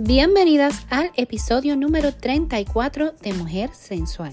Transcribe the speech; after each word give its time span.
Bienvenidas 0.00 0.86
al 0.90 1.10
episodio 1.16 1.74
número 1.74 2.14
34 2.14 3.14
de 3.20 3.32
Mujer 3.32 3.74
Sensual. 3.74 4.32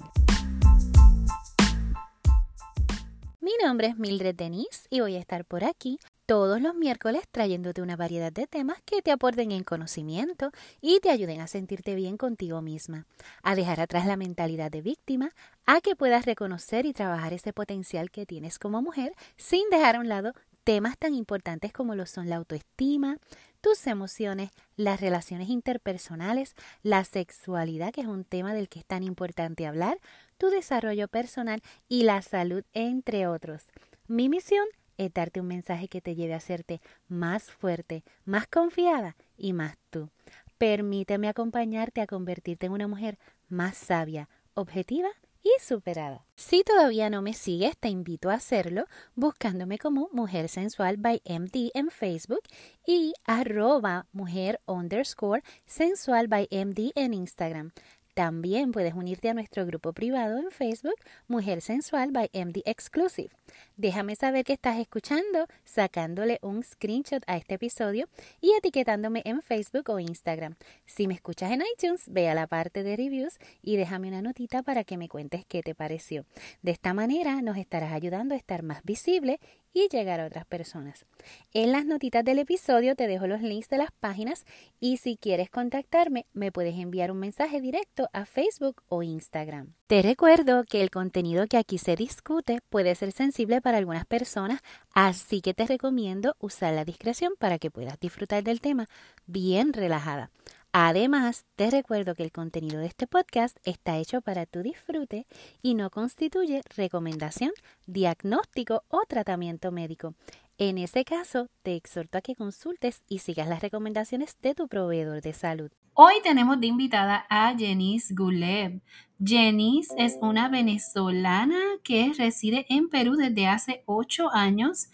Mi 3.40 3.50
nombre 3.64 3.88
es 3.88 3.98
Mildred 3.98 4.36
Denise 4.36 4.86
y 4.92 5.00
voy 5.00 5.16
a 5.16 5.20
estar 5.20 5.44
por 5.44 5.64
aquí 5.64 5.98
todos 6.28 6.62
los 6.62 6.76
miércoles 6.76 7.24
trayéndote 7.32 7.82
una 7.82 7.96
variedad 7.96 8.32
de 8.32 8.46
temas 8.46 8.78
que 8.86 9.02
te 9.02 9.10
aporten 9.10 9.52
en 9.52 9.64
conocimiento 9.64 10.52
y 10.82 11.00
te 11.00 11.10
ayuden 11.10 11.42
a 11.42 11.48
sentirte 11.48 11.96
bien 11.96 12.16
contigo 12.16 12.62
misma, 12.62 13.08
a 13.42 13.56
dejar 13.56 13.80
atrás 13.80 14.06
la 14.06 14.18
mentalidad 14.18 14.70
de 14.70 14.84
víctima, 14.84 15.32
a 15.66 15.82
que 15.82 15.96
puedas 15.96 16.26
reconocer 16.26 16.86
y 16.86 16.94
trabajar 16.94 17.34
ese 17.34 17.54
potencial 17.54 18.12
que 18.12 18.28
tienes 18.28 18.60
como 18.60 18.84
mujer 18.84 19.14
sin 19.36 19.68
dejar 19.72 19.96
a 19.96 20.00
un 20.00 20.10
lado 20.10 20.34
temas 20.66 20.98
tan 20.98 21.14
importantes 21.14 21.72
como 21.72 21.96
lo 21.96 22.06
son 22.08 22.28
la 22.28 22.36
autoestima, 22.36 23.18
tus 23.66 23.88
emociones, 23.88 24.52
las 24.76 25.02
relaciones 25.02 25.50
interpersonales, 25.50 26.54
la 26.84 27.04
sexualidad, 27.04 27.92
que 27.92 28.02
es 28.02 28.08
un 28.08 28.24
tema 28.24 28.54
del 28.54 28.70
que 28.70 28.78
es 28.78 28.86
tan 28.86 29.02
importante 29.02 29.66
hablar, 29.66 29.98
tu 30.38 30.52
desarrollo 30.52 31.08
personal 31.08 31.64
y 31.90 32.04
la 32.04 32.22
salud, 32.22 32.64
entre 32.74 33.26
otros. 33.26 33.64
Mi 34.06 34.30
misión 34.30 34.68
es 35.00 35.12
darte 35.12 35.42
un 35.42 35.48
mensaje 35.48 35.88
que 35.88 36.00
te 36.00 36.14
lleve 36.14 36.36
a 36.36 36.38
hacerte 36.38 36.80
más 37.08 37.46
fuerte, 37.46 38.04
más 38.24 38.46
confiada 38.46 39.16
y 39.36 39.54
más 39.54 39.80
tú. 39.90 40.12
Permíteme 40.60 41.28
acompañarte 41.28 42.02
a 42.02 42.06
convertirte 42.06 42.68
en 42.68 42.74
una 42.74 42.88
mujer 42.88 43.18
más 43.50 43.76
sabia, 43.76 44.30
objetiva 44.54 45.10
y 45.46 45.62
superada. 45.62 46.26
Si 46.36 46.64
todavía 46.64 47.12
no 47.12 47.22
me 47.22 47.34
sigues, 47.34 47.78
te 47.78 47.90
invito 47.90 48.32
a 48.32 48.34
hacerlo 48.34 48.86
buscándome 49.14 49.78
como 49.78 50.10
Mujer 50.12 50.50
Sensual 50.50 50.98
by 50.98 51.22
MD 51.24 51.70
en 51.76 51.92
Facebook 51.92 52.42
y 52.86 53.14
arroba 53.26 54.08
mujer 54.12 54.60
underscore 54.66 55.44
sensual 55.68 56.28
by 56.28 56.48
MD 56.50 56.92
en 56.96 57.14
Instagram. 57.14 57.72
También 58.16 58.72
puedes 58.72 58.94
unirte 58.94 59.28
a 59.30 59.34
nuestro 59.34 59.66
grupo 59.66 59.92
privado 59.92 60.38
en 60.38 60.50
Facebook, 60.50 60.96
Mujer 61.28 61.60
Sensual 61.60 62.12
by 62.14 62.30
MD 62.34 62.62
Exclusive. 62.64 63.28
Déjame 63.76 64.16
saber 64.16 64.46
que 64.46 64.54
estás 64.54 64.80
escuchando, 64.80 65.48
sacándole 65.66 66.40
un 66.42 66.64
screenshot 66.64 67.22
a 67.28 67.36
este 67.36 67.56
episodio 67.56 68.08
y 68.40 68.54
etiquetándome 68.54 69.22
en 69.26 69.42
Facebook 69.42 69.90
o 69.90 70.00
Instagram. 70.00 70.56
Si 70.86 71.08
me 71.08 71.14
escuchas 71.14 71.52
en 71.52 71.62
iTunes, 71.74 72.06
ve 72.08 72.30
a 72.30 72.36
la 72.36 72.48
parte 72.48 72.84
de 72.84 72.96
reviews 72.96 73.38
y 73.62 73.76
déjame 73.76 74.08
una 74.08 74.22
notita 74.22 74.64
para 74.64 74.86
que 74.86 74.96
me 74.96 75.10
cuentes 75.10 75.44
qué 75.46 75.62
te 75.62 75.76
pareció. 75.76 76.26
De 76.62 76.72
esta 76.72 76.94
manera 76.94 77.42
nos 77.42 77.58
estarás 77.58 77.92
ayudando 77.92 78.34
a 78.34 78.38
estar 78.38 78.64
más 78.64 78.82
visible 78.86 79.42
y 79.76 79.90
llegar 79.90 80.22
a 80.22 80.26
otras 80.26 80.46
personas. 80.46 81.06
En 81.54 81.74
las 81.74 81.86
notitas 81.86 82.24
del 82.24 82.40
episodio 82.40 82.96
te 82.96 83.08
dejo 83.08 83.28
los 83.28 83.42
links 83.42 83.68
de 83.68 83.78
las 83.78 83.92
páginas 83.92 84.46
y 84.80 84.98
si 84.98 85.18
quieres 85.18 85.50
contactarme 85.50 86.26
me 86.34 86.54
puedes 86.54 86.80
enviar 86.80 87.12
un 87.12 87.20
mensaje 87.20 87.60
directo 87.60 88.08
a 88.14 88.26
Facebook 88.26 88.82
o 88.88 89.04
Instagram. 89.04 89.74
Te 89.88 90.02
recuerdo 90.02 90.64
que 90.64 90.82
el 90.82 90.90
contenido 90.90 91.46
que 91.48 91.58
aquí 91.58 91.78
se 91.78 91.98
discute 91.98 92.60
puede 92.70 92.96
ser 92.96 93.12
sensible 93.12 93.62
para 93.62 93.78
algunas 93.78 94.06
personas, 94.06 94.62
así 94.94 95.42
que 95.42 95.54
te 95.54 95.68
recomiendo 95.68 96.38
usar 96.40 96.74
la 96.74 96.86
discreción 96.86 97.34
para 97.38 97.60
que 97.60 97.70
puedas 97.70 98.00
disfrutar 98.00 98.44
del 98.44 98.62
tema 98.62 98.88
bien 99.28 99.74
relajada. 99.74 100.32
Además, 100.78 101.46
te 101.56 101.72
recuerdo 101.72 102.16
que 102.16 102.24
el 102.24 102.34
contenido 102.34 102.82
de 102.82 102.88
este 102.88 103.08
podcast 103.08 103.56
está 103.64 103.98
hecho 103.98 104.20
para 104.20 104.46
tu 104.46 104.62
disfrute 104.62 105.26
y 105.62 105.74
no 105.74 105.90
constituye 105.90 106.64
recomendación, 106.76 107.52
diagnóstico 107.88 108.84
o 108.90 109.04
tratamiento 109.08 109.72
médico. 109.72 110.16
En 110.58 110.78
ese 110.78 111.06
caso, 111.06 111.48
te 111.64 111.78
exhorto 111.78 112.18
a 112.18 112.22
que 112.22 112.36
consultes 112.36 113.04
y 113.08 113.20
sigas 113.20 113.48
las 113.48 113.62
recomendaciones 113.62 114.36
de 114.42 114.54
tu 114.54 114.68
proveedor 114.68 115.22
de 115.22 115.32
salud. 115.32 115.72
Hoy 115.94 116.16
tenemos 116.24 116.60
de 116.60 116.68
invitada 116.68 117.26
a 117.30 117.56
Jenice 117.58 118.14
Gulev. 118.14 118.82
Jenice 119.24 119.96
es 119.98 120.18
una 120.22 120.50
venezolana 120.50 121.62
que 121.86 122.12
reside 122.18 122.66
en 122.68 122.90
Perú 122.90 123.16
desde 123.16 123.48
hace 123.48 123.84
ocho 123.86 124.30
años 124.34 124.90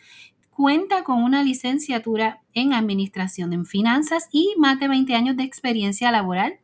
cuenta 0.61 1.03
con 1.03 1.23
una 1.23 1.41
licenciatura 1.41 2.43
en 2.53 2.73
Administración 2.73 3.51
en 3.51 3.65
Finanzas 3.65 4.29
y 4.31 4.53
más 4.59 4.79
de 4.79 4.87
20 4.89 5.15
años 5.15 5.35
de 5.35 5.41
experiencia 5.41 6.11
laboral 6.11 6.59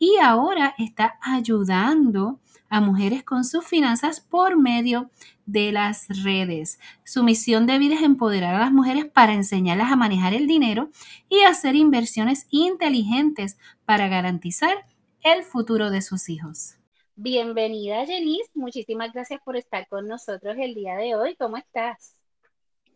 y 0.00 0.16
ahora 0.20 0.74
está 0.78 1.16
ayudando 1.22 2.40
a 2.68 2.80
mujeres 2.80 3.22
con 3.22 3.44
sus 3.44 3.64
finanzas 3.64 4.18
por 4.18 4.56
medio 4.56 5.10
de 5.46 5.70
las 5.70 6.08
redes. 6.24 6.80
Su 7.04 7.22
misión 7.22 7.66
de 7.66 7.78
vida 7.78 7.94
es 7.94 8.02
empoderar 8.02 8.56
a 8.56 8.58
las 8.58 8.72
mujeres 8.72 9.04
para 9.04 9.34
enseñarlas 9.34 9.92
a 9.92 9.96
manejar 9.96 10.34
el 10.34 10.48
dinero 10.48 10.90
y 11.28 11.42
hacer 11.42 11.76
inversiones 11.76 12.48
inteligentes 12.50 13.58
para 13.84 14.08
garantizar 14.08 14.88
el 15.22 15.44
futuro 15.44 15.90
de 15.90 16.02
sus 16.02 16.28
hijos. 16.28 16.78
Bienvenida, 17.14 18.04
Jenice. 18.06 18.50
Muchísimas 18.54 19.12
gracias 19.12 19.40
por 19.44 19.54
estar 19.56 19.86
con 19.86 20.08
nosotros 20.08 20.56
el 20.58 20.74
día 20.74 20.96
de 20.96 21.14
hoy. 21.14 21.36
¿Cómo 21.36 21.56
estás? 21.56 22.16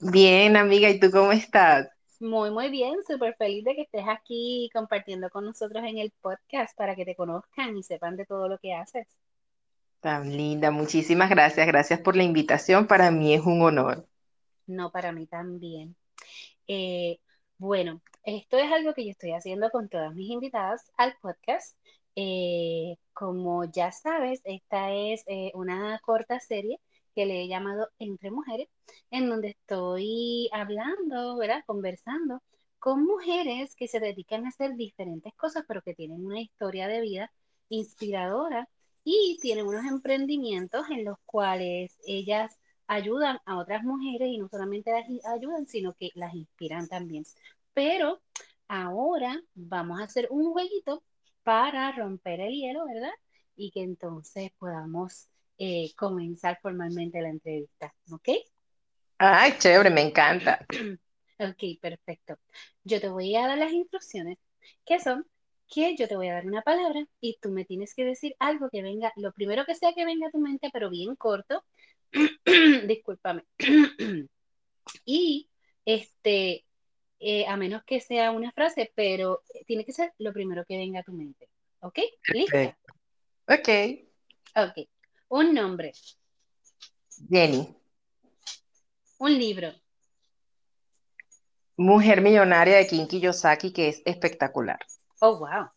Bien, 0.02 0.56
amiga, 0.56 0.88
¿y 0.88 0.98
tú 0.98 1.10
cómo 1.10 1.30
estás? 1.30 1.88
Muy, 2.20 2.50
muy 2.50 2.70
bien, 2.70 2.94
súper 3.06 3.34
feliz 3.36 3.64
de 3.64 3.74
que 3.74 3.82
estés 3.82 4.04
aquí 4.08 4.70
compartiendo 4.72 5.28
con 5.28 5.44
nosotros 5.44 5.84
en 5.86 5.98
el 5.98 6.10
podcast 6.22 6.74
para 6.74 6.96
que 6.96 7.04
te 7.04 7.14
conozcan 7.14 7.76
y 7.76 7.82
sepan 7.82 8.16
de 8.16 8.24
todo 8.24 8.48
lo 8.48 8.58
que 8.58 8.72
haces. 8.72 9.06
Tan 10.00 10.34
linda, 10.34 10.70
muchísimas 10.70 11.28
gracias, 11.28 11.66
gracias 11.66 12.00
por 12.00 12.16
la 12.16 12.22
invitación, 12.22 12.86
para 12.86 13.10
mí 13.10 13.34
es 13.34 13.42
un 13.42 13.60
honor. 13.60 14.06
No, 14.66 14.90
para 14.90 15.12
mí 15.12 15.26
también. 15.26 15.94
Eh, 16.66 17.18
bueno, 17.58 18.00
esto 18.22 18.56
es 18.56 18.72
algo 18.72 18.94
que 18.94 19.04
yo 19.04 19.10
estoy 19.10 19.32
haciendo 19.32 19.68
con 19.68 19.90
todas 19.90 20.14
mis 20.14 20.30
invitadas 20.30 20.90
al 20.96 21.14
podcast. 21.20 21.76
Eh, 22.16 22.96
como 23.12 23.64
ya 23.64 23.92
sabes, 23.92 24.40
esta 24.44 24.92
es 24.92 25.24
eh, 25.26 25.50
una 25.54 26.00
corta 26.02 26.40
serie 26.40 26.80
que 27.20 27.26
le 27.26 27.42
he 27.42 27.48
llamado 27.48 27.90
Entre 27.98 28.30
Mujeres, 28.30 28.68
en 29.10 29.28
donde 29.28 29.48
estoy 29.48 30.48
hablando, 30.52 31.36
¿verdad? 31.36 31.62
Conversando 31.66 32.42
con 32.78 33.04
mujeres 33.04 33.76
que 33.76 33.88
se 33.88 34.00
dedican 34.00 34.46
a 34.46 34.48
hacer 34.48 34.74
diferentes 34.74 35.34
cosas, 35.34 35.64
pero 35.68 35.82
que 35.82 35.92
tienen 35.94 36.24
una 36.24 36.40
historia 36.40 36.88
de 36.88 37.02
vida 37.02 37.30
inspiradora 37.68 38.70
y 39.04 39.38
tienen 39.42 39.66
unos 39.66 39.84
emprendimientos 39.84 40.88
en 40.88 41.04
los 41.04 41.18
cuales 41.26 41.98
ellas 42.06 42.58
ayudan 42.86 43.38
a 43.44 43.58
otras 43.58 43.84
mujeres 43.84 44.28
y 44.28 44.38
no 44.38 44.48
solamente 44.48 44.90
las 44.90 45.06
ayudan, 45.26 45.66
sino 45.66 45.92
que 45.92 46.08
las 46.14 46.34
inspiran 46.34 46.88
también. 46.88 47.24
Pero 47.74 48.22
ahora 48.66 49.38
vamos 49.54 50.00
a 50.00 50.04
hacer 50.04 50.26
un 50.30 50.52
jueguito 50.52 51.02
para 51.42 51.92
romper 51.92 52.40
el 52.40 52.54
hielo, 52.54 52.86
¿verdad? 52.86 53.12
Y 53.56 53.72
que 53.72 53.82
entonces 53.82 54.52
podamos 54.58 55.29
eh, 55.62 55.92
comenzar 55.94 56.58
formalmente 56.62 57.20
la 57.20 57.28
entrevista, 57.28 57.94
¿ok? 58.10 58.28
Ay, 59.18 59.52
chévere, 59.58 59.90
me 59.90 60.00
encanta. 60.00 60.66
Ok, 61.42 61.80
perfecto. 61.80 62.36
Yo 62.84 63.00
te 63.00 63.08
voy 63.08 63.34
a 63.34 63.46
dar 63.46 63.56
las 63.56 63.72
instrucciones, 63.72 64.36
que 64.84 65.00
son 65.00 65.26
que 65.66 65.96
yo 65.96 66.06
te 66.06 66.14
voy 66.14 66.28
a 66.28 66.34
dar 66.34 66.46
una 66.46 66.60
palabra 66.60 67.02
y 67.18 67.38
tú 67.40 67.50
me 67.50 67.64
tienes 67.64 67.94
que 67.94 68.04
decir 68.04 68.36
algo 68.38 68.68
que 68.68 68.82
venga, 68.82 69.10
lo 69.16 69.32
primero 69.32 69.64
que 69.64 69.74
sea 69.74 69.94
que 69.94 70.04
venga 70.04 70.26
a 70.26 70.30
tu 70.30 70.38
mente, 70.38 70.68
pero 70.70 70.90
bien 70.90 71.16
corto. 71.16 71.64
Discúlpame. 72.86 73.44
y 75.06 75.48
este, 75.86 76.66
eh, 77.20 77.46
a 77.46 77.56
menos 77.56 77.84
que 77.84 78.00
sea 78.00 78.32
una 78.32 78.52
frase, 78.52 78.92
pero 78.94 79.42
tiene 79.66 79.86
que 79.86 79.92
ser 79.92 80.12
lo 80.18 80.34
primero 80.34 80.66
que 80.66 80.76
venga 80.76 81.00
a 81.00 81.04
tu 81.04 81.12
mente. 81.12 81.48
¿Ok? 81.80 82.00
¿Listo? 82.34 82.58
Ok. 83.48 83.68
Ok. 84.56 84.88
Un 85.30 85.54
nombre. 85.54 85.92
Jenny. 87.28 87.72
Un 89.18 89.38
libro. 89.38 89.72
Mujer 91.76 92.20
millonaria 92.20 92.78
de 92.78 92.88
Kinki 92.88 93.20
Yosaki, 93.20 93.72
que 93.72 93.88
es 93.88 94.02
espectacular. 94.04 94.80
Oh, 95.20 95.38
wow. 95.38 95.70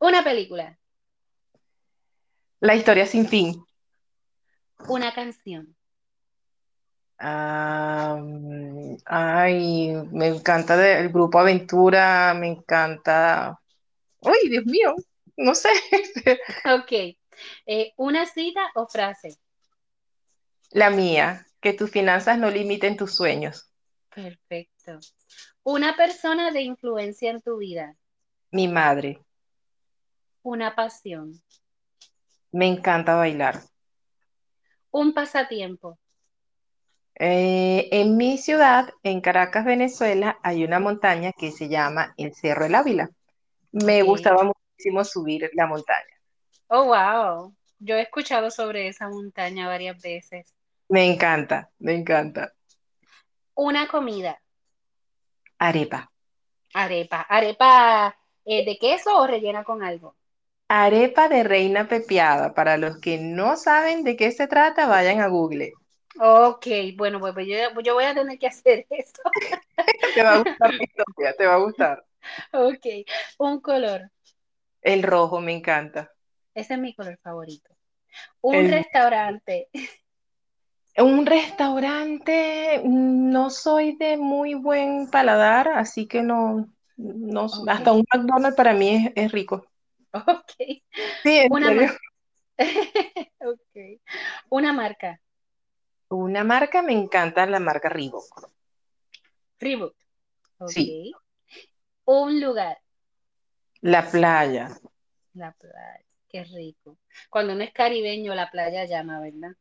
Una 0.00 0.24
película. 0.24 0.76
La 2.58 2.74
historia 2.74 3.06
sin 3.06 3.28
fin. 3.28 3.64
Una 4.88 5.14
canción. 5.14 5.76
ay, 9.06 9.92
me 10.10 10.26
encanta 10.26 10.98
el 10.98 11.10
grupo 11.10 11.38
Aventura, 11.38 12.34
me 12.34 12.48
encanta. 12.48 13.56
Uy, 14.18 14.48
Dios 14.48 14.64
mío, 14.64 14.96
no 15.36 15.54
sé. 15.54 15.68
ok. 16.64 17.17
Eh, 17.66 17.92
¿Una 17.96 18.26
cita 18.26 18.70
o 18.74 18.86
frase? 18.86 19.38
La 20.70 20.90
mía, 20.90 21.46
que 21.60 21.72
tus 21.72 21.90
finanzas 21.90 22.38
no 22.38 22.50
limiten 22.50 22.96
tus 22.96 23.14
sueños. 23.14 23.70
Perfecto. 24.14 24.98
¿Una 25.62 25.96
persona 25.96 26.50
de 26.50 26.62
influencia 26.62 27.30
en 27.30 27.40
tu 27.40 27.58
vida? 27.58 27.96
Mi 28.50 28.68
madre. 28.68 29.20
¿Una 30.42 30.74
pasión? 30.74 31.42
Me 32.50 32.66
encanta 32.66 33.14
bailar. 33.14 33.60
¿Un 34.90 35.12
pasatiempo? 35.12 35.98
Eh, 37.14 37.88
en 37.90 38.16
mi 38.16 38.38
ciudad, 38.38 38.90
en 39.02 39.20
Caracas, 39.20 39.64
Venezuela, 39.64 40.38
hay 40.42 40.64
una 40.64 40.78
montaña 40.78 41.32
que 41.32 41.50
se 41.50 41.68
llama 41.68 42.14
el 42.16 42.34
Cerro 42.34 42.64
del 42.64 42.76
Ávila. 42.76 43.10
me 43.72 44.02
gustaba 44.02 44.44
muchísimo 44.44 45.04
subir 45.04 45.50
la 45.54 45.66
montaña. 45.66 46.17
Oh, 46.70 46.84
wow. 46.86 47.54
Yo 47.78 47.96
he 47.96 48.00
escuchado 48.02 48.50
sobre 48.50 48.88
esa 48.88 49.08
montaña 49.08 49.68
varias 49.68 50.00
veces. 50.00 50.54
Me 50.90 51.06
encanta, 51.10 51.70
me 51.78 51.94
encanta. 51.94 52.52
Una 53.64 53.86
comida, 53.86 54.40
Arepa. 55.66 56.00
arepa. 56.74 57.20
¿Arepa 57.28 58.16
eh, 58.46 58.64
de 58.64 58.78
queso 58.78 59.10
o 59.18 59.26
rellena 59.26 59.64
con 59.64 59.82
algo? 59.82 60.16
Arepa 60.70 61.28
de 61.28 61.42
reina 61.44 61.88
pepiada. 61.88 62.54
Para 62.54 62.78
los 62.78 62.96
que 63.00 63.18
no 63.18 63.56
saben 63.58 64.02
de 64.02 64.16
qué 64.16 64.32
se 64.32 64.46
trata, 64.46 64.86
vayan 64.86 65.20
a 65.20 65.28
Google. 65.28 65.72
Ok, 66.20 66.66
bueno, 66.96 67.20
pues, 67.20 67.32
pues 67.34 67.46
yo, 67.46 67.54
yo 67.82 67.94
voy 67.94 68.04
a 68.04 68.14
tener 68.14 68.38
que 68.38 68.46
hacer 68.48 68.86
eso. 68.90 69.22
Te 70.14 70.22
va 70.22 70.34
a 70.34 70.38
gustar 70.40 70.70
historia, 70.74 71.34
te 71.36 71.46
va 71.46 71.54
a 71.54 71.58
gustar. 71.58 72.04
Ok, 72.52 72.86
un 73.38 73.60
color. 73.60 74.10
El 74.82 75.04
rojo 75.04 75.40
me 75.40 75.52
encanta. 75.52 76.12
Ese 76.58 76.74
es 76.74 76.80
mi 76.80 76.94
color 76.94 77.18
favorito. 77.22 77.70
Un 78.42 78.54
El- 78.56 78.70
restaurante. 78.70 79.68
un 80.98 81.24
restaurante, 81.26 82.82
no 82.84 83.50
soy 83.50 83.96
de 83.96 84.16
muy 84.16 84.54
buen 84.54 85.08
paladar, 85.10 85.68
así 85.68 86.06
que 86.08 86.22
no, 86.22 86.68
no, 86.96 87.46
hasta 87.68 87.92
un 87.92 88.04
McDonald's 88.12 88.56
para 88.56 88.72
mí 88.74 88.88
es, 89.06 89.12
es 89.14 89.32
rico. 89.32 89.64
ok. 90.12 90.82
Sí, 91.24 91.36
en 91.38 91.50
Una 91.50 91.66
serio. 91.66 91.92
Una 94.50 94.72
marca. 94.72 95.20
Una 96.16 96.44
marca, 96.44 96.82
me 96.82 96.92
encanta 96.92 97.46
la 97.46 97.60
marca 97.60 97.88
Reebok. 97.88 98.50
Reebok. 99.60 99.94
Sí, 100.64 100.84
Ok. 100.90 101.14
Un 102.06 102.40
lugar. 102.40 102.78
la 103.80 104.02
playa. 104.10 104.68
La 105.34 105.52
playa. 105.52 106.04
Qué 106.28 106.44
rico. 106.44 106.98
Cuando 107.30 107.54
uno 107.54 107.64
es 107.64 107.72
caribeño, 107.72 108.34
la 108.34 108.50
playa 108.50 108.84
llama, 108.84 109.20
¿verdad? 109.20 109.56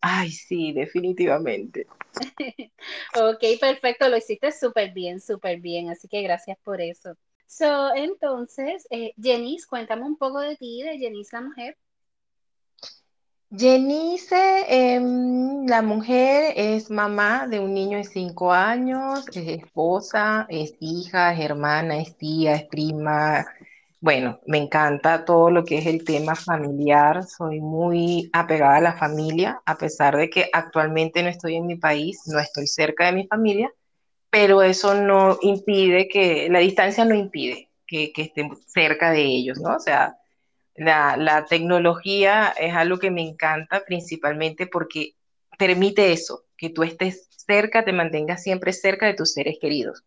Ay, 0.00 0.30
sí, 0.30 0.72
definitivamente. 0.72 1.86
Ok, 3.16 3.42
perfecto, 3.60 4.08
lo 4.08 4.16
hiciste 4.16 4.52
súper 4.52 4.92
bien, 4.92 5.20
súper 5.20 5.60
bien, 5.60 5.90
así 5.90 6.08
que 6.08 6.22
gracias 6.22 6.58
por 6.62 6.80
eso. 6.80 7.16
So, 7.46 7.94
entonces, 7.94 8.86
eh, 8.90 9.12
Jenice, 9.20 9.66
cuéntame 9.68 10.04
un 10.04 10.16
poco 10.16 10.40
de 10.40 10.56
ti, 10.56 10.82
de 10.82 10.98
Jenice 10.98 11.36
la 11.36 11.42
mujer. 11.42 11.76
Jenice, 13.52 14.64
em, 14.68 15.66
la 15.66 15.82
mujer, 15.82 16.54
es 16.56 16.88
mamá 16.88 17.48
de 17.48 17.58
un 17.58 17.74
niño 17.74 17.98
de 17.98 18.04
cinco 18.04 18.52
años, 18.52 19.26
es 19.34 19.48
esposa, 19.64 20.46
es 20.48 20.74
hija, 20.78 21.32
es 21.34 21.40
hermana, 21.40 21.98
es 21.98 22.16
tía, 22.16 22.54
es 22.54 22.64
prima. 22.68 23.44
Bueno, 24.00 24.40
me 24.46 24.56
encanta 24.58 25.26
todo 25.26 25.50
lo 25.50 25.64
que 25.64 25.78
es 25.78 25.86
el 25.86 26.04
tema 26.04 26.34
familiar. 26.34 27.22
Soy 27.24 27.60
muy 27.60 28.30
apegada 28.32 28.76
a 28.76 28.80
la 28.80 28.94
familia, 28.94 29.60
a 29.66 29.76
pesar 29.76 30.16
de 30.16 30.30
que 30.30 30.48
actualmente 30.52 31.22
no 31.22 31.28
estoy 31.28 31.56
en 31.56 31.66
mi 31.66 31.76
país, 31.76 32.22
no 32.26 32.38
estoy 32.38 32.66
cerca 32.66 33.06
de 33.06 33.12
mi 33.12 33.26
familia, 33.26 33.70
pero 34.30 34.62
eso 34.62 34.94
no 34.94 35.38
impide 35.42 36.08
que, 36.08 36.48
la 36.50 36.60
distancia 36.60 37.04
no 37.04 37.14
impide 37.14 37.68
que, 37.86 38.12
que 38.12 38.22
esté 38.22 38.48
cerca 38.66 39.10
de 39.10 39.22
ellos, 39.22 39.60
¿no? 39.60 39.76
O 39.76 39.80
sea, 39.80 40.16
la, 40.76 41.44
tecnología 41.48 42.54
es 42.58 42.74
algo 42.74 42.98
que 42.98 43.10
me 43.10 43.22
encanta 43.22 43.84
principalmente 43.84 44.66
porque 44.66 45.14
permite 45.58 46.12
eso, 46.12 46.44
que 46.56 46.70
tú 46.70 46.84
estés 46.84 47.28
cerca, 47.30 47.84
te 47.84 47.92
mantengas 47.92 48.42
siempre 48.42 48.72
cerca 48.72 49.06
de 49.06 49.14
tus 49.14 49.32
seres 49.34 49.58
queridos. 49.60 50.04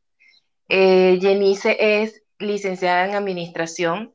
Eh, 0.69 1.19
es 1.21 2.22
licenciada 2.43 3.05
en 3.07 3.15
administración, 3.15 4.13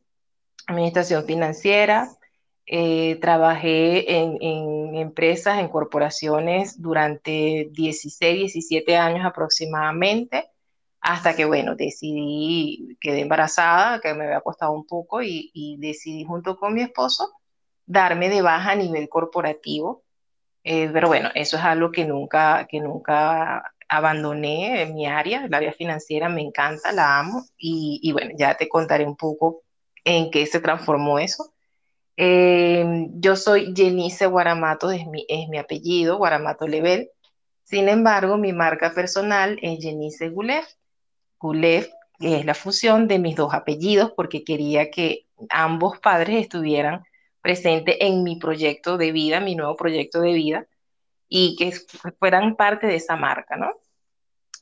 administración 0.67 1.25
financiera. 1.25 2.11
Eh, 2.67 3.17
trabajé 3.21 4.19
en, 4.19 4.95
empresas, 4.95 5.59
en 5.59 5.69
corporaciones 5.69 6.81
durante 6.81 7.69
16, 7.73 8.41
17 8.41 8.97
años 8.97 9.25
aproximadamente 9.25 10.51
hasta 11.01 11.35
que, 11.35 11.45
bueno, 11.47 11.77
decidí, 11.77 12.99
quedé 13.01 13.21
embarazada, 13.21 14.01
que 14.01 14.13
me 14.15 14.25
había 14.25 14.41
costado 14.41 14.73
un 14.73 14.87
poco 14.87 15.23
y, 15.23 15.51
y 15.55 15.79
decidí 15.79 16.25
junto 16.25 16.57
con 16.59 16.75
mi 16.75 16.83
esposo 16.83 17.33
darme 17.89 18.29
de 18.29 18.43
baja 18.43 18.73
a 18.73 18.77
nivel 18.77 19.09
corporativo. 19.09 20.05
Eh, 20.63 20.91
pero 20.93 21.09
bueno, 21.09 21.31
eso 21.35 21.57
es 21.57 21.65
algo 21.65 21.91
que 21.91 22.05
nunca, 22.05 22.67
que 22.71 22.81
nunca 22.81 23.75
abandoné 23.89 24.87
mi 24.87 25.07
área, 25.07 25.45
el 25.45 25.55
área 25.55 25.73
financiera 25.73 26.29
me 26.29 26.43
encanta, 26.43 26.93
la 26.93 27.19
amo 27.19 27.45
y, 27.57 28.01
y 28.03 28.13
bueno, 28.13 28.33
ya 28.37 28.57
te 28.57 28.69
contaré 28.69 29.07
un 29.07 29.17
poco 29.17 29.63
en 30.05 30.31
qué 30.31 30.47
se 30.47 30.61
transformó 30.61 31.19
eso. 31.19 31.53
Eh, 32.17 33.07
yo 33.13 33.37
soy 33.37 33.73
Jenice 33.77 34.27
Guaramato, 34.27 34.91
es 34.91 35.07
mi, 35.07 35.25
es 35.29 35.49
mi 35.49 35.59
apellido, 35.59 36.19
Guaramato 36.19 36.67
Level. 36.67 37.11
Sin 37.63 37.89
embargo, 37.89 38.37
mi 38.39 38.53
marca 38.53 38.93
personal 38.93 39.59
es 39.63 39.79
Jenice. 39.81 40.31
Goulet, 41.39 41.91
que 42.19 42.41
es 42.41 42.45
la 42.45 42.55
fusión 42.55 43.07
de 43.07 43.19
mis 43.19 43.37
dos 43.37 43.55
apellidos, 43.55 44.13
porque 44.17 44.43
quería 44.43 44.91
que 44.91 45.27
ambos 45.51 45.99
padres 46.01 46.43
estuvieran 46.43 47.05
presentes 47.41 47.97
en 48.01 48.25
mi 48.25 48.37
proyecto 48.37 48.99
de 48.99 49.13
vida, 49.13 49.39
mi 49.39 49.55
nuevo 49.55 49.77
proyecto 49.77 50.21
de 50.21 50.33
vida, 50.33 50.67
y 51.29 51.57
que 51.57 51.73
fueran 52.19 52.57
parte 52.57 52.87
de 52.87 52.97
esa 52.97 53.17
marca, 53.17 53.57
¿no? 53.57 53.73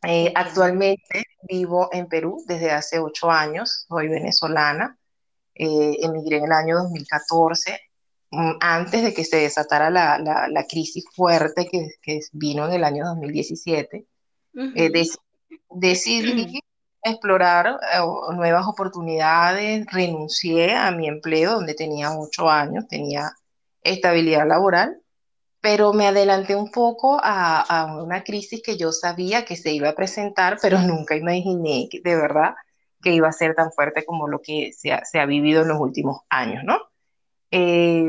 Eh, 0.03 0.33
actualmente 0.35 1.25
vivo 1.49 1.89
en 1.93 2.07
Perú 2.07 2.45
desde 2.47 2.71
hace 2.71 2.99
ocho 2.99 3.31
años, 3.31 3.87
soy 3.89 4.09
venezolana, 4.09 4.99
eh, 5.55 5.97
emigré 6.03 6.39
en 6.39 6.45
el 6.45 6.53
año 6.53 6.77
2014, 6.77 7.81
mm, 8.31 8.53
antes 8.61 9.03
de 9.03 9.15
que 9.15 9.25
se 9.25 9.39
desatara 9.39 9.91
la, 9.91 10.19
la, 10.19 10.49
la 10.49 10.65
crisis 10.67 11.05
fuerte 11.15 11.67
que, 11.71 11.89
que, 12.03 12.21
vino 12.33 12.67
en 12.67 12.75
el 12.75 12.85
año 12.85 13.05
2017. 13.07 14.07
Uh 14.55 14.61
-huh. 14.61 14.73
eh, 14.77 14.91
dec 14.91 15.09
decidí 15.71 16.61
explorar 17.03 17.79
eh, 17.93 18.35
nuevas 18.35 18.67
oportunidades, 18.67 19.87
renuncié 19.93 20.75
a 20.75 20.91
mi 20.91 21.09
empleo 21.09 21.53
donde 21.53 21.75
tenía 21.75 22.11
ocho 22.17 22.51
años, 22.51 22.87
tenía 22.89 23.33
estabilidad 23.83 24.47
laboral, 24.47 25.01
pero 25.67 25.93
me 25.93 26.07
adelanté 26.07 26.55
un 26.55 26.71
poco 26.71 27.19
a, 27.21 27.61
a, 27.61 28.01
una 28.01 28.23
crisis 28.23 28.63
que 28.63 28.77
yo 28.77 28.93
sabía 28.93 29.45
que 29.45 29.57
se 29.57 29.73
iba 29.73 29.89
a 29.89 29.97
presentar, 29.97 30.59
pero 30.63 30.79
nunca 30.81 31.17
imaginé 31.17 31.89
que, 31.91 32.01
de 32.05 32.15
verdad 32.15 32.55
que 33.03 33.11
iba 33.11 33.27
a 33.27 33.33
ser 33.33 33.57
tan 33.57 33.73
fuerte 33.73 34.05
como 34.05 34.29
lo 34.29 34.41
que 34.41 34.71
se 34.73 34.93
ha, 34.93 35.05
se 35.05 35.19
ha 35.19 35.27
vivido 35.27 35.63
en 35.63 35.69
los 35.69 35.81
últimos 35.81 36.21
años, 36.29 36.63
¿no? 36.63 36.79
Eh, 37.51 38.09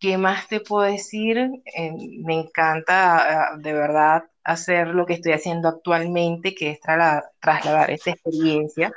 ¿Qué 0.00 0.18
más 0.18 0.48
te 0.48 0.58
puedo 0.58 0.82
decir? 0.82 1.38
Eh, 1.38 1.92
me 2.24 2.40
encanta 2.40 3.52
de 3.56 3.72
verdad 3.72 4.24
hacer 4.42 4.88
lo 4.88 5.06
que 5.06 5.12
estoy 5.12 5.30
haciendo 5.30 5.68
actualmente, 5.68 6.56
que 6.56 6.70
es 6.70 6.80
trasladar, 6.80 7.30
trasladar 7.40 7.90
esta 7.92 8.10
experiencia 8.10 8.90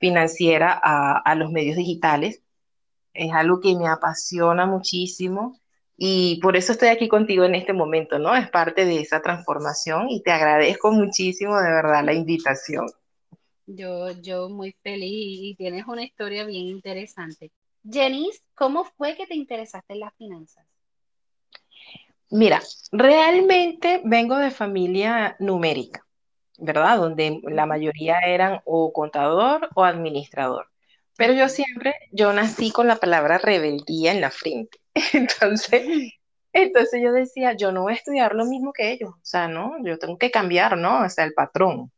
financiera 0.00 0.72
a, 0.82 1.18
a, 1.18 1.36
los 1.36 1.52
medios 1.52 1.76
digitales. 1.76 2.42
Es 3.12 3.32
algo 3.32 3.60
que 3.60 3.76
me 3.76 3.86
apasiona 3.86 4.66
muchísimo 4.66 5.60
y 5.96 6.40
por 6.40 6.56
eso 6.56 6.72
estoy 6.72 6.88
aquí 6.88 7.08
contigo 7.08 7.44
en 7.44 7.54
este 7.54 7.72
momento, 7.72 8.18
¿no? 8.18 8.34
Es 8.34 8.50
parte 8.50 8.84
de 8.84 9.00
esa 9.00 9.22
transformación 9.22 10.10
y 10.10 10.22
te 10.22 10.32
agradezco 10.32 10.90
muchísimo 10.90 11.56
de 11.58 11.70
verdad 11.70 12.04
la 12.04 12.12
invitación. 12.12 12.86
Yo, 13.66 14.10
yo 14.20 14.48
muy 14.48 14.72
feliz 14.82 15.38
y 15.40 15.54
tienes 15.56 15.86
una 15.86 16.02
historia 16.02 16.44
bien 16.44 16.66
interesante. 16.66 17.52
Jenice, 17.88 18.40
¿cómo 18.54 18.84
fue 18.84 19.16
que 19.16 19.26
te 19.26 19.34
interesaste 19.34 19.94
en 19.94 20.00
las 20.00 20.14
finanzas? 20.14 20.66
Mira, 22.30 22.60
realmente 22.90 24.00
vengo 24.04 24.36
de 24.36 24.50
familia 24.50 25.36
numérica, 25.38 26.04
¿verdad? 26.58 26.98
Donde 26.98 27.40
la 27.44 27.66
mayoría 27.66 28.18
eran 28.18 28.60
o 28.64 28.92
contador 28.92 29.68
o 29.74 29.84
administrador. 29.84 30.68
Pero 31.16 31.32
yo 31.32 31.48
siempre, 31.48 31.94
yo 32.10 32.32
nací 32.32 32.70
con 32.70 32.88
la 32.88 32.96
palabra 32.96 33.38
rebeldía 33.38 34.12
en 34.12 34.20
la 34.20 34.30
frente. 34.30 34.78
Entonces, 35.12 36.12
entonces 36.52 37.02
yo 37.02 37.12
decía, 37.12 37.52
yo 37.54 37.72
no 37.72 37.82
voy 37.82 37.94
a 37.94 37.96
estudiar 37.96 38.34
lo 38.34 38.44
mismo 38.44 38.72
que 38.72 38.92
ellos. 38.92 39.10
O 39.10 39.24
sea, 39.24 39.48
no, 39.48 39.74
yo 39.84 39.98
tengo 39.98 40.16
que 40.16 40.30
cambiar, 40.30 40.78
¿no? 40.78 41.04
O 41.04 41.08
sea, 41.08 41.24
el 41.24 41.34
patrón. 41.34 41.90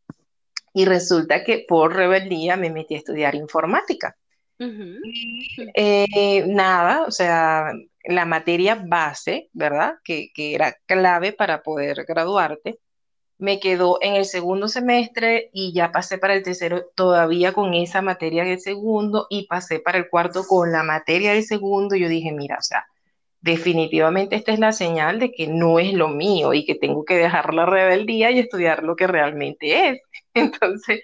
Y 0.72 0.86
resulta 0.86 1.44
que 1.44 1.66
por 1.68 1.94
rebeldía 1.94 2.56
me 2.56 2.70
metí 2.70 2.94
a 2.94 2.98
estudiar 2.98 3.34
informática. 3.34 4.16
Uh 4.58 4.64
-huh. 4.64 5.70
Eh, 5.74 6.44
nada, 6.46 7.04
o 7.06 7.10
sea, 7.10 7.70
la 8.04 8.24
materia 8.24 8.82
base, 8.82 9.50
¿verdad? 9.52 9.96
Que, 10.02 10.30
que, 10.32 10.54
era 10.54 10.74
clave 10.86 11.32
para 11.32 11.62
poder 11.62 12.06
graduarte, 12.06 12.78
me 13.38 13.60
quedó 13.60 13.98
en 14.00 14.14
el 14.14 14.24
segundo 14.24 14.68
semestre 14.68 15.50
y 15.52 15.72
ya 15.72 15.92
pasé 15.92 16.18
para 16.18 16.34
el 16.34 16.42
tercero 16.42 16.86
todavía 16.94 17.52
con 17.52 17.74
esa 17.74 18.02
materia 18.02 18.44
del 18.44 18.60
segundo 18.60 19.26
y 19.30 19.46
pasé 19.46 19.80
para 19.80 19.98
el 19.98 20.08
cuarto 20.08 20.44
con 20.46 20.72
la 20.72 20.82
materia 20.82 21.32
del 21.32 21.44
segundo. 21.44 21.96
Yo 21.96 22.08
dije, 22.08 22.32
mira, 22.32 22.56
o 22.58 22.62
sea, 22.62 22.86
definitivamente 23.40 24.36
esta 24.36 24.52
es 24.52 24.58
la 24.58 24.72
señal 24.72 25.18
de 25.18 25.32
que 25.32 25.46
no 25.48 25.78
es 25.78 25.92
lo 25.92 26.08
mío 26.08 26.54
y 26.54 26.64
que 26.64 26.74
tengo 26.74 27.04
que 27.04 27.16
dejar 27.16 27.54
la 27.54 27.66
rebeldía 27.66 28.30
y 28.30 28.38
estudiar 28.40 28.82
lo 28.82 28.96
que 28.96 29.06
realmente 29.06 29.90
es. 29.90 30.00
Entonces 30.34 31.02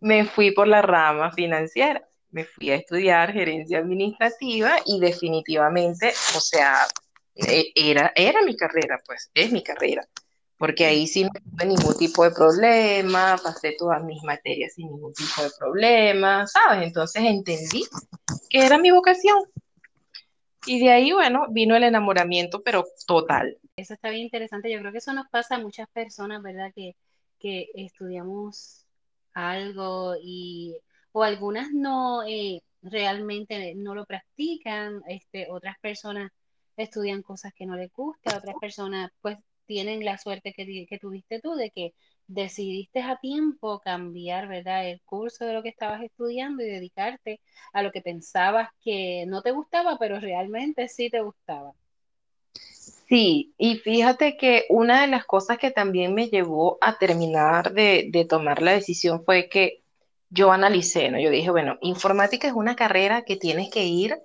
me 0.00 0.24
fui 0.24 0.52
por 0.52 0.68
la 0.68 0.82
rama 0.82 1.32
financiera 1.32 2.06
me 2.36 2.44
fui 2.44 2.70
a 2.70 2.76
estudiar 2.76 3.32
gerencia 3.32 3.78
administrativa 3.78 4.76
y 4.84 5.00
definitivamente, 5.00 6.08
o 6.36 6.40
sea, 6.40 6.86
e, 7.34 7.72
era, 7.74 8.12
era 8.14 8.42
mi 8.42 8.54
carrera, 8.56 9.00
pues, 9.06 9.30
es 9.34 9.50
mi 9.52 9.62
carrera, 9.62 10.06
porque 10.58 10.86
ahí 10.86 11.06
sí 11.06 11.24
no 11.24 11.30
tuve 11.30 11.66
ningún 11.66 11.96
tipo 11.98 12.24
de 12.24 12.30
problema, 12.30 13.36
pasé 13.42 13.74
todas 13.78 14.02
mis 14.02 14.22
materias 14.22 14.74
sin 14.74 14.88
ningún 14.88 15.12
tipo 15.12 15.42
de 15.42 15.50
problema, 15.58 16.46
¿sabes? 16.46 16.86
Entonces 16.86 17.22
entendí 17.24 17.84
que 18.48 18.64
era 18.64 18.78
mi 18.78 18.90
vocación. 18.90 19.38
Y 20.64 20.80
de 20.80 20.90
ahí, 20.90 21.12
bueno, 21.12 21.46
vino 21.50 21.76
el 21.76 21.84
enamoramiento, 21.84 22.62
pero 22.62 22.84
total. 23.06 23.56
Eso 23.76 23.94
está 23.94 24.10
bien 24.10 24.22
interesante. 24.22 24.70
Yo 24.70 24.80
creo 24.80 24.90
que 24.90 24.98
eso 24.98 25.12
nos 25.12 25.28
pasa 25.28 25.56
a 25.56 25.60
muchas 25.60 25.88
personas, 25.90 26.42
¿verdad? 26.42 26.72
Que, 26.74 26.96
que 27.38 27.68
estudiamos 27.74 28.84
algo 29.34 30.14
y 30.20 30.76
o 31.12 31.22
algunas 31.22 31.70
no 31.72 32.24
eh, 32.24 32.62
realmente 32.82 33.74
no 33.74 33.94
lo 33.94 34.06
practican, 34.06 35.02
este, 35.08 35.46
otras 35.50 35.78
personas 35.78 36.32
estudian 36.76 37.22
cosas 37.22 37.52
que 37.54 37.66
no 37.66 37.76
les 37.76 37.92
gusta, 37.92 38.36
otras 38.36 38.56
personas 38.60 39.10
pues 39.20 39.38
tienen 39.66 40.04
la 40.04 40.18
suerte 40.18 40.52
que, 40.52 40.86
que 40.88 40.98
tuviste 40.98 41.40
tú 41.40 41.54
de 41.54 41.70
que 41.70 41.94
decidiste 42.26 43.02
a 43.02 43.18
tiempo 43.18 43.80
cambiar, 43.80 44.48
¿verdad? 44.48 44.88
El 44.88 45.00
curso 45.02 45.44
de 45.44 45.54
lo 45.54 45.62
que 45.62 45.68
estabas 45.70 46.02
estudiando 46.02 46.62
y 46.62 46.66
dedicarte 46.66 47.40
a 47.72 47.82
lo 47.82 47.92
que 47.92 48.02
pensabas 48.02 48.70
que 48.82 49.24
no 49.28 49.42
te 49.42 49.52
gustaba, 49.52 49.98
pero 49.98 50.20
realmente 50.20 50.88
sí 50.88 51.10
te 51.10 51.20
gustaba. 51.22 51.74
Sí, 53.08 53.54
y 53.58 53.76
fíjate 53.78 54.36
que 54.36 54.64
una 54.68 55.02
de 55.02 55.06
las 55.08 55.24
cosas 55.26 55.58
que 55.58 55.70
también 55.70 56.14
me 56.14 56.28
llevó 56.28 56.78
a 56.80 56.98
terminar 56.98 57.72
de, 57.72 58.08
de 58.10 58.24
tomar 58.24 58.62
la 58.62 58.72
decisión 58.72 59.24
fue 59.24 59.48
que 59.48 59.82
yo 60.30 60.52
analicé, 60.52 61.10
¿no? 61.10 61.20
Yo 61.20 61.30
dije, 61.30 61.50
bueno, 61.50 61.78
informática 61.82 62.48
es 62.48 62.54
una 62.54 62.76
carrera 62.76 63.22
que 63.22 63.36
tienes 63.36 63.70
que 63.70 63.84
ir 63.84 64.18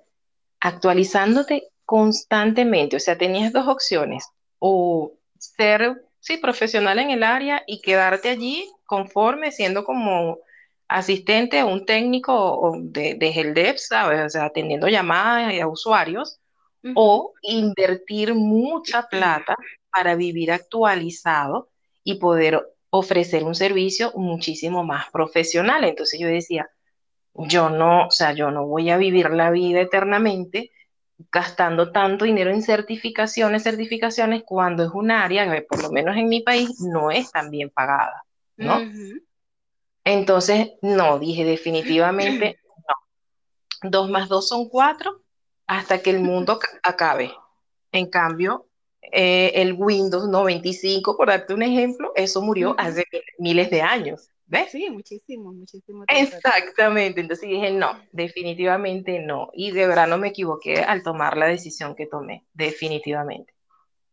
actualizándote 0.59 1.69
constantemente. 1.85 2.95
O 2.97 2.99
sea, 2.99 3.17
tenías 3.17 3.53
dos 3.53 3.67
opciones, 3.67 4.25
o 4.59 5.13
ser, 5.41 6.03
sí, 6.19 6.37
profesional 6.37 6.99
en 6.99 7.09
el 7.09 7.23
área 7.23 7.63
y 7.67 7.81
quedarte 7.81 8.29
allí 8.29 8.69
conforme 8.85 9.51
siendo 9.51 9.83
como 9.83 10.39
asistente 10.87 11.63
o 11.63 11.67
un 11.67 11.85
técnico 11.85 12.73
de, 12.77 13.15
de 13.15 13.29
helpdesk, 13.29 13.89
¿sabes? 13.89 14.21
O 14.25 14.29
sea, 14.29 14.45
atendiendo 14.45 14.87
llamadas 14.87 15.59
a 15.59 15.67
usuarios, 15.67 16.39
o 16.95 17.33
invertir 17.43 18.33
mucha 18.33 19.07
plata 19.07 19.55
para 19.91 20.15
vivir 20.15 20.51
actualizado 20.51 21.69
y 22.03 22.15
poder 22.15 22.67
ofrecer 22.89 23.43
un 23.43 23.55
servicio 23.55 24.11
muchísimo 24.15 24.83
más 24.83 25.09
profesional. 25.11 25.83
Entonces 25.83 26.19
yo 26.19 26.27
decía, 26.27 26.69
yo 27.33 27.69
no, 27.69 28.07
o 28.07 28.11
sea, 28.11 28.33
yo 28.33 28.51
no 28.51 28.65
voy 28.65 28.89
a 28.89 28.97
vivir 28.97 29.29
la 29.29 29.51
vida 29.51 29.81
eternamente 29.81 30.71
gastando 31.31 31.91
tanto 31.91 32.25
dinero 32.25 32.51
en 32.51 32.61
certificaciones, 32.61 33.63
certificaciones, 33.63 34.43
cuando 34.45 34.83
es 34.83 34.91
un 34.93 35.11
área 35.11 35.51
que 35.51 35.61
por 35.61 35.81
lo 35.81 35.91
menos 35.91 36.15
en 36.15 36.29
mi 36.29 36.41
país 36.41 36.79
no 36.79 37.11
es 37.11 37.31
tan 37.31 37.49
bien 37.49 37.69
pagada, 37.69 38.23
¿no? 38.57 38.79
Entonces, 40.03 40.71
no, 40.81 41.19
dije 41.19 41.43
definitivamente 41.43 42.59
no. 43.83 43.89
Dos 43.89 44.09
más 44.09 44.29
dos 44.29 44.47
son 44.47 44.69
cuatro 44.69 45.21
hasta 45.67 46.01
que 46.01 46.09
el 46.09 46.19
mundo 46.19 46.59
acabe. 46.83 47.31
En 47.91 48.09
cambio, 48.09 48.67
eh, 49.01 49.51
el 49.55 49.73
Windows 49.73 50.27
95, 50.27 51.17
por 51.17 51.27
darte 51.27 51.53
un 51.53 51.63
ejemplo, 51.63 52.11
eso 52.15 52.41
murió 52.41 52.75
hace 52.77 53.05
miles 53.37 53.69
de 53.69 53.81
años. 53.81 54.29
¿Ves? 54.51 54.69
Sí, 54.69 54.89
muchísimo, 54.89 55.53
muchísimo. 55.53 56.03
Exactamente, 56.09 57.21
entonces 57.21 57.47
dije, 57.47 57.71
no, 57.71 57.97
definitivamente 58.11 59.19
no. 59.19 59.49
Y 59.53 59.71
de 59.71 59.87
verdad 59.87 60.09
no 60.09 60.17
me 60.17 60.27
equivoqué 60.27 60.81
al 60.81 61.03
tomar 61.03 61.37
la 61.37 61.45
decisión 61.45 61.95
que 61.95 62.05
tomé, 62.05 62.43
definitivamente. 62.53 63.53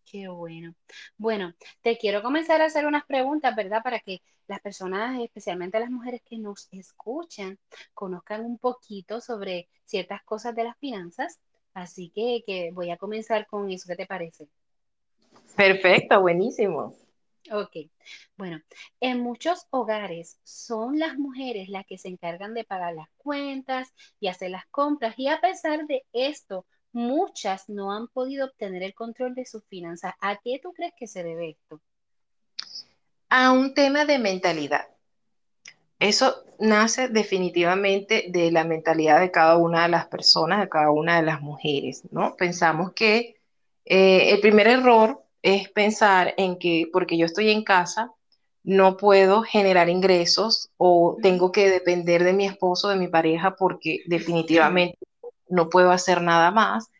Qué 0.08 0.28
bueno. 0.28 0.76
Bueno, 1.16 1.54
te 1.82 1.98
quiero 1.98 2.22
comenzar 2.22 2.62
a 2.62 2.66
hacer 2.66 2.86
unas 2.86 3.04
preguntas, 3.04 3.56
¿verdad? 3.56 3.82
Para 3.82 3.98
que 3.98 4.22
las 4.46 4.60
personas, 4.60 5.20
especialmente 5.20 5.80
las 5.80 5.90
mujeres 5.90 6.22
que 6.24 6.38
nos 6.38 6.68
escuchan, 6.70 7.58
conozcan 7.92 8.44
un 8.44 8.58
poquito 8.58 9.20
sobre 9.20 9.66
ciertas 9.86 10.22
cosas 10.22 10.54
de 10.54 10.62
las 10.62 10.78
finanzas. 10.78 11.40
Así 11.74 12.12
que, 12.14 12.44
que 12.46 12.70
voy 12.72 12.92
a 12.92 12.96
comenzar 12.96 13.48
con 13.48 13.72
eso. 13.72 13.88
¿Qué 13.88 13.96
te 13.96 14.06
parece? 14.06 14.46
Perfecto, 15.56 16.20
buenísimo. 16.20 16.94
Ok, 17.50 17.76
bueno, 18.36 18.60
en 19.00 19.20
muchos 19.20 19.66
hogares 19.70 20.38
son 20.44 20.98
las 20.98 21.16
mujeres 21.16 21.68
las 21.68 21.86
que 21.86 21.96
se 21.96 22.08
encargan 22.08 22.52
de 22.52 22.64
pagar 22.64 22.94
las 22.94 23.08
cuentas 23.16 23.88
y 24.20 24.28
hacer 24.28 24.50
las 24.50 24.66
compras 24.66 25.14
y 25.16 25.28
a 25.28 25.40
pesar 25.40 25.86
de 25.86 26.04
esto, 26.12 26.66
muchas 26.92 27.68
no 27.68 27.92
han 27.92 28.08
podido 28.08 28.46
obtener 28.46 28.82
el 28.82 28.94
control 28.94 29.34
de 29.34 29.46
sus 29.46 29.64
finanzas. 29.66 30.14
¿A 30.20 30.36
qué 30.36 30.58
tú 30.62 30.72
crees 30.72 30.92
que 30.98 31.06
se 31.06 31.22
debe 31.22 31.50
esto? 31.50 31.80
A 33.30 33.52
un 33.52 33.74
tema 33.74 34.04
de 34.04 34.18
mentalidad. 34.18 34.88
Eso 35.98 36.44
nace 36.58 37.08
definitivamente 37.08 38.26
de 38.28 38.50
la 38.50 38.64
mentalidad 38.64 39.20
de 39.20 39.30
cada 39.30 39.56
una 39.56 39.82
de 39.82 39.88
las 39.88 40.06
personas, 40.06 40.60
de 40.60 40.68
cada 40.68 40.90
una 40.90 41.16
de 41.16 41.22
las 41.22 41.40
mujeres, 41.40 42.02
¿no? 42.10 42.36
Pensamos 42.36 42.92
que 42.92 43.36
eh, 43.84 44.30
el 44.32 44.40
primer 44.40 44.68
error 44.68 45.24
es 45.42 45.68
pensar 45.70 46.34
en 46.36 46.58
que 46.58 46.88
porque 46.92 47.16
yo 47.16 47.26
estoy 47.26 47.50
en 47.50 47.64
casa, 47.64 48.12
no 48.64 48.96
puedo 48.96 49.42
generar 49.42 49.88
ingresos 49.88 50.70
o 50.76 51.16
tengo 51.22 51.52
que 51.52 51.70
depender 51.70 52.24
de 52.24 52.32
mi 52.32 52.44
esposo, 52.46 52.88
de 52.88 52.96
mi 52.96 53.08
pareja, 53.08 53.56
porque 53.56 54.00
definitivamente 54.06 54.98
no 55.48 55.70
puedo 55.70 55.90
hacer 55.90 56.20
nada 56.22 56.50
más. 56.50 56.90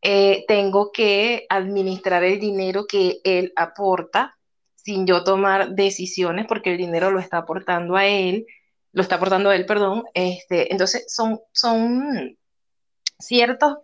Eh, 0.00 0.44
tengo 0.48 0.90
que 0.90 1.46
administrar 1.48 2.24
el 2.24 2.40
dinero 2.40 2.86
que 2.88 3.20
él 3.22 3.52
aporta 3.54 4.36
sin 4.74 5.06
yo 5.06 5.22
tomar 5.22 5.70
decisiones 5.70 6.46
porque 6.48 6.72
el 6.72 6.78
dinero 6.78 7.12
lo 7.12 7.20
está 7.20 7.38
aportando 7.38 7.94
a 7.94 8.06
él, 8.06 8.46
lo 8.92 9.02
está 9.02 9.14
aportando 9.14 9.50
a 9.50 9.54
él, 9.54 9.64
perdón. 9.64 10.04
Este, 10.14 10.72
entonces 10.72 11.04
son, 11.06 11.40
son 11.52 12.36
ciertos 13.18 13.76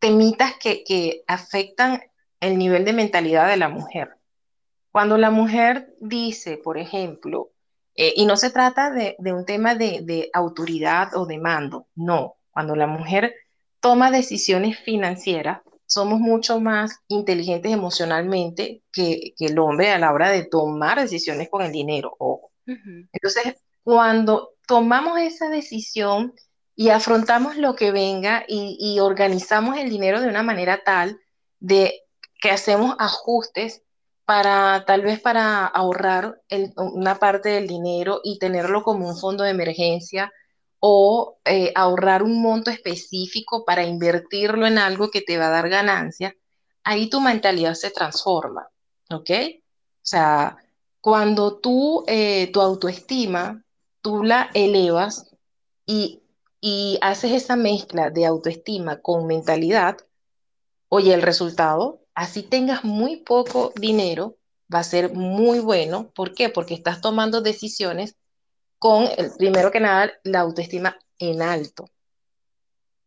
temitas 0.00 0.54
que, 0.58 0.82
que 0.82 1.22
afectan 1.28 2.02
el 2.40 2.58
nivel 2.58 2.84
de 2.84 2.92
mentalidad 2.92 3.48
de 3.48 3.56
la 3.56 3.68
mujer. 3.68 4.16
Cuando 4.90 5.18
la 5.18 5.30
mujer 5.30 5.94
dice, 6.00 6.56
por 6.56 6.78
ejemplo, 6.78 7.50
eh, 7.94 8.14
y 8.16 8.26
no 8.26 8.36
se 8.36 8.50
trata 8.50 8.90
de, 8.90 9.16
un 9.32 9.44
tema 9.44 9.74
de, 9.74 10.30
autoridad 10.32 11.14
o 11.14 11.26
de 11.26 11.38
mando, 11.38 11.86
no, 11.94 12.36
cuando 12.50 12.74
la 12.74 12.86
mujer 12.86 13.34
toma 13.80 14.10
decisiones 14.10 14.78
financieras, 14.78 15.60
somos 15.86 16.20
mucho 16.20 16.60
más 16.60 17.00
inteligentes 17.08 17.72
emocionalmente 17.72 18.82
que, 18.92 19.34
el 19.38 19.58
hombre 19.58 19.90
a 19.90 19.98
la 19.98 20.12
hora 20.12 20.30
de 20.30 20.44
tomar 20.44 21.00
decisiones 21.00 21.48
con 21.48 21.62
el 21.62 21.72
dinero. 21.72 22.16
Entonces, 22.66 23.56
cuando 23.82 24.54
tomamos 24.66 25.18
esa 25.18 25.48
decisión 25.48 26.34
y 26.76 26.90
afrontamos 26.90 27.56
lo 27.56 27.74
que 27.74 27.90
venga 27.90 28.44
y, 28.46 28.78
y 28.80 29.00
organizamos 29.00 29.76
el 29.76 29.90
dinero 29.90 30.20
de 30.20 30.28
una 30.28 30.44
manera 30.44 30.82
tal 30.84 31.20
de 31.58 32.02
que 32.40 32.50
hacemos 32.50 32.96
ajustes 32.98 33.82
para 34.24 34.84
tal 34.86 35.02
vez 35.02 35.20
para 35.20 35.66
ahorrar 35.66 36.40
una 36.76 37.18
parte 37.18 37.48
del 37.50 37.66
dinero 37.66 38.20
y 38.22 38.38
tenerlo 38.38 38.82
como 38.82 39.08
un 39.08 39.16
fondo 39.16 39.44
de 39.44 39.50
emergencia 39.50 40.32
o 40.78 41.38
eh, 41.44 41.72
ahorrar 41.74 42.22
un 42.22 42.40
monto 42.40 42.70
específico 42.70 43.64
para 43.64 43.84
invertirlo 43.84 44.66
en 44.66 44.78
algo 44.78 45.10
que 45.10 45.20
te 45.20 45.36
va 45.36 45.48
a 45.48 45.50
dar 45.50 45.68
ganancia, 45.68 46.34
ahí 46.84 47.10
tu 47.10 47.20
mentalidad 47.20 47.74
se 47.74 47.90
transforma, 47.90 48.68
¿ok? 49.10 49.30
O 49.30 50.06
sea, 50.06 50.56
cuando 51.00 51.58
tú, 51.58 52.04
eh, 52.06 52.50
tu 52.52 52.60
autoestima, 52.60 53.64
tú 54.00 54.22
la 54.22 54.50
elevas 54.54 55.30
y, 55.86 56.22
y 56.60 56.98
haces 57.02 57.32
esa 57.32 57.56
mezcla 57.56 58.10
de 58.10 58.26
autoestima 58.26 59.00
con 59.00 59.26
mentalidad, 59.26 59.98
oye, 60.88 61.12
el 61.12 61.22
resultado 61.22 61.99
así 62.14 62.42
tengas 62.42 62.84
muy 62.84 63.18
poco 63.18 63.72
dinero, 63.76 64.36
va 64.72 64.80
a 64.80 64.84
ser 64.84 65.12
muy 65.12 65.58
bueno. 65.60 66.10
¿Por 66.14 66.34
qué? 66.34 66.48
Porque 66.48 66.74
estás 66.74 67.00
tomando 67.00 67.40
decisiones 67.40 68.16
con, 68.78 69.08
el, 69.16 69.32
primero 69.36 69.70
que 69.70 69.80
nada, 69.80 70.12
la 70.24 70.40
autoestima 70.40 70.98
en 71.18 71.42
alto. 71.42 71.90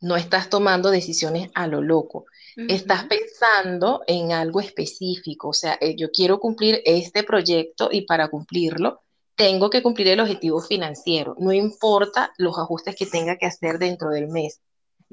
No 0.01 0.17
estás 0.17 0.49
tomando 0.49 0.91
decisiones 0.91 1.49
a 1.55 1.67
lo 1.67 1.81
loco. 1.81 2.25
Estás 2.55 3.05
pensando 3.05 4.03
en 4.05 4.33
algo 4.33 4.59
específico. 4.59 5.49
O 5.49 5.53
sea, 5.53 5.77
eh, 5.79 5.95
yo 5.95 6.11
quiero 6.11 6.39
cumplir 6.39 6.81
este 6.85 7.23
proyecto 7.23 7.89
y 7.91 8.01
para 8.01 8.27
cumplirlo 8.27 9.01
tengo 9.35 9.69
que 9.69 9.81
cumplir 9.81 10.09
el 10.09 10.19
objetivo 10.19 10.61
financiero. 10.61 11.35
No 11.39 11.51
importa 11.53 12.33
los 12.37 12.57
ajustes 12.59 12.95
que 12.95 13.05
tenga 13.05 13.37
que 13.37 13.45
hacer 13.45 13.79
dentro 13.79 14.09
del 14.09 14.27
mes. 14.27 14.61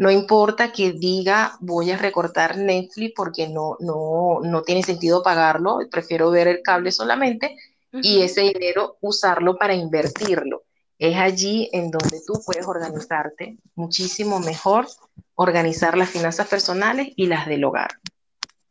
No 0.01 0.11
importa 0.11 0.73
que 0.73 0.93
diga 0.93 1.59
voy 1.61 1.91
a 1.91 1.99
recortar 1.99 2.57
Netflix 2.57 3.13
porque 3.15 3.49
no, 3.49 3.77
no, 3.81 4.41
no 4.43 4.63
tiene 4.63 4.83
sentido 4.83 5.23
pagarlo, 5.23 5.79
prefiero 5.91 6.31
ver 6.31 6.49
el 6.49 6.63
cable 6.63 6.91
solamente 6.91 7.55
y 7.93 8.23
ese 8.23 8.41
dinero 8.41 8.97
usarlo 9.03 9.59
para 9.59 9.75
invertirlo. 9.75 10.63
es 10.99 11.17
allí 11.19 11.69
en 11.75 11.91
donde 11.91 12.23
tú 12.27 12.41
puedes 12.47 12.67
organizarte 12.67 13.59
muchísimo 13.75 14.41
mejor, 14.41 14.87
organizar 15.35 15.99
las 15.99 16.09
finanzas 16.09 16.49
personales 16.49 17.13
y 17.15 17.27
las 17.27 17.47
del 17.47 17.63
hogar. 17.65 17.91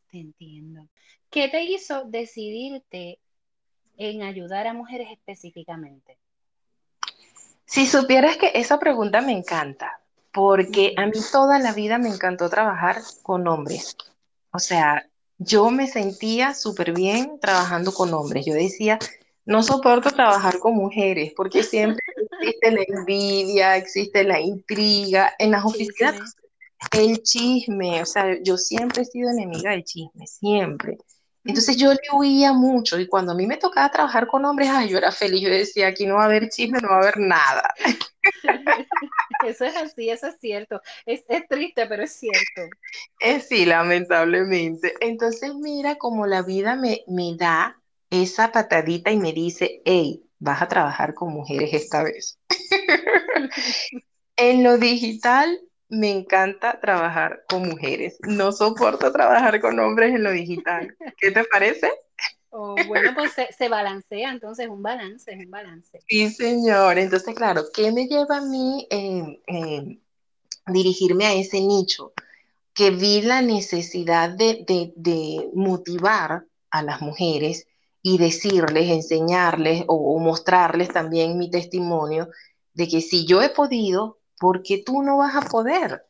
Te 0.10 0.18
entiendo. 0.18 0.88
¿Qué 1.30 1.48
te 1.48 1.62
hizo 1.62 2.06
decidirte 2.06 3.20
en 3.98 4.24
ayudar 4.24 4.66
a 4.66 4.74
mujeres 4.74 5.10
específicamente? 5.12 6.18
Si 7.66 7.86
supieras 7.86 8.36
que 8.38 8.52
esa 8.56 8.80
pregunta 8.80 9.22
me 9.22 9.34
encanta, 9.34 10.00
porque 10.32 10.94
a 10.98 11.06
mí 11.06 11.14
toda 11.32 11.60
la 11.60 11.74
vida 11.74 11.98
me 11.98 12.10
encantó 12.10 12.50
trabajar 12.50 13.02
con 13.24 13.48
hombres. 13.48 13.96
O 14.52 14.60
sea, 14.60 15.08
yo 15.38 15.70
me 15.72 15.88
sentía 15.88 16.54
súper 16.54 16.94
bien 16.94 17.40
trabajando 17.40 17.94
con 17.94 18.14
hombres. 18.14 18.46
Yo 18.46 18.54
decía, 18.54 19.00
no 19.46 19.64
soporto 19.64 20.12
trabajar 20.12 20.60
con 20.60 20.76
mujeres 20.76 21.34
porque 21.36 21.64
siempre 21.64 22.04
existe 22.32 22.72
la 22.72 22.84
envidia, 22.88 23.78
existe 23.78 24.24
la 24.24 24.40
intriga. 24.40 25.34
En 25.40 25.52
las 25.52 25.66
oficinas, 25.66 26.36
el 26.92 27.22
chisme, 27.24 28.02
o 28.02 28.06
sea, 28.06 28.38
yo 28.44 28.58
siempre 28.58 29.02
he 29.02 29.06
sido 29.06 29.30
enemiga 29.30 29.72
del 29.72 29.84
chisme, 29.84 30.28
siempre. 30.28 30.98
Entonces 31.46 31.78
yo 31.78 31.92
le 31.94 32.00
huía 32.14 32.54
mucho 32.54 33.00
y 33.00 33.08
cuando 33.08 33.32
a 33.32 33.36
mí 33.36 33.48
me 33.48 33.58
tocaba 33.58 33.90
trabajar 33.90 34.28
con 34.28 34.44
hombres, 34.46 34.70
ay, 34.70 34.90
yo 34.90 34.98
era 34.98 35.12
feliz, 35.12 35.42
yo 35.42 35.50
decía, 35.50 35.88
aquí 35.88 36.06
no 36.06 36.16
va 36.16 36.24
a 36.24 36.26
haber 36.26 36.50
chisme, 36.50 36.80
no 36.82 36.90
va 36.90 36.96
a 36.96 37.00
haber 37.00 37.18
nada. 37.18 37.74
Eso 39.46 39.64
es 39.64 39.76
así, 39.78 40.10
eso 40.10 40.28
es 40.28 40.36
cierto. 40.42 40.82
Es, 41.06 41.24
triste, 41.48 41.86
pero 41.88 42.04
es 42.04 42.12
cierto. 42.12 42.62
Es 43.22 43.48
sí, 43.48 43.66
lamentablemente. 43.66 44.94
Entonces 45.00 45.56
mira 45.56 45.96
como 45.96 46.28
la 46.28 46.42
vida 46.42 46.76
me, 46.76 47.04
me 47.08 47.38
da 47.38 47.82
esa 48.10 48.52
patadita 48.52 49.12
y 49.12 49.18
me 49.18 49.32
dice, 49.32 49.82
hey, 49.86 50.26
vas 50.40 50.62
a 50.62 50.68
trabajar 50.68 51.14
con 51.14 51.32
mujeres 51.32 51.74
esta 51.74 52.04
vez. 52.04 52.38
en 54.36 54.64
lo 54.64 54.78
digital 54.78 55.60
me 55.90 56.12
encanta 56.12 56.80
trabajar 56.80 57.44
con 57.50 57.68
mujeres. 57.68 58.18
No 58.22 58.52
soporto 58.52 59.12
trabajar 59.12 59.60
con 59.60 59.80
hombres 59.80 60.16
en 60.16 60.24
lo 60.24 60.32
digital. 60.32 60.96
¿Qué 61.18 61.32
te 61.32 61.44
parece? 61.44 61.92
Oh, 62.52 62.76
bueno, 62.88 63.12
pues 63.14 63.34
se, 63.34 63.70
balancea, 63.70 64.32
entonces 64.32 64.68
un 64.68 64.82
balance, 64.82 65.32
es 65.32 65.46
un 65.46 65.52
balance. 65.52 66.00
Sí, 66.08 66.30
señor. 66.30 66.98
Entonces, 66.98 67.36
claro, 67.36 67.64
¿qué 67.74 67.92
me 67.92 68.08
lleva 68.08 68.38
a 68.38 68.42
mí 68.42 68.88
eh, 68.90 69.42
eh, 69.48 70.00
dirigirme 70.68 71.26
a 71.26 71.34
ese 71.34 71.62
nicho? 71.62 72.14
Que 72.74 72.92
vi 72.92 73.22
la 73.22 73.42
necesidad 73.42 74.30
de, 74.30 74.64
de, 74.96 75.50
motivar 75.54 76.46
a 76.72 76.84
las 76.84 77.02
mujeres 77.02 77.68
y 78.02 78.18
decirles, 78.18 78.90
enseñarles 78.90 79.84
o 79.88 80.18
mostrarles 80.20 80.90
también 80.90 81.38
mi 81.38 81.52
testimonio 81.52 82.30
de 82.74 82.88
que 82.88 83.02
si 83.02 83.26
yo 83.26 83.42
he 83.42 83.50
podido, 83.50 84.19
porque 84.40 84.82
tú 84.84 85.04
no 85.04 85.18
vas 85.18 85.36
a 85.36 85.42
poder. 85.42 86.06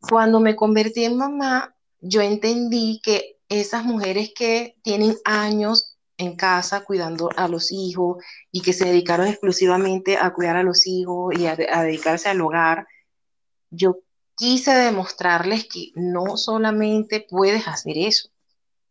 Cuando 0.00 0.40
me 0.40 0.56
convertí 0.56 1.04
en 1.04 1.16
mamá, 1.16 1.74
yo 2.00 2.20
entendí 2.20 3.00
que 3.02 3.38
esas 3.48 3.84
mujeres 3.84 4.32
que 4.34 4.76
tienen 4.82 5.16
años 5.24 5.96
en 6.16 6.36
casa 6.36 6.84
cuidando 6.84 7.30
a 7.36 7.48
los 7.48 7.72
hijos 7.72 8.22
y 8.50 8.62
que 8.62 8.72
se 8.72 8.86
dedicaron 8.86 9.26
exclusivamente 9.26 10.16
a 10.16 10.32
cuidar 10.32 10.56
a 10.56 10.62
los 10.62 10.86
hijos 10.86 11.34
y 11.38 11.46
a, 11.46 11.56
dedicarse 11.56 12.28
al 12.28 12.40
hogar, 12.40 12.86
yo 13.70 13.98
quise 14.36 14.72
demostrarles 14.72 15.66
que 15.66 15.90
no 15.94 16.36
solamente 16.36 17.26
puedes 17.28 17.66
hacer 17.66 17.98
eso, 17.98 18.28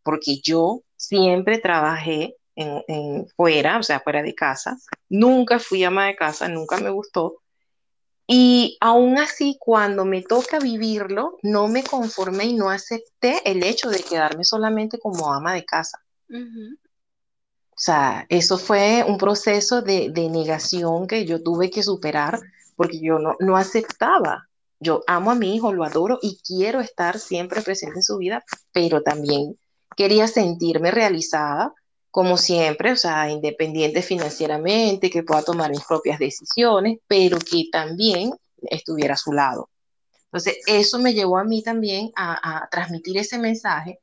porque 0.02 0.40
yo 0.42 0.82
siempre 0.96 1.58
trabajé 1.58 2.36
en, 2.56 2.82
en, 2.88 3.28
fuera, 3.36 3.78
o 3.78 3.82
sea, 3.82 4.00
fuera 4.00 4.22
de 4.22 4.34
casa, 4.34 4.76
nunca 5.08 5.58
fui 5.58 5.82
ama 5.84 6.06
de 6.06 6.16
casa, 6.16 6.48
nunca 6.48 6.78
me 6.78 6.90
gustó, 6.90 7.42
y 8.26 8.78
aún 8.80 9.18
así, 9.18 9.56
cuando 9.60 10.04
me 10.04 10.22
toca 10.22 10.58
vivirlo, 10.58 11.38
no 11.42 11.68
me 11.68 11.84
conformé 11.84 12.46
y 12.46 12.54
no 12.54 12.70
acepté 12.70 13.42
el 13.44 13.62
hecho 13.62 13.90
de 13.90 14.02
quedarme 14.02 14.44
solamente 14.44 14.98
como 14.98 15.32
ama 15.32 15.52
de 15.52 15.64
casa. 15.64 15.98
O 16.30 17.76
sea, 17.76 18.24
eso 18.28 18.56
fue 18.56 19.04
un 19.06 19.18
proceso 19.18 19.82
de, 19.82 20.10
negación 20.30 21.06
que 21.06 21.26
yo 21.26 21.42
tuve 21.42 21.70
que 21.70 21.82
superar 21.82 22.40
porque 22.76 22.98
yo 23.00 23.18
no, 23.18 23.34
no 23.40 23.56
aceptaba. 23.56 24.48
Yo 24.80 25.02
amo 25.06 25.30
a 25.30 25.34
mi 25.34 25.54
hijo, 25.54 25.72
lo 25.72 25.84
adoro 25.84 26.18
y 26.22 26.40
quiero 26.46 26.80
estar 26.80 27.18
siempre 27.18 27.62
presente 27.62 27.98
en 27.98 28.02
su 28.02 28.18
vida, 28.18 28.44
pero 28.72 29.02
también 29.02 29.58
quería 29.96 30.28
sentirme 30.28 30.90
realizada 30.90 31.74
como 32.14 32.36
siempre, 32.36 32.92
o 32.92 32.96
sea, 32.96 33.28
independiente 33.28 34.00
financieramente, 34.00 35.10
que 35.10 35.24
pueda 35.24 35.42
tomar 35.42 35.72
mis 35.72 35.82
propias 35.84 36.20
decisiones, 36.20 37.00
pero 37.08 37.40
que 37.40 37.64
también 37.72 38.32
estuviera 38.70 39.14
a 39.14 39.16
su 39.16 39.32
lado. 39.32 39.68
Entonces, 40.26 40.58
eso 40.68 41.00
me 41.00 41.12
llevó 41.12 41.38
a 41.38 41.44
mí 41.44 41.64
también 41.64 42.12
a, 42.14 42.68
transmitir 42.70 43.18
ese 43.18 43.36
mensaje 43.36 43.98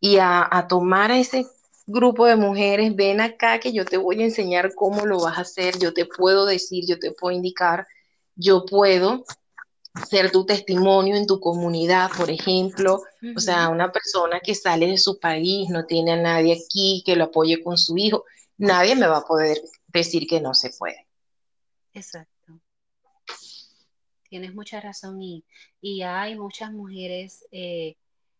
y 0.00 0.16
a, 0.18 0.66
tomar 0.70 1.10
a 1.10 1.18
ese 1.18 1.46
grupo 1.86 2.24
de 2.24 2.36
mujeres, 2.36 2.96
ven 2.96 3.20
acá 3.20 3.60
que 3.60 3.74
yo 3.74 3.84
te 3.84 3.98
voy 3.98 4.22
a 4.22 4.24
enseñar 4.24 4.74
cómo 4.74 5.04
lo 5.04 5.20
vas 5.20 5.36
a 5.36 5.42
hacer, 5.42 5.78
yo 5.78 5.92
te 5.92 6.06
puedo 6.06 6.46
decir, 6.46 6.84
yo 6.88 6.98
te 6.98 7.12
puedo 7.12 7.36
indicar, 7.36 7.86
yo 8.36 8.64
puedo 8.64 9.26
ser 10.08 10.30
tu 10.30 10.46
testimonio 10.46 11.14
en 11.14 11.26
tu 11.26 11.40
comunidad, 11.40 12.10
por 12.16 12.30
ejemplo, 12.30 13.02
o 13.36 13.40
sea, 13.40 13.68
una 13.68 13.92
persona 13.92 14.40
que 14.40 14.54
sale 14.54 14.86
de 14.86 14.98
su 14.98 15.18
país, 15.18 15.68
no 15.68 15.86
tiene 15.86 16.12
a 16.12 16.16
nadie 16.16 16.54
aquí 16.54 17.02
que 17.04 17.16
lo 17.16 17.24
apoye 17.24 17.62
con 17.62 17.76
su 17.76 17.96
hijo, 17.96 18.24
nadie 18.56 18.96
me 18.96 19.06
va 19.06 19.18
a 19.18 19.24
poder 19.24 19.58
decir 19.88 20.26
que 20.26 20.40
no 20.40 20.54
se 20.54 20.70
puede. 20.70 21.06
Exacto. 21.92 22.60
Tienes 24.28 24.54
mucha 24.54 24.80
razón 24.80 25.20
y, 25.20 25.44
y 25.80 26.02
hay 26.02 26.38
muchas 26.38 26.72
mujeres 26.72 27.44
eh, 27.50 27.96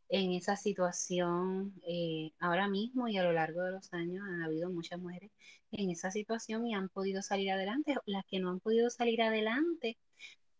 en 0.09 0.33
esa 0.33 0.57
situación 0.57 1.75
eh, 1.87 2.33
ahora 2.39 2.69
mismo 2.69 3.09
y 3.09 3.17
a 3.17 3.25
lo 3.25 3.33
largo 3.33 3.63
de 3.63 3.73
los 3.73 3.93
años 3.93 4.25
han 4.29 4.43
habido 4.43 4.71
muchas 4.71 5.01
mujeres 5.01 5.31
en 5.73 5.91
esa 5.91 6.11
situación 6.11 6.67
y 6.67 6.75
han 6.75 6.89
podido 6.89 7.23
salir 7.23 7.51
adelante. 7.51 7.97
Las 8.07 8.25
que 8.27 8.39
no 8.39 8.51
han 8.51 8.61
podido 8.61 8.89
salir 8.91 9.23
adelante 9.23 9.99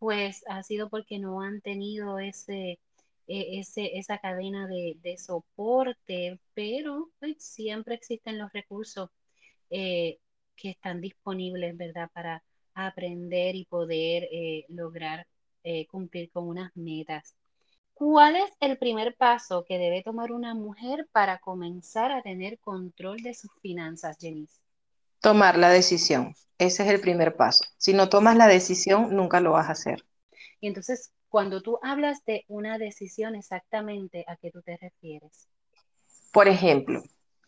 pues 0.01 0.43
ha 0.49 0.63
sido 0.63 0.89
porque 0.89 1.19
no 1.19 1.43
han 1.43 1.61
tenido 1.61 2.19
ese, 2.19 2.81
ese 3.31 3.99
esa 3.99 4.19
cadena 4.19 4.67
de, 4.67 5.17
soporte, 5.17 6.39
pero 6.55 7.11
pues, 7.21 7.37
siempre 7.39 7.95
existen 7.95 8.39
los 8.39 8.53
recursos 8.53 9.11
eh, 9.71 10.19
que 10.57 10.71
están 10.71 11.01
disponibles, 11.01 11.77
¿verdad? 11.77 12.11
Para 12.13 12.43
aprender 12.75 13.55
y 13.55 13.65
poder 13.65 14.29
eh, 14.33 14.65
lograr 14.69 15.27
eh, 15.63 15.87
cumplir 15.87 16.31
con 16.31 16.49
unas 16.49 16.75
metas. 16.75 17.35
¿Cuál 17.95 18.37
es 18.37 18.51
el 18.61 18.79
primer 18.79 19.15
paso 19.15 19.65
que 19.65 19.79
debe 19.79 20.03
tomar 20.03 20.33
una 20.33 20.55
mujer 20.55 21.07
para 21.13 21.39
comenzar 21.39 22.13
a 22.13 22.23
tener 22.23 22.59
control 22.59 23.19
de 23.23 23.35
sus 23.35 23.51
finanzas, 23.61 24.17
Jenice? 24.19 24.59
Tomar 25.21 25.59
la 25.59 25.69
decisión. 25.69 26.35
Ese 26.57 26.83
es 26.83 26.89
el 26.89 27.01
primer 27.01 27.37
paso. 27.37 27.65
Si 27.77 27.93
no 27.93 28.09
tomas 28.09 28.37
la 28.37 28.47
decisión, 28.47 29.15
nunca 29.15 29.41
lo 29.41 29.53
vas 29.53 29.69
a 29.69 29.73
hacer. 29.73 30.05
Y 30.61 30.67
entonces, 30.67 31.13
cuando 31.31 31.63
tú 31.63 31.79
hablas 31.83 32.25
de 32.27 32.45
una 32.49 32.77
decisión, 32.77 33.37
exactamente 33.37 34.25
a 34.29 34.37
qué 34.37 34.51
tú 34.51 34.61
te 34.63 34.77
refieres. 34.77 35.49
Por 36.33 36.49
ejemplo, 36.49 37.03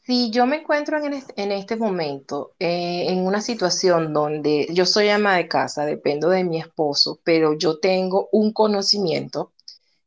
si 0.05 0.31
yo 0.31 0.47
me 0.47 0.57
encuentro 0.57 0.99
en 0.99 1.53
este, 1.53 1.77
momento 1.77 2.55
eh, 2.59 3.07
en 3.09 3.27
una 3.27 3.40
situación 3.40 4.12
donde 4.12 4.66
yo 4.71 4.87
soy 4.87 5.09
ama 5.09 5.37
de 5.37 5.49
casa, 5.49 5.85
dependo 5.85 6.29
de 6.29 6.45
mi 6.45 6.59
esposo, 6.61 7.21
pero 7.25 7.57
yo 7.57 7.79
tengo 7.79 8.29
un 8.33 8.53
conocimiento, 8.53 9.53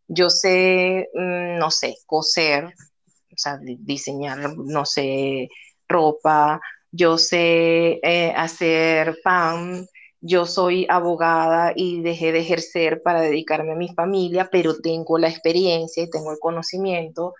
yo 0.07 0.29
sé, 0.29 1.09
mm, 1.13 1.57
no 1.57 1.71
sé, 1.71 1.95
coser, 2.05 2.65
o 2.65 3.37
sea, 3.37 3.57
diseñar, 3.61 4.57
no 4.57 4.85
sé, 4.85 5.49
ropa, 5.87 6.61
yo 6.91 7.17
sé 7.17 7.99
eh, 8.03 8.33
hacer 8.35 9.17
pan, 9.23 9.85
yo 10.25 10.47
soy 10.47 10.87
abogada 10.89 11.73
y 11.75 12.01
dejé 12.01 12.31
de 12.31 12.39
ejercer 12.39 13.03
para 13.03 13.21
dedicarme 13.21 13.73
a 13.73 13.75
mi 13.75 13.93
familia, 13.93 14.49
pero 14.51 14.79
tengo 14.81 15.19
la 15.19 15.29
experiencia 15.29 16.01
y 16.01 16.09
tengo 16.09 16.31
el 16.31 16.39
conocimiento. 16.39 17.35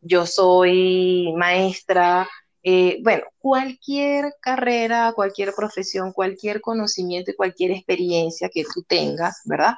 Yo 0.00 0.24
soy 0.24 1.34
maestra, 1.36 2.26
eh, 2.62 2.98
bueno, 3.02 3.24
cualquier 3.38 4.36
carrera, 4.40 5.12
cualquier 5.14 5.52
profesión, 5.54 6.12
cualquier 6.14 6.62
conocimiento 6.62 7.30
y 7.30 7.36
cualquier 7.36 7.72
experiencia 7.72 8.48
que 8.48 8.64
tú 8.64 8.84
tengas, 8.84 9.42
¿verdad? 9.44 9.74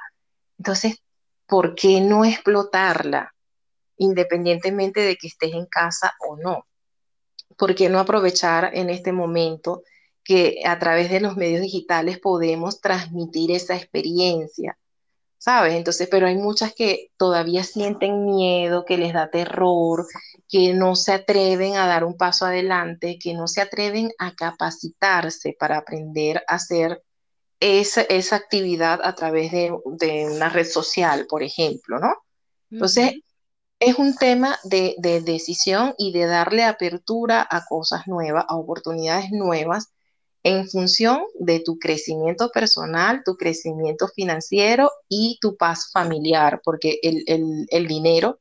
Entonces, 0.57 1.03
¿por 1.45 1.75
qué 1.75 1.99
no 1.99 2.23
explotarla 2.23 3.35
independientemente 3.97 5.01
de 5.01 5.17
que 5.17 5.27
estés 5.27 5.53
en 5.53 5.65
casa 5.65 6.13
o 6.29 6.37
no? 6.37 6.65
¿por 7.57 7.75
qué 7.75 7.89
no 7.89 7.99
aprovechar 7.99 8.71
en 8.73 8.89
este 8.89 9.11
momento 9.11 9.83
que 10.23 10.61
a 10.65 10.79
través 10.79 11.09
de 11.09 11.19
los 11.19 11.37
medios 11.37 11.61
digitales 11.61 12.19
podemos 12.19 12.81
transmitir 12.81 13.51
esa 13.51 13.75
experiencia? 13.75 14.77
¿Sabes? 15.37 15.73
Entonces, 15.73 16.07
pero 16.09 16.27
hay 16.27 16.37
muchas 16.37 16.73
que 16.73 17.11
todavía 17.17 17.65
sienten 17.65 18.25
miedo, 18.25 18.85
que 18.85 18.97
les 18.97 19.13
da 19.13 19.29
terror, 19.29 20.07
que 20.47 20.73
no 20.73 20.95
se 20.95 21.11
atreven 21.11 21.75
a 21.75 21.85
dar 21.85 22.05
un 22.05 22.15
paso 22.15 22.45
adelante, 22.45 23.19
que 23.19 23.33
no 23.33 23.47
se 23.47 23.59
atreven 23.59 24.11
a 24.19 24.35
capacitarse 24.35 25.55
para 25.59 25.79
aprender 25.79 26.43
a 26.47 26.55
hacer 26.55 27.03
esa, 27.59 28.01
esa 28.03 28.35
actividad 28.35 28.99
a 29.03 29.15
través 29.15 29.51
de, 29.51 29.73
de, 29.85 30.27
una 30.27 30.49
red 30.49 30.65
social, 30.65 31.27
por 31.27 31.43
ejemplo, 31.43 31.99
¿no? 31.99 32.13
Entonces, 32.71 33.13
es 33.79 33.97
un 33.97 34.15
tema 34.15 34.57
de, 34.63 34.95
de, 34.97 35.21
decisión 35.21 35.93
y 35.97 36.11
de 36.11 36.25
darle 36.25 36.63
apertura 36.63 37.45
a 37.49 37.65
cosas 37.65 38.07
nuevas, 38.07 38.45
a 38.47 38.55
oportunidades 38.55 39.31
nuevas, 39.31 39.92
en 40.43 40.67
función 40.69 41.23
de 41.39 41.61
tu 41.61 41.79
crecimiento 41.79 42.49
personal, 42.51 43.23
tu 43.23 43.35
crecimiento 43.37 44.07
financiero 44.09 44.91
y 45.07 45.37
tu 45.41 45.55
paz 45.55 45.89
familiar, 45.91 46.61
porque 46.63 46.99
el, 47.01 47.23
el, 47.27 47.65
el 47.69 47.87
dinero 47.87 48.39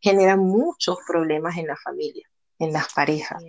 genera 0.00 0.36
muchos 0.36 0.98
problemas 1.06 1.56
en 1.56 1.68
la 1.68 1.76
familia, 1.76 2.28
en 2.58 2.72
las 2.72 2.92
parejas. 2.92 3.42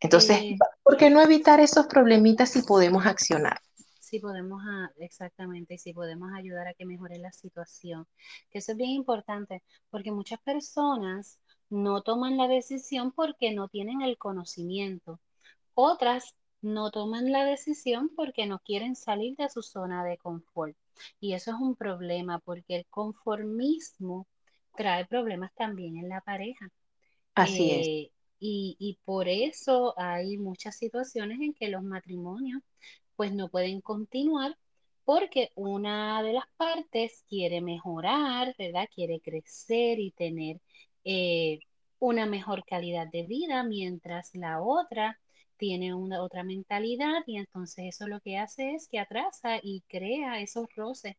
Entonces, 0.00 0.38
eh, 0.38 0.56
¿por 0.82 0.96
qué 0.96 1.10
no 1.10 1.20
evitar 1.20 1.60
esos 1.60 1.86
problemitas 1.86 2.50
si 2.50 2.62
podemos 2.62 3.04
accionar? 3.04 3.60
Si 3.98 4.18
podemos, 4.18 4.62
exactamente, 4.98 5.78
si 5.78 5.92
podemos 5.92 6.32
ayudar 6.34 6.66
a 6.68 6.74
que 6.74 6.86
mejore 6.86 7.18
la 7.18 7.32
situación. 7.32 8.06
Que 8.50 8.58
eso 8.58 8.72
es 8.72 8.78
bien 8.78 8.90
importante, 8.90 9.62
porque 9.90 10.10
muchas 10.10 10.40
personas 10.40 11.38
no 11.68 12.02
toman 12.02 12.36
la 12.36 12.48
decisión 12.48 13.12
porque 13.12 13.52
no 13.52 13.68
tienen 13.68 14.00
el 14.00 14.16
conocimiento. 14.16 15.20
Otras 15.74 16.34
no 16.62 16.90
toman 16.90 17.32
la 17.32 17.44
decisión 17.44 18.10
porque 18.16 18.46
no 18.46 18.58
quieren 18.60 18.96
salir 18.96 19.36
de 19.36 19.48
su 19.50 19.62
zona 19.62 20.04
de 20.04 20.18
confort. 20.18 20.76
Y 21.20 21.34
eso 21.34 21.50
es 21.52 21.56
un 21.60 21.76
problema 21.76 22.38
porque 22.40 22.76
el 22.76 22.86
conformismo 22.86 24.26
trae 24.76 25.06
problemas 25.06 25.52
también 25.54 25.96
en 25.98 26.08
la 26.08 26.20
pareja. 26.22 26.70
Así 27.34 27.72
Eh, 27.72 27.72
es. 27.72 28.10
Y, 28.40 28.76
y 28.78 28.98
por 29.04 29.28
eso 29.28 29.94
hay 29.98 30.38
muchas 30.38 30.76
situaciones 30.76 31.40
en 31.40 31.54
que 31.54 31.68
los 31.68 31.82
matrimonios 31.82 32.62
pues 33.16 33.32
no 33.34 33.48
pueden 33.50 33.80
continuar 33.80 34.56
porque 35.04 35.50
una 35.56 36.22
de 36.22 36.32
las 36.34 36.44
partes 36.56 37.24
quiere 37.28 37.60
mejorar, 37.60 38.54
¿verdad? 38.58 38.88
Quiere 38.94 39.20
crecer 39.20 39.98
y 40.00 40.12
tener 40.12 40.60
eh, 41.04 41.60
una 41.98 42.26
mejor 42.26 42.64
calidad 42.64 43.08
de 43.08 43.24
vida, 43.24 43.62
mientras 43.64 44.30
la 44.34 44.62
otra 44.62 45.18
tiene 45.60 45.94
una 45.94 46.22
otra 46.22 46.42
mentalidad 46.42 47.22
y 47.26 47.36
entonces 47.36 47.84
eso 47.94 48.08
lo 48.08 48.20
que 48.20 48.38
hace 48.38 48.74
es 48.74 48.88
que 48.88 48.98
atrasa 48.98 49.60
y 49.62 49.82
crea 49.88 50.40
esos 50.40 50.66
roces 50.74 51.16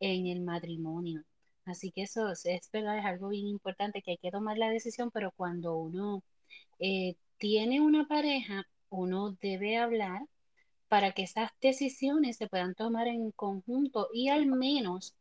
en 0.00 0.28
el 0.28 0.40
matrimonio. 0.42 1.24
Así 1.64 1.92
que 1.92 2.02
eso 2.02 2.30
es, 2.30 2.70
verdad, 2.72 2.98
es 2.98 3.04
algo 3.04 3.28
bien 3.30 3.48
importante 3.48 4.02
que 4.02 4.12
hay 4.12 4.18
que 4.18 4.30
tomar 4.30 4.56
la 4.58 4.70
decisión, 4.70 5.10
pero 5.12 5.32
cuando 5.36 5.76
uno 5.76 6.22
eh, 6.78 7.16
tiene 7.38 7.80
una 7.80 8.06
pareja, 8.06 8.64
uno 8.90 9.36
debe 9.40 9.76
hablar 9.76 10.22
para 10.88 11.12
que 11.12 11.24
esas 11.24 11.50
decisiones 11.60 12.36
se 12.36 12.48
puedan 12.48 12.74
tomar 12.74 13.08
en 13.08 13.32
conjunto 13.32 14.08
y 14.14 14.28
al 14.28 14.46
menos 14.46 15.14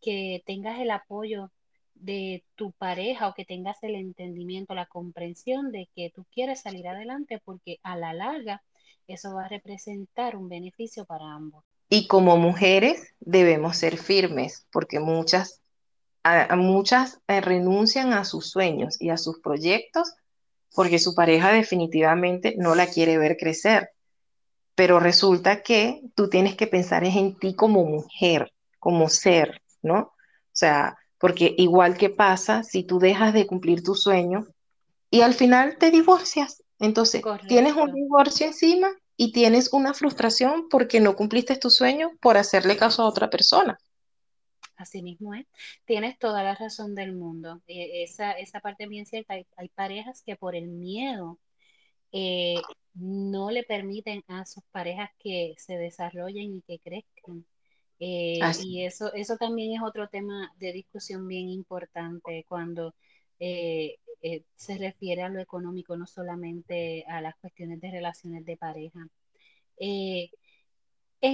que 0.00 0.42
tengas 0.46 0.80
el 0.80 0.90
apoyo 0.92 1.50
de 1.94 2.44
tu 2.54 2.72
pareja 2.72 3.28
o 3.28 3.34
que 3.34 3.44
tengas 3.44 3.82
el 3.82 3.94
entendimiento, 3.94 4.74
la 4.74 4.86
comprensión 4.86 5.72
de 5.72 5.88
que 5.94 6.10
tú 6.14 6.24
quieres 6.32 6.60
salir 6.60 6.88
adelante 6.88 7.40
porque 7.44 7.78
a 7.82 7.96
la 7.96 8.12
larga 8.12 8.62
eso 9.06 9.34
va 9.34 9.44
a 9.44 9.48
representar 9.48 10.36
un 10.36 10.48
beneficio 10.48 11.04
para 11.04 11.32
ambos. 11.32 11.64
Y 11.88 12.06
como 12.06 12.36
mujeres 12.36 13.14
debemos 13.20 13.76
ser 13.76 13.96
firmes 13.96 14.66
porque 14.72 15.00
muchas, 15.00 15.60
a, 16.22 16.56
muchas 16.56 17.20
eh, 17.28 17.40
renuncian 17.40 18.12
a 18.12 18.24
sus 18.24 18.50
sueños 18.50 19.00
y 19.00 19.10
a 19.10 19.16
sus 19.16 19.40
proyectos 19.40 20.14
porque 20.74 20.98
su 20.98 21.14
pareja 21.14 21.52
definitivamente 21.52 22.54
no 22.58 22.74
la 22.74 22.86
quiere 22.86 23.18
ver 23.18 23.36
crecer 23.36 23.90
pero 24.74 24.98
resulta 24.98 25.62
que 25.62 26.02
tú 26.14 26.28
tienes 26.28 26.56
que 26.56 26.66
pensar 26.66 27.04
en 27.04 27.38
ti 27.38 27.54
como 27.54 27.84
mujer, 27.84 28.52
como 28.78 29.08
ser, 29.08 29.62
¿no? 29.82 29.98
O 29.98 30.12
sea, 30.52 30.96
porque 31.24 31.54
igual 31.56 31.96
que 31.96 32.10
pasa 32.10 32.62
si 32.64 32.84
tú 32.84 32.98
dejas 32.98 33.32
de 33.32 33.46
cumplir 33.46 33.82
tu 33.82 33.94
sueño 33.94 34.46
y 35.10 35.22
al 35.22 35.32
final 35.32 35.78
te 35.78 35.90
divorcias. 35.90 36.62
Entonces, 36.78 37.22
Correcto. 37.22 37.48
tienes 37.48 37.72
un 37.76 37.94
divorcio 37.94 38.46
encima 38.46 38.90
y 39.16 39.32
tienes 39.32 39.72
una 39.72 39.94
frustración 39.94 40.68
porque 40.68 41.00
no 41.00 41.16
cumpliste 41.16 41.56
tu 41.56 41.70
sueño 41.70 42.10
por 42.20 42.36
hacerle 42.36 42.76
caso 42.76 43.00
a 43.00 43.08
otra 43.08 43.30
persona. 43.30 43.78
Así 44.76 45.02
mismo 45.02 45.32
es. 45.32 45.46
Tienes 45.86 46.18
toda 46.18 46.42
la 46.42 46.56
razón 46.56 46.94
del 46.94 47.14
mundo. 47.14 47.62
Esa, 47.68 48.32
esa 48.32 48.60
parte 48.60 48.86
bien 48.86 49.06
cierta. 49.06 49.32
Hay, 49.32 49.46
hay 49.56 49.70
parejas 49.70 50.22
que 50.26 50.36
por 50.36 50.54
el 50.54 50.66
miedo 50.68 51.38
eh, 52.12 52.56
no 52.92 53.50
le 53.50 53.62
permiten 53.62 54.22
a 54.28 54.44
sus 54.44 54.62
parejas 54.72 55.08
que 55.18 55.54
se 55.56 55.78
desarrollen 55.78 56.56
y 56.56 56.60
que 56.60 56.80
crezcan. 56.80 57.46
Eh, 57.98 58.40
y 58.62 58.84
eso, 58.84 59.12
eso 59.14 59.36
también 59.36 59.72
es 59.72 59.82
otro 59.82 60.08
tema 60.08 60.52
de 60.58 60.72
discusión 60.72 61.26
bien 61.28 61.48
importante 61.48 62.44
cuando 62.48 62.94
eh, 63.38 63.96
eh, 64.22 64.42
se 64.56 64.78
refiere 64.78 65.22
a 65.22 65.28
lo 65.28 65.40
económico, 65.40 65.96
no 65.96 66.06
solamente 66.06 67.04
a 67.08 67.20
las 67.20 67.36
cuestiones 67.36 67.80
de 67.80 67.90
relaciones 67.90 68.44
de 68.44 68.56
pareja. 68.56 69.06
En 69.76 70.30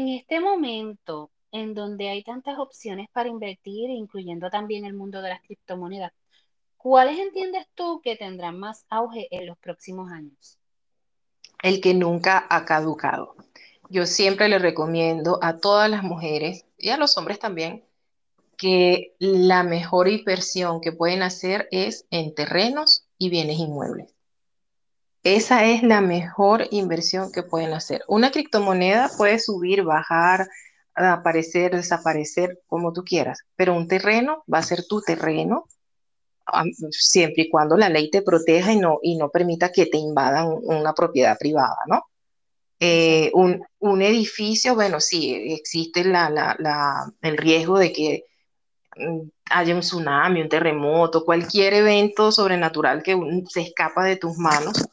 este 0.08 0.40
momento, 0.40 1.30
en 1.50 1.74
donde 1.74 2.08
hay 2.08 2.22
tantas 2.22 2.58
opciones 2.58 3.08
para 3.12 3.28
invertir, 3.28 3.90
incluyendo 3.90 4.50
también 4.50 4.84
el 4.84 4.94
mundo 4.94 5.20
de 5.22 5.30
las 5.30 5.42
criptomonedas, 5.42 6.12
¿cuáles 6.76 7.18
entiendes 7.18 7.66
tú 7.74 8.00
que 8.02 8.16
tendrán 8.16 8.58
más 8.58 8.86
auge 8.88 9.26
en 9.30 9.46
los 9.46 9.58
próximos 9.58 10.10
años? 10.12 10.60
el 11.62 11.80
que 11.80 11.94
nunca 11.94 12.46
ha 12.48 12.64
caducado. 12.64 13.34
Yo 13.90 14.06
siempre 14.06 14.48
le 14.48 14.60
recomiendo 14.60 15.40
a 15.42 15.58
todas 15.58 15.90
las 15.90 16.04
mujeres 16.04 16.64
y 16.78 16.90
a 16.90 16.96
los 16.96 17.18
hombres 17.18 17.40
también 17.40 17.84
que 18.56 19.16
la 19.18 19.64
mejor 19.64 20.06
inversión 20.06 20.80
que 20.80 20.92
pueden 20.92 21.24
hacer 21.24 21.66
es 21.72 22.06
en 22.10 22.32
terrenos 22.32 23.04
y 23.18 23.30
bienes 23.30 23.58
inmuebles. 23.58 24.14
Esa 25.24 25.64
es 25.64 25.82
la 25.82 26.00
mejor 26.00 26.68
inversión 26.70 27.32
que 27.32 27.42
pueden 27.42 27.72
hacer. 27.72 28.04
Una 28.06 28.30
criptomoneda 28.30 29.10
puede 29.18 29.40
subir, 29.40 29.82
bajar, 29.82 30.46
aparecer, 30.94 31.74
desaparecer, 31.74 32.60
como 32.68 32.92
tú 32.92 33.02
quieras, 33.02 33.40
pero 33.56 33.74
un 33.74 33.88
terreno 33.88 34.44
va 34.52 34.58
a 34.58 34.62
ser 34.62 34.86
tu 34.86 35.00
terreno 35.00 35.66
siempre 36.92 37.42
y 37.42 37.50
cuando 37.50 37.76
la 37.76 37.88
ley 37.88 38.08
te 38.08 38.22
proteja 38.22 38.72
y 38.72 38.78
no, 38.78 39.00
y 39.02 39.16
no 39.16 39.30
permita 39.30 39.72
que 39.72 39.86
te 39.86 39.98
invadan 39.98 40.48
una 40.62 40.94
propiedad 40.94 41.36
privada, 41.36 41.78
¿no? 41.88 42.04
Eh, 42.82 43.30
un, 43.34 43.62
un, 43.78 44.00
edificio, 44.00 44.74
bueno, 44.74 45.00
sí, 45.00 45.34
existe 45.52 46.02
la, 46.02 46.30
la, 46.30 46.56
la, 46.58 47.12
el 47.20 47.36
riesgo 47.36 47.78
de 47.78 47.92
que 47.92 48.24
haya 49.50 49.74
un 49.74 49.80
tsunami, 49.80 50.40
un 50.40 50.48
terremoto, 50.48 51.24
cualquier 51.24 51.74
evento 51.74 52.32
sobrenatural 52.32 53.02
que 53.02 53.18
se 53.48 53.60
escapa 53.60 54.04
de 54.04 54.16
tus 54.16 54.36
manos, 54.38 54.88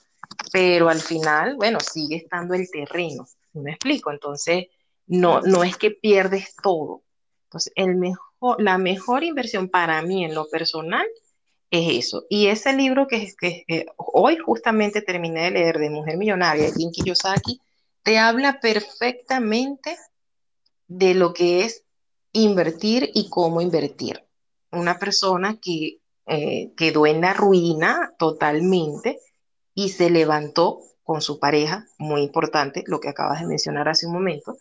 pero 0.52 0.90
al 0.90 1.00
final, 1.00 1.56
bueno, 1.56 1.80
sigue 1.80 2.18
estando 2.18 2.54
el 2.54 2.70
terreno, 2.70 3.26
¿me 3.54 3.72
explico? 3.72 4.12
Entonces, 4.12 4.68
no, 5.06 5.42
no 5.42 5.64
es 5.64 5.78
que 5.78 5.92
pierdes 5.92 6.56
todo. 6.62 7.04
Entonces, 7.46 7.72
el 7.76 7.96
mejor, 7.96 8.62
la 8.62 8.78
mejor 8.78 9.24
inversión 9.24 9.70
para 9.70 10.02
mí 10.02 10.26
en 10.26 10.36
lo 10.36 10.50
personal 10.50 11.08
es 11.72 12.06
eso. 12.06 12.26
Y 12.30 12.48
ese 12.48 12.74
libro 12.74 13.08
que, 13.08 13.34
que, 13.40 13.64
que, 13.68 13.86
hoy 13.96 14.38
justamente 14.38 15.02
terminé 15.02 15.46
de 15.46 15.52
leer 15.52 15.78
de 15.80 15.90
Mujer 15.90 16.18
Millonaria 16.18 16.72
de 16.72 16.92
Kiyosaki, 16.92 17.62
te 18.08 18.18
habla 18.18 18.62
perfectamente 18.62 19.98
de 20.88 21.14
lo 21.14 21.34
que 21.34 21.66
es 21.66 21.84
invertir 22.32 23.12
y 23.14 23.30
cómo 23.30 23.60
invertir. 23.60 24.26
Una 24.72 24.98
persona 24.98 25.60
que 25.62 26.00
eh, 26.26 26.72
quedó 26.78 27.06
en 27.06 27.20
la 27.20 27.34
ruina 27.34 28.14
totalmente 28.18 29.20
y 29.74 29.90
se 29.90 30.10
levantó 30.10 30.80
con 31.04 31.22
su 31.22 31.38
pareja, 31.38 31.86
muy 31.98 32.22
importante, 32.22 32.86
lo 32.88 33.02
que 33.02 33.10
acabas 33.10 33.42
de 33.42 33.48
mencionar 33.48 33.90
hace 33.90 34.08
un 34.08 34.14
momento, 34.14 34.56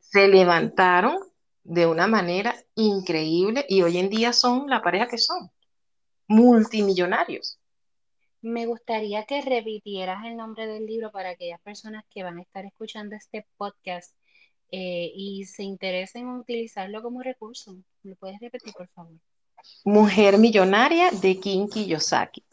se 0.00 0.28
levantaron 0.28 1.16
de 1.64 1.86
una 1.86 2.06
manera 2.06 2.54
increíble 2.74 3.64
y 3.66 3.80
hoy 3.80 3.96
en 3.96 4.10
día 4.10 4.34
son 4.34 4.68
la 4.68 4.82
pareja 4.82 5.08
que 5.08 5.16
son 5.16 5.50
multimillonarios. 6.26 7.58
Me 8.40 8.66
gustaría 8.66 9.24
que 9.24 9.42
repitieras 9.42 10.24
el 10.24 10.36
nombre 10.36 10.66
del 10.66 10.86
libro 10.86 11.10
para 11.10 11.30
aquellas 11.30 11.60
personas 11.60 12.04
que 12.10 12.22
van 12.22 12.38
a 12.38 12.42
estar 12.42 12.64
escuchando 12.64 13.16
este 13.16 13.46
podcast 13.56 14.14
eh, 14.70 15.10
y 15.14 15.44
se 15.44 15.64
interesen 15.64 16.28
en 16.28 16.36
utilizarlo 16.36 17.02
como 17.02 17.22
recurso. 17.22 17.76
¿Lo 18.02 18.14
puedes 18.16 18.38
repetir, 18.40 18.72
por 18.74 18.88
favor? 18.88 19.14
Mujer 19.84 20.38
Millonaria 20.38 21.10
de 21.10 21.40
Kim 21.40 21.68
Kiyosaki. 21.68 22.44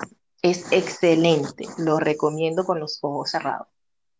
Es 0.42 0.72
excelente, 0.72 1.66
lo 1.78 2.00
recomiendo 2.00 2.64
con 2.66 2.80
los 2.80 3.00
ojos 3.02 3.32
cerrados. 3.32 3.68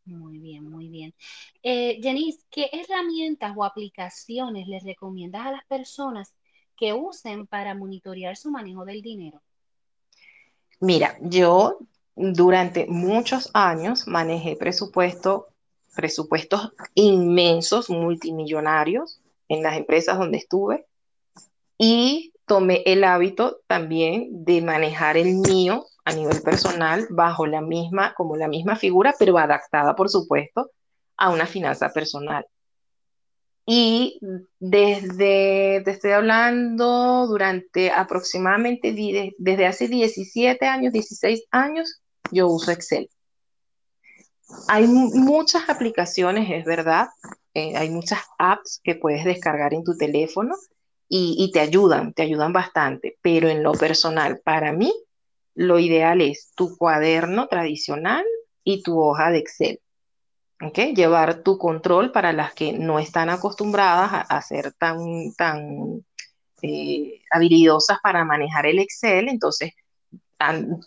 Muy 0.06 0.38
bien, 0.38 0.70
muy 0.70 0.88
bien. 0.88 1.16
Eh, 1.64 2.00
Janice, 2.02 2.44
¿qué 2.52 2.70
herramientas 2.72 3.54
o 3.56 3.64
aplicaciones 3.64 4.68
les 4.68 4.84
recomiendas 4.84 5.48
a 5.48 5.52
las 5.52 5.66
personas 5.66 6.34
que 6.78 6.94
usen 6.94 7.48
para 7.48 7.74
monitorear 7.74 8.38
su 8.38 8.52
manejo 8.52 8.86
del 8.86 9.02
dinero? 9.02 9.42
Mira, 10.86 11.18
yo 11.20 11.80
durante 12.16 12.86
muchos 12.86 13.50
años 13.56 14.08
manejé 14.08 14.56
presupuesto 14.56 15.48
presupuestos 15.96 16.74
inmensos, 16.94 17.90
multimillonarios 17.90 19.20
en 19.48 19.64
las 19.64 19.78
empresas 19.78 20.20
donde 20.20 20.38
estuve 20.38 20.86
y 21.80 22.34
tomé 22.46 22.84
el 22.86 23.04
hábito 23.04 23.62
también 23.66 24.46
de 24.46 24.62
manejar 24.62 25.18
el 25.18 25.38
mío 25.38 25.88
a 26.04 26.14
nivel 26.14 26.40
personal 26.44 27.08
bajo 27.10 27.48
la 27.48 27.62
misma, 27.62 28.14
como 28.14 28.36
la 28.36 28.48
misma 28.48 28.76
figura, 28.76 29.16
pero 29.18 29.40
adaptada, 29.40 29.96
por 29.96 30.10
supuesto, 30.10 30.70
a 31.18 31.32
una 31.32 31.48
finanza 31.48 31.90
personal. 31.90 32.46
Y 33.66 34.20
desde, 34.60 35.82
te 35.84 35.92
estoy 35.92 36.12
hablando 36.12 37.26
durante 37.28 37.90
aproximadamente, 37.90 38.94
desde 39.38 39.66
hace 39.66 39.88
17 39.88 40.66
años, 40.68 40.94
16 40.94 41.46
años, 41.50 42.02
yo 42.32 42.48
uso 42.48 42.72
Excel. 42.72 43.10
Hay 44.68 44.86
muchas 44.88 45.68
aplicaciones, 45.70 46.48
es 46.52 46.66
verdad, 46.66 47.08
eh, 47.56 47.76
hay 47.76 47.90
muchas 47.90 48.20
apps 48.38 48.80
que 48.84 48.94
puedes 48.94 49.26
descargar 49.26 49.74
en 49.74 49.84
tu 49.84 49.98
teléfono 49.98 50.56
y, 51.10 51.36
y 51.40 51.52
te 51.52 51.60
ayudan, 51.60 52.14
te 52.14 52.22
ayudan 52.22 52.54
bastante, 52.54 53.18
pero 53.24 53.50
en 53.50 53.64
lo 53.64 53.72
personal, 53.72 54.42
para 54.44 54.74
mí, 54.74 54.94
lo 55.56 55.80
ideal 55.80 56.22
es 56.22 56.52
tu 56.56 56.78
cuaderno 56.78 57.48
tradicional 57.48 58.26
y 58.64 58.84
tu 58.84 59.00
hoja 59.00 59.32
de 59.32 59.40
Excel. 59.40 59.80
¿Okay? 60.62 60.94
Llevar 60.94 61.44
tu 61.44 61.58
control 61.58 62.12
para 62.12 62.34
las 62.34 62.54
que 62.54 62.74
no 62.74 63.00
están 63.00 63.30
acostumbradas 63.30 64.26
a, 64.30 64.42
ser 64.42 64.74
tan, 64.74 65.34
tan 65.38 66.06
eh, 66.62 67.22
habilidosas 67.32 68.00
para 68.02 68.26
manejar 68.26 68.66
el 68.66 68.80
Excel. 68.80 69.30
Entonces, 69.30 69.74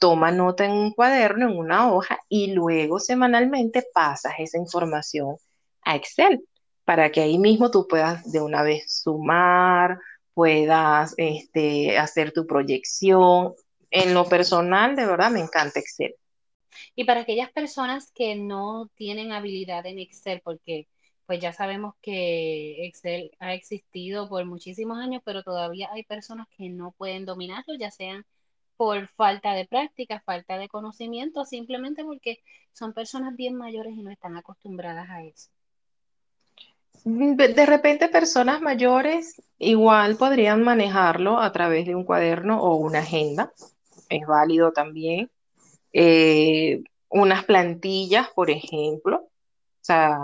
toma 0.00 0.30
nota 0.30 0.64
en 0.64 0.72
un 0.72 0.92
cuaderno, 0.92 1.48
en 1.48 1.56
una 1.56 1.92
hoja, 1.92 2.18
y 2.28 2.52
luego 2.52 3.00
semanalmente 3.00 3.84
pasas 3.92 4.34
esa 4.38 4.58
información 4.58 5.36
a 5.82 5.96
Excel 5.96 6.44
para 6.84 7.10
que 7.10 7.20
ahí 7.20 7.38
mismo 7.38 7.70
tú 7.70 7.86
puedas 7.86 8.30
de 8.32 8.40
una 8.40 8.62
vez 8.62 9.02
sumar, 9.02 9.98
puedas 10.32 11.14
este, 11.18 11.98
hacer 11.98 12.32
tu 12.32 12.46
proyección. 12.46 13.54
En 13.90 14.14
lo 14.14 14.24
personal, 14.24 14.96
de 14.96 15.04
verdad, 15.04 15.30
me 15.30 15.40
encanta 15.40 15.80
Excel. 15.80 16.14
Y 16.94 17.04
para 17.04 17.20
aquellas 17.20 17.50
personas 17.52 18.12
que 18.12 18.36
no 18.36 18.88
tienen 18.94 19.32
habilidad 19.32 19.86
en 19.86 19.98
Excel, 19.98 20.40
porque 20.42 20.88
pues 21.26 21.40
ya 21.40 21.52
sabemos 21.52 21.94
que 22.00 22.86
Excel 22.86 23.30
ha 23.38 23.52
existido 23.52 24.30
por 24.30 24.46
muchísimos 24.46 24.98
años, 24.98 25.20
pero 25.24 25.42
todavía 25.42 25.90
hay 25.92 26.02
personas 26.04 26.46
que 26.56 26.70
no 26.70 26.92
pueden 26.92 27.26
dominarlo, 27.26 27.74
ya 27.78 27.90
sean 27.90 28.24
por 28.78 29.08
falta 29.08 29.52
de 29.52 29.66
práctica, 29.66 30.22
falta 30.24 30.56
de 30.56 30.68
conocimiento, 30.68 31.44
simplemente 31.44 32.04
porque 32.04 32.38
son 32.72 32.94
personas 32.94 33.36
bien 33.36 33.56
mayores 33.56 33.92
y 33.92 34.02
no 34.02 34.10
están 34.10 34.36
acostumbradas 34.36 35.10
a 35.10 35.22
eso. 35.22 35.50
De 37.04 37.66
repente 37.66 38.08
personas 38.08 38.60
mayores 38.60 39.42
igual 39.58 40.16
podrían 40.16 40.62
manejarlo 40.62 41.40
a 41.40 41.52
través 41.52 41.86
de 41.86 41.94
un 41.94 42.04
cuaderno 42.04 42.62
o 42.62 42.76
una 42.76 43.00
agenda, 43.00 43.52
es 44.08 44.26
válido 44.26 44.72
también. 44.72 45.30
Eh, 45.92 46.82
unas 47.08 47.44
plantillas, 47.44 48.28
por 48.34 48.50
ejemplo, 48.50 49.16
o 49.18 49.84
sea, 49.88 50.18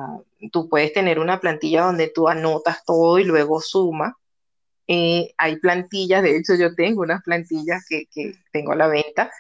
tú 0.53 0.69
puedes 0.69 0.93
tener 0.93 1.19
una 1.19 1.41
plantilla 1.41 1.83
donde 1.85 2.09
tú 2.09 2.29
anotas 2.29 2.85
todo 2.85 3.19
y 3.19 3.25
luego 3.25 3.61
suma. 3.61 4.19
Eh, 4.87 5.33
hay 5.39 5.57
plantillas, 5.57 6.23
de 6.23 6.37
hecho 6.37 6.55
yo 6.57 6.75
tengo 6.75 7.03
unas 7.03 7.23
plantillas 7.23 7.87
que, 7.89 8.05
que 8.13 8.35
tengo 8.53 8.73
a 8.73 8.77
la 8.77 8.89
venta, 8.89 9.31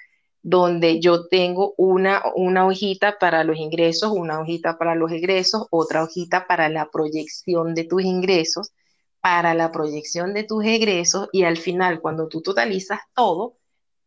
donde 0.42 1.00
yo 1.00 1.26
tengo 1.28 1.74
una, 1.76 2.22
una 2.34 2.66
hojita 2.66 3.18
para 3.18 3.44
los 3.44 3.58
ingresos, 3.58 4.12
una 4.12 4.40
hojita 4.40 4.78
para 4.78 4.94
los 4.94 5.12
egresos, 5.12 5.66
otra 5.70 6.02
hojita 6.02 6.46
para 6.46 6.68
la 6.68 6.90
proyección 6.90 7.74
de 7.74 7.84
tus 7.84 8.02
ingresos, 8.02 8.72
para 9.20 9.54
la 9.54 9.72
proyección 9.72 10.34
de 10.34 10.44
tus 10.44 10.64
egresos 10.64 11.28
y 11.32 11.44
al 11.44 11.56
final 11.56 12.02
cuando 12.02 12.28
tú 12.28 12.42
totalizas 12.42 13.00
todo, 13.14 13.56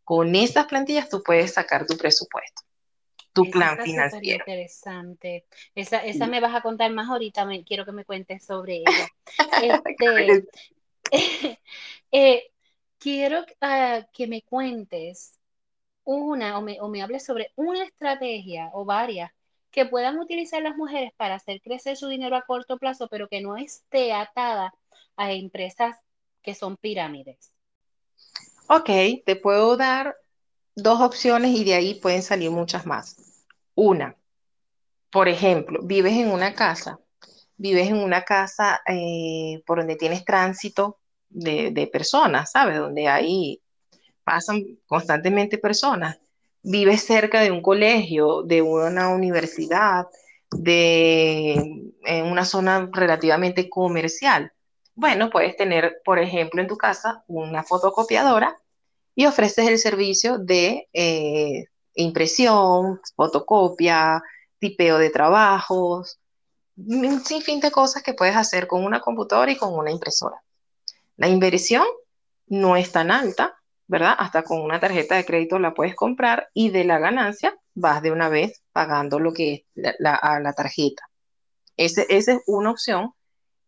con 0.07 0.35
esas 0.35 0.67
plantillas 0.67 1.09
tú 1.09 1.21
puedes 1.21 1.55
sacar 1.55 1.85
tu 1.85 1.97
presupuesto, 1.97 2.61
tu 3.33 3.51
plan 3.51 3.77
financiero. 3.77 4.39
Interesante. 4.39 5.45
Esa, 5.75 5.97
esa 6.05 6.27
me 6.27 6.39
vas 6.39 6.55
a 6.55 6.61
contar 6.61 6.89
más 6.93 7.09
ahorita, 7.09 7.43
me, 7.43 7.65
quiero 7.65 7.83
que 7.83 7.91
me 7.91 8.05
cuentes 8.05 8.45
sobre 8.45 8.77
ella. 8.77 9.07
Este, 9.61 10.47
eh, 12.13 12.51
quiero 12.97 13.41
uh, 13.41 14.05
que 14.13 14.27
me 14.27 14.43
cuentes 14.43 15.37
una 16.05 16.57
o 16.57 16.61
me, 16.61 16.79
o 16.79 16.87
me 16.87 17.01
hables 17.01 17.25
sobre 17.25 17.51
una 17.57 17.83
estrategia 17.83 18.69
o 18.71 18.85
varias 18.85 19.33
que 19.71 19.87
puedan 19.87 20.17
utilizar 20.19 20.61
las 20.61 20.77
mujeres 20.77 21.11
para 21.17 21.35
hacer 21.35 21.61
crecer 21.61 21.97
su 21.97 22.07
dinero 22.07 22.37
a 22.37 22.43
corto 22.43 22.77
plazo, 22.77 23.09
pero 23.09 23.27
que 23.27 23.41
no 23.41 23.57
esté 23.57 24.13
atada 24.13 24.73
a 25.17 25.33
empresas 25.33 25.97
que 26.41 26.55
son 26.55 26.77
pirámides. 26.77 27.56
Ok, 28.69 28.89
te 29.25 29.35
puedo 29.35 29.77
dar 29.77 30.17
dos 30.75 31.01
opciones 31.01 31.51
y 31.51 31.63
de 31.63 31.73
ahí 31.73 31.95
pueden 31.95 32.21
salir 32.21 32.51
muchas 32.51 32.85
más. 32.85 33.15
Una, 33.75 34.15
por 35.11 35.29
ejemplo, 35.29 35.81
vives 35.83 36.13
en 36.13 36.31
una 36.31 36.53
casa, 36.53 36.99
vives 37.55 37.87
en 37.87 37.97
una 37.97 38.23
casa 38.23 38.81
eh, 38.87 39.63
por 39.65 39.79
donde 39.79 39.95
tienes 39.95 40.25
tránsito 40.25 40.99
de, 41.29 41.89
personas, 41.91 42.51
¿sabes? 42.51 42.77
Donde 42.77 43.07
ahí 43.07 43.61
pasan 44.23 44.63
constantemente 44.85 45.57
personas. 45.57 46.19
Vives 46.61 47.03
cerca 47.03 47.41
de 47.41 47.51
un 47.51 47.61
colegio, 47.61 48.43
de 48.43 48.61
una 48.61 49.09
universidad, 49.09 50.07
de 50.51 51.53
en 52.03 52.25
una 52.25 52.43
zona 52.43 52.89
relativamente 52.91 53.69
comercial. 53.69 54.51
Bueno, 54.97 55.29
puedes 55.29 55.55
tener, 55.55 56.01
por 56.03 56.17
ejemplo, 56.17 56.59
en 56.59 56.67
tu 56.67 56.75
casa 56.75 57.23
una 57.27 57.63
fotocopiadora 57.63 58.57
y 59.13 59.27
ofreces 59.27 59.67
el 59.67 59.77
servicio 59.77 60.39
de 60.39 60.89
eh, 60.91 61.65
impresión, 61.93 62.99
fotocopia, 63.15 64.23
tipeo 64.57 64.97
de 64.97 65.11
trabajos, 65.11 66.19
un 66.77 67.23
sinfín 67.23 67.59
de 67.59 67.69
cosas 67.69 68.01
que 68.01 68.15
puedes 68.15 68.35
hacer 68.35 68.65
con 68.65 68.83
una 68.83 68.99
computadora 68.99 69.51
y 69.51 69.55
con 69.55 69.77
una 69.77 69.91
impresora. 69.91 70.41
La 71.15 71.27
inversión 71.27 71.85
no 72.47 72.75
es 72.75 72.91
tan 72.91 73.11
alta, 73.11 73.55
¿verdad? 73.85 74.15
Hasta 74.17 74.41
con 74.41 74.61
una 74.61 74.79
tarjeta 74.79 75.13
de 75.15 75.25
crédito 75.25 75.59
la 75.59 75.75
puedes 75.75 75.93
comprar 75.93 76.49
y 76.55 76.71
de 76.71 76.85
la 76.85 76.97
ganancia 76.97 77.55
vas 77.75 78.01
de 78.01 78.11
una 78.11 78.29
vez 78.29 78.63
pagando 78.71 79.19
lo 79.19 79.31
que 79.31 79.53
es 79.53 79.95
la, 79.99 80.15
a 80.15 80.39
la 80.39 80.53
tarjeta. 80.53 81.07
esa 81.75 82.01
es 82.09 82.27
una 82.47 82.71
opción 82.71 83.13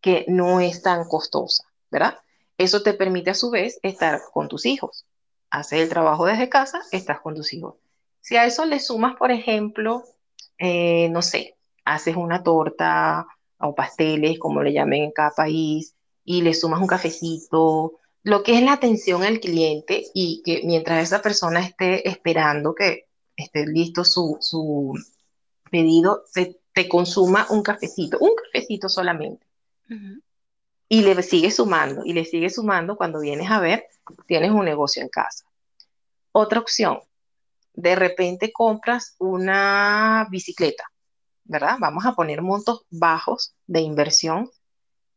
que 0.02 0.26
no 0.28 0.60
es 0.60 0.82
tan 0.82 1.08
costosa, 1.08 1.64
¿verdad? 1.92 2.20
Eso 2.58 2.84
te 2.84 2.94
permite 2.94 3.32
a 3.32 3.36
su 3.36 3.50
vez 3.50 3.80
estar 3.84 4.22
con 4.34 4.48
tus 4.48 4.66
hijos. 4.66 5.06
Haces 5.50 5.82
el 5.82 5.90
trabajo 5.90 6.26
desde 6.26 6.50
casa, 6.50 6.82
estás 6.92 7.22
con 7.22 7.36
tus 7.36 7.54
hijos. 7.54 7.76
Si 8.22 8.36
a 8.36 8.46
eso 8.46 8.66
le 8.66 8.80
sumas, 8.80 9.16
por 9.16 9.32
ejemplo, 9.32 10.04
eh, 10.58 11.10
no 11.10 11.22
sé, 11.22 11.58
haces 11.86 12.16
una 12.16 12.44
torta 12.44 13.28
o 13.60 13.74
pasteles, 13.76 14.40
como 14.40 14.62
le 14.62 14.74
llamen 14.74 15.04
en 15.04 15.12
cada 15.12 15.32
país, 15.32 15.96
y 16.24 16.42
le 16.42 16.54
sumas 16.54 16.82
un 16.82 16.88
cafecito, 16.88 18.00
lo 18.24 18.44
que 18.44 18.58
es 18.58 18.62
la 18.62 18.74
atención 18.74 19.24
al 19.24 19.40
cliente 19.40 20.06
y 20.14 20.42
que 20.44 20.62
mientras 20.66 21.04
esa 21.04 21.22
persona 21.22 21.62
esté 21.62 22.08
esperando 22.08 22.76
que 22.76 23.08
esté 23.36 23.66
listo 23.66 24.04
su, 24.04 24.94
pedido, 25.72 26.24
se 26.32 26.60
te 26.74 26.90
consuma 26.90 27.48
un 27.50 27.64
cafecito, 27.64 28.18
un 28.20 28.32
cafecito 28.36 28.90
solamente. 28.90 29.49
Y 30.88 31.02
le 31.02 31.22
sigue 31.22 31.52
sumando, 31.52 32.02
y 32.04 32.14
le 32.14 32.26
sigue 32.26 32.50
sumando 32.50 32.98
cuando 32.98 33.20
vienes 33.20 33.50
a 33.52 33.60
ver, 33.60 33.86
tienes 34.26 34.52
un 34.52 34.66
negocio 34.66 35.02
en 35.02 35.10
casa. 35.10 35.46
Otra 36.32 36.60
opción, 36.60 37.00
de 37.74 37.96
repente 37.96 38.52
compras 38.52 39.16
una 39.20 40.28
bicicleta, 40.30 40.84
¿verdad? 41.44 41.78
Vamos 41.80 42.06
a 42.06 42.14
poner 42.14 42.42
montos 42.42 42.86
bajos 42.90 43.54
de 43.68 43.82
inversión 43.82 44.50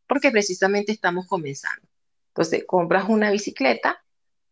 porque 0.07 0.31
precisamente 0.31 0.93
estamos 0.93 1.27
comenzando. 1.27 1.87
Entonces, 2.29 2.65
compras 2.67 3.09
una 3.09 3.31
bicicleta 3.31 4.03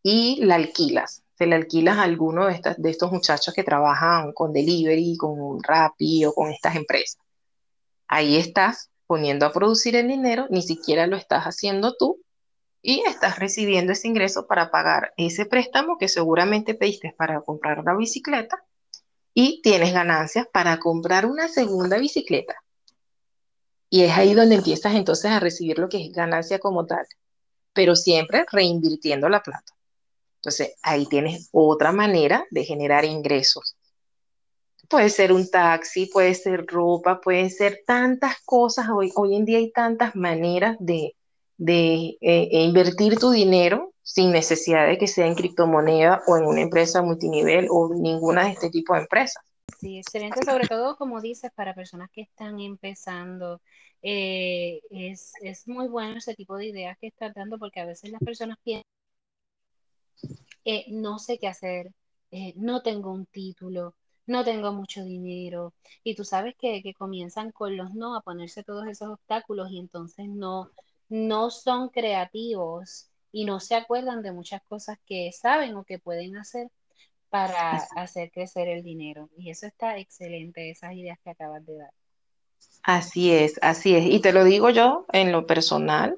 y 0.02 0.44
la 0.44 0.56
alquilas. 0.56 1.22
Se 1.34 1.46
la 1.46 1.56
alquilas 1.56 1.98
a 1.98 2.02
alguno 2.02 2.46
de, 2.46 2.54
estas, 2.54 2.80
de 2.80 2.90
estos 2.90 3.10
muchachos 3.10 3.54
que 3.54 3.64
trabajan 3.64 4.32
con 4.32 4.52
delivery, 4.52 5.16
con 5.16 5.62
Rappi 5.62 6.24
o 6.26 6.32
con 6.34 6.50
estas 6.50 6.76
empresas. 6.76 7.22
Ahí 8.06 8.36
estás 8.36 8.89
poniendo 9.10 9.44
a 9.44 9.50
producir 9.52 9.96
el 9.96 10.06
dinero, 10.06 10.46
ni 10.50 10.62
siquiera 10.62 11.08
lo 11.08 11.16
estás 11.16 11.42
haciendo 11.42 11.96
tú 11.96 12.22
y 12.80 13.02
estás 13.08 13.40
recibiendo 13.40 13.90
ese 13.90 14.06
ingreso 14.06 14.46
para 14.46 14.70
pagar 14.70 15.12
ese 15.16 15.46
préstamo 15.46 15.98
que 15.98 16.06
seguramente 16.06 16.74
pediste 16.74 17.12
para 17.18 17.40
comprar 17.40 17.80
una 17.80 17.96
bicicleta 17.96 18.64
y 19.34 19.62
tienes 19.62 19.92
ganancias 19.92 20.46
para 20.52 20.78
comprar 20.78 21.26
una 21.26 21.48
segunda 21.48 21.98
bicicleta. 21.98 22.54
Y 23.88 24.04
es 24.04 24.16
ahí 24.16 24.32
donde 24.32 24.54
empiezas 24.54 24.94
entonces 24.94 25.32
a 25.32 25.40
recibir 25.40 25.80
lo 25.80 25.88
que 25.88 26.06
es 26.06 26.12
ganancia 26.12 26.60
como 26.60 26.86
tal, 26.86 27.04
pero 27.72 27.96
siempre 27.96 28.46
reinvirtiendo 28.52 29.28
la 29.28 29.42
plata. 29.42 29.72
Entonces 30.36 30.76
ahí 30.84 31.06
tienes 31.06 31.48
otra 31.50 31.90
manera 31.90 32.46
de 32.52 32.62
generar 32.62 33.04
ingresos. 33.04 33.74
Puede 34.90 35.08
ser 35.08 35.32
un 35.32 35.48
taxi, 35.48 36.06
puede 36.06 36.34
ser 36.34 36.66
ropa, 36.66 37.20
puede 37.20 37.48
ser 37.48 37.84
tantas 37.86 38.40
cosas. 38.44 38.88
Hoy, 38.88 39.12
hoy 39.14 39.36
en 39.36 39.44
día 39.44 39.58
hay 39.58 39.70
tantas 39.70 40.16
maneras 40.16 40.76
de, 40.80 41.14
de 41.56 42.18
eh, 42.20 42.48
e 42.50 42.62
invertir 42.64 43.16
tu 43.16 43.30
dinero 43.30 43.92
sin 44.02 44.32
necesidad 44.32 44.88
de 44.88 44.98
que 44.98 45.06
sea 45.06 45.28
en 45.28 45.36
criptomoneda 45.36 46.22
o 46.26 46.36
en 46.36 46.44
una 46.44 46.62
empresa 46.62 47.02
multinivel 47.02 47.68
o 47.70 47.94
ninguna 47.94 48.46
de 48.46 48.50
este 48.50 48.68
tipo 48.68 48.94
de 48.94 49.02
empresas. 49.02 49.44
Sí, 49.78 49.98
excelente, 49.98 50.44
sobre 50.44 50.66
todo 50.66 50.96
como 50.96 51.20
dices, 51.20 51.52
para 51.54 51.72
personas 51.72 52.10
que 52.10 52.22
están 52.22 52.58
empezando, 52.58 53.60
eh, 54.02 54.80
es, 54.90 55.34
es, 55.40 55.68
muy 55.68 55.86
bueno 55.86 56.18
ese 56.18 56.34
tipo 56.34 56.56
de 56.56 56.66
ideas 56.66 56.98
que 56.98 57.06
estás 57.06 57.32
dando 57.32 57.60
porque 57.60 57.78
a 57.78 57.86
veces 57.86 58.10
las 58.10 58.20
personas 58.20 58.58
piensan, 58.64 58.90
eh, 60.64 60.86
no 60.88 61.20
sé 61.20 61.38
qué 61.38 61.46
hacer, 61.46 61.92
no 62.56 62.82
tengo 62.82 63.12
un 63.12 63.26
título, 63.26 63.94
no 64.26 64.44
tengo 64.44 64.72
mucho 64.72 65.04
dinero, 65.04 65.74
y 66.04 66.14
tú 66.14 66.24
sabes 66.24 66.54
que, 66.58 66.82
que 66.82 66.94
comienzan 66.94 67.52
con 67.52 67.76
los 67.76 67.94
no 67.94 68.16
a 68.16 68.22
ponerse 68.22 68.62
todos 68.62 68.86
esos 68.86 69.08
obstáculos 69.10 69.70
y 69.70 69.78
entonces 69.78 70.28
no, 70.28 70.70
no 71.08 71.50
son 71.50 71.88
creativos 71.88 73.08
y 73.32 73.44
no 73.44 73.60
se 73.60 73.74
acuerdan 73.76 74.22
de 74.22 74.32
muchas 74.32 74.62
cosas 74.68 74.98
que 75.06 75.30
saben 75.32 75.76
o 75.76 75.84
que 75.84 75.98
pueden 75.98 76.36
hacer 76.36 76.68
para 77.28 77.76
hacer 77.96 78.30
crecer 78.32 78.68
el 78.68 78.82
dinero. 78.82 79.30
Y 79.38 79.50
eso 79.50 79.66
está 79.66 79.98
excelente, 79.98 80.70
esas 80.70 80.94
ideas 80.94 81.18
que 81.22 81.30
acabas 81.30 81.64
de 81.64 81.76
dar. 81.78 81.90
Así 82.82 83.32
es, 83.32 83.58
así 83.62 83.94
es. 83.94 84.06
Y 84.06 84.20
te 84.20 84.32
lo 84.32 84.44
digo 84.44 84.70
yo 84.70 85.06
en 85.12 85.32
lo 85.32 85.46
personal, 85.46 86.16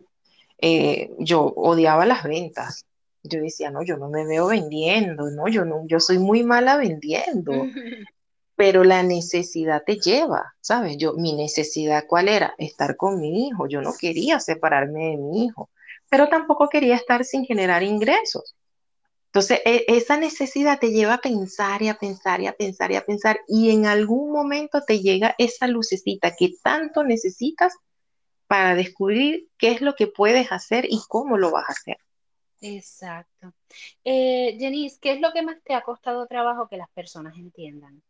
eh, 0.59 1.11
yo 1.19 1.43
odiaba 1.43 2.07
las 2.07 2.25
ventas. 2.25 2.87
Yo 3.23 3.41
decía, 3.41 3.71
no, 3.71 3.83
yo 3.83 3.97
no 3.97 4.09
me 4.09 4.27
veo 4.27 4.49
vendiendo, 4.49 5.31
no, 5.31 5.49
yo 5.49 5.65
no, 5.65 5.87
yo 5.87 6.01
soy 6.01 6.19
muy 6.19 6.43
mala 6.43 6.77
vendiendo. 6.77 7.53
Pero 8.57 8.85
la 8.85 9.03
necesidad 9.03 9.83
te 9.85 9.97
lleva, 9.97 10.55
¿sabes? 10.61 10.97
Yo, 10.99 11.15
mi 11.15 11.33
necesidad, 11.33 12.05
¿cuál 12.07 12.29
era? 12.29 12.55
Estar 12.59 12.97
con 12.97 13.21
mi 13.21 13.49
hijo. 13.49 13.67
Yo 13.67 13.81
no 13.81 13.93
quería 13.99 14.41
separarme 14.41 15.11
de 15.11 15.17
mi 15.17 15.47
hijo, 15.47 15.71
pero 16.11 16.29
tampoco 16.29 16.69
quería 16.69 16.95
estar 16.95 17.25
sin 17.25 17.47
generar 17.47 17.83
ingresos. 17.83 18.55
Entonces, 19.33 19.61
e, 19.65 19.87
esa 19.89 20.19
necesidad 20.19 20.79
te 20.79 20.91
lleva 20.91 21.15
a 21.15 21.21
pensar 21.23 21.81
y 21.81 21.89
a 21.89 21.95
pensar 21.95 22.43
y 22.43 22.47
a 22.47 22.53
pensar 22.53 22.93
y 22.93 22.97
a 22.97 23.05
pensar 23.07 23.41
y 23.49 23.71
en 23.71 23.87
algún 23.87 24.31
momento 24.31 24.83
te 24.87 25.01
llega 25.01 25.35
esa 25.39 25.67
lucecita 25.69 26.37
que 26.37 26.53
tanto 26.63 27.03
necesitas 27.03 27.75
para 28.47 28.75
descubrir 28.75 29.49
qué 29.57 29.71
es 29.71 29.81
lo 29.81 29.95
que 29.95 30.07
puedes 30.07 30.53
hacer 30.53 30.85
y 30.87 31.01
cómo 31.09 31.39
lo 31.39 31.51
vas 31.51 31.65
a 31.67 31.73
hacer. 31.73 31.97
Exacto. 32.63 33.53
Eh, 34.05 34.57
¿qué 35.01 35.13
es 35.13 35.21
lo 35.21 35.33
que 35.33 35.43
más 35.43 35.57
te 35.65 35.75
ha 35.75 35.83
costado 35.83 36.27
trabajo 36.27 36.69
que 36.69 36.77
las 36.77 36.89
personas 36.91 37.37
entiendan? 37.37 38.01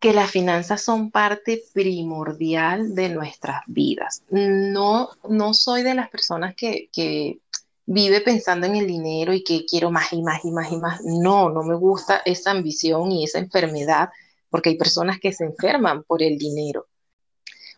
Que 0.00 0.12
las 0.12 0.30
finanzas 0.30 0.82
son 0.82 1.10
parte 1.10 1.62
primordial 1.72 2.94
de 2.96 3.08
nuestras 3.08 3.62
vidas. 3.68 4.22
No, 4.30 5.10
no 5.28 5.54
soy 5.54 5.82
de 5.82 5.94
las 5.94 6.08
personas 6.10 6.56
que, 6.56 6.88
que 6.92 7.38
vive 7.86 8.20
pensando 8.20 8.66
en 8.66 8.74
el 8.74 8.86
dinero 8.86 9.32
y 9.32 9.44
que 9.44 9.64
quiero 9.64 9.92
más 9.92 10.12
y 10.12 10.20
más 10.20 10.44
y 10.44 10.50
más 10.50 10.72
y 10.72 10.76
más. 10.76 11.00
No, 11.04 11.50
no 11.50 11.62
me 11.62 11.76
gusta 11.76 12.20
esa 12.24 12.50
ambición 12.50 13.12
y 13.12 13.24
esa 13.24 13.38
enfermedad, 13.38 14.10
porque 14.50 14.70
hay 14.70 14.76
personas 14.76 15.20
que 15.20 15.32
se 15.32 15.44
enferman 15.44 16.02
por 16.02 16.20
el 16.20 16.36
dinero. 16.36 16.88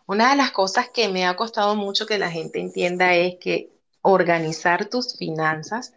Una 0.06 0.30
de 0.30 0.36
las 0.36 0.50
cosas 0.50 0.88
que 0.88 1.08
me 1.08 1.26
ha 1.26 1.36
costado 1.36 1.76
mucho 1.76 2.06
que 2.06 2.18
la 2.18 2.30
gente 2.30 2.58
entienda 2.58 3.14
es 3.14 3.36
que 3.36 3.70
organizar 4.02 4.88
tus 4.88 5.16
finanzas 5.16 5.94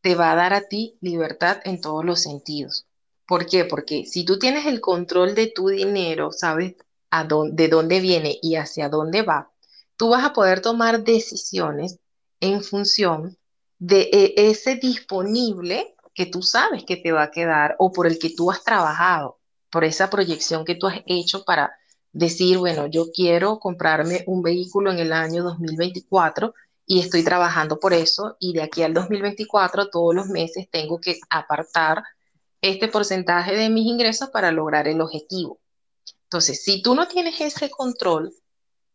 te 0.00 0.14
va 0.14 0.32
a 0.32 0.36
dar 0.36 0.52
a 0.52 0.68
ti 0.68 0.98
libertad 1.00 1.60
en 1.64 1.80
todos 1.80 2.04
los 2.04 2.22
sentidos. 2.22 2.86
¿Por 3.26 3.46
qué? 3.46 3.64
Porque 3.64 4.04
si 4.04 4.24
tú 4.24 4.38
tienes 4.38 4.66
el 4.66 4.80
control 4.80 5.34
de 5.34 5.46
tu 5.46 5.68
dinero, 5.68 6.30
sabes 6.30 6.74
a 7.10 7.24
dónde, 7.24 7.62
de 7.62 7.68
dónde 7.68 8.00
viene 8.00 8.38
y 8.42 8.56
hacia 8.56 8.88
dónde 8.88 9.22
va, 9.22 9.50
tú 9.96 10.10
vas 10.10 10.24
a 10.24 10.32
poder 10.32 10.60
tomar 10.60 11.04
decisiones 11.04 11.98
en 12.40 12.62
función 12.62 13.38
de 13.78 14.10
e, 14.12 14.50
ese 14.50 14.76
disponible 14.76 15.94
que 16.14 16.26
tú 16.26 16.42
sabes 16.42 16.84
que 16.84 16.96
te 16.96 17.12
va 17.12 17.24
a 17.24 17.30
quedar 17.30 17.76
o 17.78 17.92
por 17.92 18.06
el 18.06 18.18
que 18.18 18.30
tú 18.30 18.50
has 18.50 18.62
trabajado, 18.62 19.38
por 19.70 19.84
esa 19.84 20.10
proyección 20.10 20.64
que 20.64 20.74
tú 20.74 20.86
has 20.86 21.00
hecho 21.06 21.44
para 21.44 21.72
decir, 22.12 22.58
bueno, 22.58 22.86
yo 22.86 23.06
quiero 23.12 23.58
comprarme 23.58 24.22
un 24.26 24.42
vehículo 24.42 24.92
en 24.92 25.00
el 25.00 25.12
año 25.12 25.42
2024 25.42 26.54
y 26.86 27.00
estoy 27.00 27.24
trabajando 27.24 27.80
por 27.80 27.94
eso 27.94 28.36
y 28.38 28.52
de 28.52 28.62
aquí 28.62 28.82
al 28.82 28.94
2024 28.94 29.88
todos 29.90 30.14
los 30.14 30.26
meses 30.26 30.68
tengo 30.70 31.00
que 31.00 31.18
apartar 31.30 32.02
este 32.60 32.88
porcentaje 32.88 33.56
de 33.56 33.68
mis 33.70 33.86
ingresos 33.86 34.30
para 34.30 34.50
lograr 34.50 34.88
el 34.88 35.00
objetivo. 35.00 35.60
Entonces, 36.24 36.64
si 36.64 36.82
tú 36.82 36.94
no 36.94 37.06
tienes 37.06 37.40
ese 37.40 37.70
control, 37.70 38.32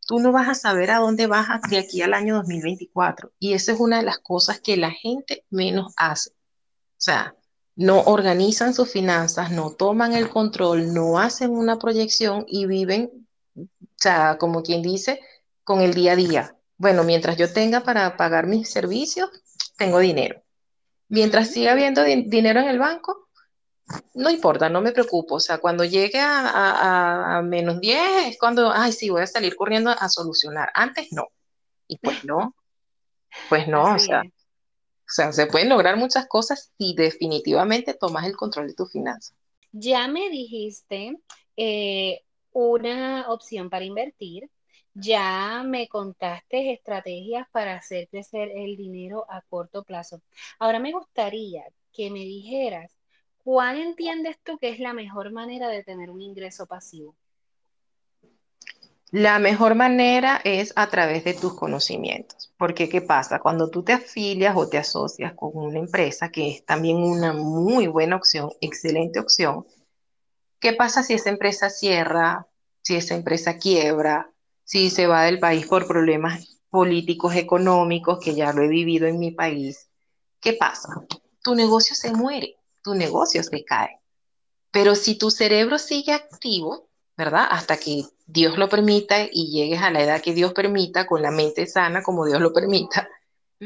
tú 0.06 0.19
no 0.19 0.32
vas 0.32 0.49
a 0.49 0.56
saber 0.56 0.91
a 0.91 0.97
dónde 0.97 1.28
vas 1.28 1.47
de 1.69 1.78
aquí 1.78 2.02
al 2.02 2.13
año 2.13 2.36
2024. 2.38 3.32
Y 3.39 3.54
esa 3.54 3.73
es 3.73 3.80
una 3.80 3.97
de 3.97 4.04
las 4.04 4.17
cosas 4.19 4.60
que 4.60 4.75
la 4.75 4.91
gente 4.91 5.45
menos 5.49 5.93
hace. 5.97 6.32
O 6.32 7.02
sea, 7.02 7.36
no 7.75 8.02
organizan 8.02 8.73
sus 8.73 8.91
finanzas, 8.91 9.52
no 9.52 9.71
toman 9.71 10.13
el 10.13 10.30
control, 10.30 10.93
no 10.93 11.19
hacen 11.19 11.52
una 11.52 11.78
proyección 11.78 12.43
y 12.47 12.65
viven, 12.65 13.28
o 13.56 13.67
sea, 13.95 14.38
como 14.38 14.63
quien 14.63 14.82
dice, 14.82 15.21
con 15.63 15.82
el 15.82 15.93
día 15.93 16.13
a 16.13 16.15
día. 16.15 16.58
Bueno, 16.79 17.03
mientras 17.03 17.37
yo 17.37 17.51
tenga 17.51 17.81
para 17.81 18.17
pagar 18.17 18.47
mis 18.47 18.71
servicios, 18.71 19.29
tengo 19.77 19.99
dinero. 19.99 20.41
Mientras 21.09 21.51
siga 21.51 21.73
habiendo 21.73 22.03
dinero 22.03 22.61
en 22.61 22.69
el 22.69 22.79
banco, 22.79 23.27
no 24.13 24.29
importa, 24.29 24.69
no 24.69 24.81
me 24.81 24.93
preocupo. 24.93 25.35
O 25.35 25.39
sea, 25.39 25.57
cuando 25.57 25.83
llegue 25.83 26.19
a, 26.21 27.41
menos 27.43 27.81
10 27.81 28.27
es 28.27 28.39
cuando, 28.39 28.71
ay, 28.71 28.93
sí, 28.93 29.09
voy 29.09 29.23
a 29.23 29.27
salir 29.27 29.55
corriendo 29.55 29.91
a 29.91 30.07
solucionar. 30.07 30.71
Antes 30.73 31.09
no. 31.11 31.27
Y 31.87 31.97
pues 31.97 32.23
no, 32.23 32.55
pues 33.49 33.67
no, 33.67 33.95
o 33.95 33.99
sea, 33.99 34.21
o 34.21 35.11
sea, 35.11 35.33
se 35.33 35.47
pueden 35.47 35.69
lograr 35.69 35.97
muchas 35.97 36.27
cosas 36.27 36.71
si 36.77 36.93
definitivamente 36.93 37.93
tomas 37.93 38.25
el 38.25 38.37
control 38.37 38.67
de 38.67 38.75
tu 38.75 38.85
finanzas. 38.85 39.35
Ya 39.71 40.07
me 40.07 40.29
dijiste 40.29 41.19
eh, 41.57 42.21
una 42.51 43.25
opción 43.29 43.69
para 43.69 43.85
invertir, 43.85 44.49
ya 44.93 45.63
me 45.65 45.88
contaste 45.88 46.73
estrategias 46.73 47.47
para 47.52 47.75
hacer 47.75 48.08
crecer 48.10 48.49
el 48.56 48.75
dinero 48.75 49.25
a 49.30 49.41
corto 49.41 49.84
plazo. 49.84 50.21
Ahora 50.60 50.80
me 50.80 50.91
gustaría 50.91 51.63
que 51.91 52.10
me 52.10 52.19
dijeras 52.19 52.91
¿cuál 53.43 53.80
entiendes 53.82 54.38
tú 54.43 54.58
que 54.60 54.69
es 54.69 54.80
la 54.80 54.93
mejor 54.93 55.32
manera 55.32 55.69
de 55.69 55.84
tener 55.84 56.10
un 56.10 56.21
ingreso 56.21 56.67
pasivo? 56.67 57.15
La 59.12 59.39
mejor 59.39 59.73
manera 59.73 60.39
es 60.43 60.71
a 60.75 60.88
través 60.88 61.23
de 61.23 61.34
tus 61.34 61.56
conocimientos. 61.56 62.54
Porque, 62.58 62.89
¿qué 62.89 63.02
pasa? 63.02 63.39
Cuando 63.39 63.71
tú 63.71 63.82
te 63.82 63.93
afilias 63.93 64.56
o 64.56 64.69
te 64.69 64.78
asocias 64.78 65.34
con 65.34 65.49
una 65.56 65.80
empresa, 65.80 66.30
que 66.30 66.52
es 66.52 66.63
también 66.63 66.97
una 66.97 67.34
muy 67.34 67.88
buena 67.88 68.17
opción, 68.17 68.52
excelente 68.62 69.19
opción, 69.19 69.65
¿qué 70.60 70.73
pasa 70.73 71.02
si 71.02 71.15
esa 71.15 71.32
empresa 71.32 71.71
cierra, 71.71 72.45
si 72.84 72.97
esa 72.97 73.15
empresa 73.15 73.58
quiebra, 73.58 74.32
si 74.69 74.91
se 74.91 75.08
va 75.08 75.23
del 75.23 75.39
país 75.39 75.65
por 75.65 75.88
problemas 75.88 76.60
políticos, 76.69 77.36
económicos, 77.36 78.19
que 78.19 78.36
ya 78.36 78.53
lo 78.53 78.62
he 78.62 78.67
vivido 78.67 79.08
en 79.08 79.17
mi 79.17 79.32
país? 79.32 79.89
¿Qué 80.39 80.53
pasa? 80.53 80.89
Tu 81.41 81.55
negocio 81.55 81.95
se 81.95 82.13
muere 82.13 82.60
tu 82.82 82.95
negocio 82.95 83.43
se 83.43 83.63
cae. 83.63 83.99
Pero 84.71 84.95
si 84.95 85.17
tu 85.17 85.32
cerebro 85.32 85.77
sigue 85.77 86.13
activo, 86.13 86.89
¿verdad? 87.17 87.47
Hasta 87.49 87.77
que 87.77 88.03
Dios 88.25 88.58
lo 88.58 88.69
permita 88.69 89.27
y 89.32 89.51
llegues 89.51 89.82
a 89.82 89.91
la 89.91 90.03
edad 90.03 90.21
que 90.21 90.34
Dios 90.34 90.53
permita, 90.53 91.05
con 91.05 91.21
la 91.21 91.32
mente 91.32 91.65
sana 91.67 92.01
como 92.03 92.25
Dios 92.25 92.39
lo 92.39 92.53
permita, 92.53 93.10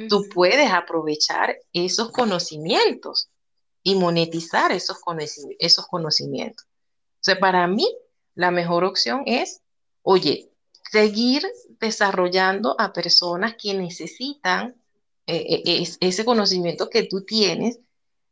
tú 0.10 0.28
puedes 0.34 0.72
aprovechar 0.72 1.56
esos 1.72 2.12
conocimientos 2.12 3.30
y 3.84 3.96
monetizar 3.96 4.72
esos, 4.72 4.98
esos 5.60 5.88
conocimientos. 5.88 6.66
O 6.66 7.24
sea, 7.24 7.40
para 7.40 7.68
mí, 7.68 7.88
la 8.34 8.50
mejor 8.50 8.86
opción 8.86 9.24
es, 9.26 9.62
oye, 10.02 10.50
seguir 10.94 11.42
desarrollando 11.80 12.76
a 12.80 12.94
personas 12.94 13.56
que 13.60 13.74
necesitan 13.74 14.76
eh, 15.26 15.64
eh, 15.66 15.84
ese 16.00 16.24
conocimiento 16.24 16.88
que 16.88 17.08
tú 17.08 17.26
tienes 17.26 17.80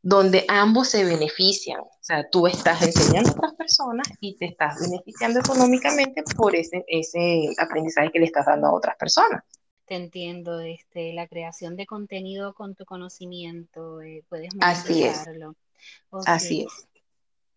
donde 0.03 0.45
ambos 0.47 0.89
se 0.89 1.03
benefician. 1.03 1.79
O 1.81 1.89
sea, 2.01 2.29
tú 2.29 2.45
estás 2.45 2.83
enseñando 2.83 3.31
a 3.31 3.33
otras 3.33 3.55
personas 3.55 4.07
y 4.19 4.35
te 4.35 4.45
estás 4.45 4.79
beneficiando 4.79 5.39
económicamente 5.39 6.21
por 6.37 6.55
ese, 6.55 6.85
ese 6.87 7.49
aprendizaje 7.57 8.11
que 8.11 8.19
le 8.19 8.25
estás 8.25 8.45
dando 8.45 8.67
a 8.67 8.73
otras 8.73 8.95
personas. 8.95 9.43
Te 9.85 9.95
entiendo, 9.95 10.59
este, 10.59 11.13
la 11.13 11.27
creación 11.27 11.75
de 11.75 11.87
contenido 11.87 12.53
con 12.53 12.75
tu 12.75 12.85
conocimiento, 12.85 14.01
eh, 14.01 14.23
puedes 14.29 14.53
monetizarlo. 14.53 15.55
Así 16.11 16.23
es. 16.23 16.27
Así 16.27 16.61
es. 16.67 16.87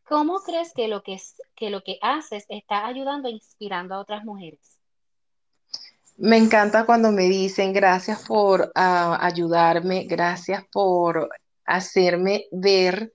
¿Cómo 0.05 0.41
crees 0.41 0.73
que 0.73 0.89
lo 0.89 1.03
que, 1.03 1.21
que 1.55 1.69
lo 1.69 1.83
que 1.83 1.99
haces 2.01 2.47
está 2.49 2.87
ayudando 2.87 3.29
e 3.29 3.33
inspirando 3.33 3.95
a 3.95 4.01
otras 4.01 4.25
mujeres? 4.25 4.74
Me 6.17 6.37
encanta 6.37 6.87
cuando 6.87 7.11
me 7.11 7.25
dicen 7.25 7.73
gracias 7.73 8.25
por 8.25 8.71
ah, 8.75 9.19
ayudarme, 9.21 10.05
gracias 10.05 10.65
por 10.73 11.29
hacerme 11.65 12.47
ver 12.53 13.13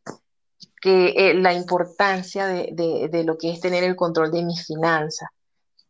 que 0.81 1.13
eh, 1.15 1.33
la 1.33 1.53
importancia 1.53 2.47
de, 2.47 3.09
de, 3.09 3.23
lo 3.23 3.37
que 3.37 3.51
es 3.51 3.61
tener 3.61 3.83
el 3.83 3.95
control 3.95 4.31
de 4.31 4.43
mis 4.43 4.65
finanzas. 4.65 5.29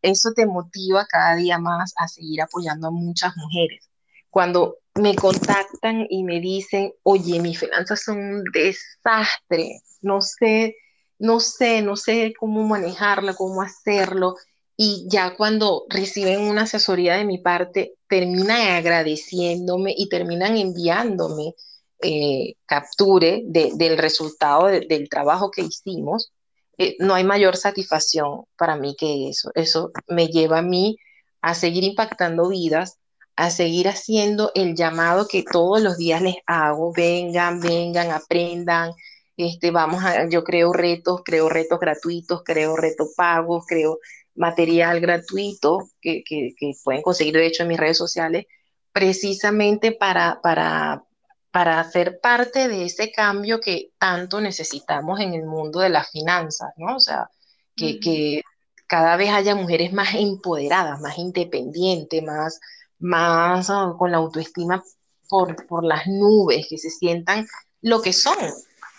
Eso 0.02 0.32
te 0.34 0.46
motiva 0.46 1.06
cada 1.06 1.34
día 1.36 1.58
más 1.58 1.92
a 1.96 2.08
seguir 2.08 2.42
apoyando 2.42 2.88
a 2.88 2.92
muchas 2.92 3.36
mujeres. 3.36 3.90
Cuando 4.30 4.78
me 4.94 5.14
contactan 5.14 6.06
y 6.08 6.24
me 6.24 6.40
dicen, 6.40 6.92
oye, 7.02 7.40
mis 7.40 7.58
finanzas 7.58 8.02
son 8.02 8.18
un 8.18 8.44
desastre, 8.52 9.80
no 10.00 10.20
sé, 10.20 10.76
no 11.18 11.40
sé, 11.40 11.82
no 11.82 11.96
sé 11.96 12.32
cómo 12.38 12.66
manejarla, 12.66 13.34
cómo 13.34 13.62
hacerlo. 13.62 14.36
Y 14.82 15.04
ya 15.10 15.36
cuando 15.36 15.84
reciben 15.90 16.40
una 16.40 16.62
asesoría 16.62 17.16
de 17.16 17.26
mi 17.26 17.36
parte, 17.36 17.96
terminan 18.08 18.62
agradeciéndome 18.76 19.92
y 19.94 20.08
terminan 20.08 20.56
enviándome 20.56 21.54
eh, 22.00 22.54
capture 22.64 23.42
del 23.44 23.98
resultado 23.98 24.68
del 24.68 25.10
trabajo 25.10 25.50
que 25.50 25.60
hicimos, 25.60 26.32
eh, 26.78 26.96
no 26.98 27.12
hay 27.12 27.24
mayor 27.24 27.58
satisfacción 27.58 28.44
para 28.56 28.76
mí 28.76 28.96
que 28.98 29.28
eso. 29.28 29.50
Eso 29.54 29.90
me 30.08 30.28
lleva 30.28 30.60
a 30.60 30.62
mí 30.62 30.96
a 31.42 31.54
seguir 31.54 31.84
impactando 31.84 32.48
vidas, 32.48 32.96
a 33.36 33.50
seguir 33.50 33.86
haciendo 33.86 34.50
el 34.54 34.74
llamado 34.74 35.28
que 35.28 35.42
todos 35.42 35.82
los 35.82 35.98
días 35.98 36.22
les 36.22 36.36
hago, 36.46 36.94
vengan, 36.94 37.60
vengan, 37.60 38.12
aprendan. 38.12 38.92
Este, 39.36 39.70
vamos 39.72 40.02
a, 40.04 40.26
yo 40.30 40.42
creo 40.42 40.72
retos, 40.72 41.20
creo 41.22 41.50
retos 41.50 41.78
gratuitos, 41.80 42.42
creo 42.44 42.76
retos 42.76 43.12
pagos, 43.14 43.64
creo 43.66 43.98
material 44.34 45.00
gratuito 45.00 45.90
que, 46.00 46.22
que, 46.24 46.54
que 46.56 46.72
pueden 46.84 47.02
conseguir 47.02 47.34
de 47.34 47.46
hecho 47.46 47.62
en 47.62 47.68
mis 47.68 47.80
redes 47.80 47.98
sociales, 47.98 48.46
precisamente 48.92 49.92
para, 49.92 50.40
para, 50.42 51.04
para 51.50 51.82
ser 51.90 52.20
parte 52.20 52.68
de 52.68 52.84
ese 52.84 53.12
cambio 53.12 53.60
que 53.60 53.92
tanto 53.98 54.40
necesitamos 54.40 55.20
en 55.20 55.34
el 55.34 55.44
mundo 55.44 55.80
de 55.80 55.88
las 55.88 56.10
finanzas, 56.10 56.70
¿no? 56.76 56.96
O 56.96 57.00
sea, 57.00 57.28
que, 57.76 58.42
cada 58.86 59.16
vez 59.16 59.30
haya 59.30 59.54
mujeres 59.54 59.92
más 59.92 60.14
empoderadas, 60.14 61.00
más 61.00 61.16
independientes, 61.16 62.24
más, 62.24 62.58
más 62.98 63.70
ah, 63.70 63.94
con 63.96 64.10
la 64.10 64.16
autoestima 64.16 64.82
por, 65.28 65.64
por 65.66 65.84
las 65.84 66.08
nubes, 66.08 66.66
que 66.68 66.76
se 66.76 66.90
sientan 66.90 67.46
lo 67.82 68.02
que 68.02 68.12
son, 68.12 68.36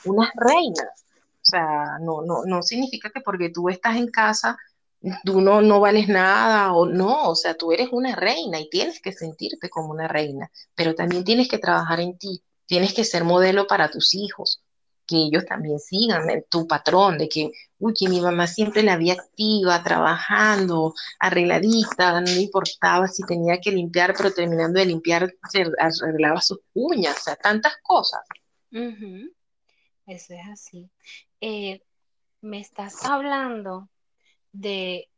unas 0.06 0.30
reinas. 0.36 1.06
O 1.42 1.44
sea, 1.44 1.98
no, 2.00 2.22
no, 2.22 2.46
no 2.46 2.62
significa 2.64 3.10
que 3.10 3.20
porque 3.20 3.50
tú 3.50 3.68
estás 3.68 3.98
en 3.98 4.08
casa 4.08 4.58
tú 5.24 5.41
no, 5.41 5.62
no 5.62 5.80
vales 5.80 6.08
nada 6.08 6.74
o 6.74 6.86
no, 6.86 7.30
o 7.30 7.36
sea, 7.36 7.56
tú 7.56 7.72
eres 7.72 7.89
una 7.91 8.16
reina 8.16 8.60
y 8.60 8.70
tienes 8.70 9.02
que 9.02 9.12
sentirte 9.12 9.70
como 9.70 9.91
una 9.91 10.08
reina, 10.08 10.52
pero 10.76 10.95
también 10.95 11.24
tienes 11.24 11.47
que 11.47 11.58
trabajar 11.58 11.99
en 11.99 12.18
ti, 12.18 12.43
tienes 12.66 12.93
que 12.93 13.04
ser 13.04 13.24
modelo 13.24 13.68
para 13.68 13.89
tus 13.89 14.14
hijos, 14.14 14.64
que 15.08 15.18
ellos 15.18 15.45
también 15.45 15.80
sigan 15.80 16.26
tu 16.49 16.68
patrón, 16.68 17.18
de 17.18 17.28
que, 17.28 17.52
uy, 17.80 17.93
que 17.93 18.08
mi 18.08 18.22
mamá 18.22 18.47
siempre 18.47 18.84
la 18.84 18.97
vi 18.97 19.12
activa, 19.12 19.84
trabajando, 19.84 20.93
arregladita, 21.20 22.22
no 22.22 22.32
importaba 22.32 23.08
si 23.08 23.24
tenía 23.24 23.60
que 23.60 23.72
limpiar, 23.72 24.14
pero 24.16 24.32
terminando 24.32 24.80
de 24.80 24.86
limpiar 24.86 25.34
se 25.49 25.66
arreglaba 25.80 26.41
sus 26.41 26.60
uñas, 26.74 27.18
o 27.18 27.22
sea, 27.22 27.36
tantas 27.36 27.74
cosas. 27.82 28.22
Eso 30.06 30.34
es 30.34 30.47
así. 30.52 30.89
Eh, 31.41 31.82
me 32.41 32.60
estás 32.60 33.04
hablando 33.04 33.89
de 34.52 35.10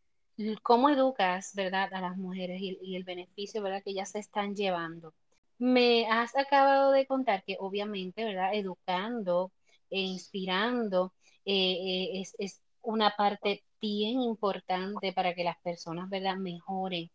cómo 0.61 0.89
educas, 0.89 1.53
¿verdad?, 1.55 1.93
a 1.93 2.01
las 2.01 2.17
mujeres 2.17 2.59
y, 2.61 2.95
el 2.95 3.03
beneficio, 3.03 3.61
¿verdad?, 3.61 3.84
que 3.84 3.91
ellas 3.91 4.11
se 4.11 4.19
están 4.19 4.55
llevando. 4.55 5.13
Me 5.59 6.07
has 6.07 6.36
acabado 6.36 6.91
de 6.91 7.05
contar 7.07 7.43
que 7.43 7.57
obviamente, 7.59 8.25
¿verdad?, 8.25 8.53
educando 8.55 9.51
e 9.89 9.99
inspirando 10.01 11.13
eh, 11.45 12.21
eh, 12.21 12.23
es, 12.39 12.61
una 12.81 13.11
parte 13.15 13.63
bien 13.79 14.21
importante 14.21 15.13
para 15.13 15.34
que 15.34 15.43
las 15.43 15.57
personas, 15.61 16.09
¿verdad?, 16.09 16.38
mejoren 16.38 17.09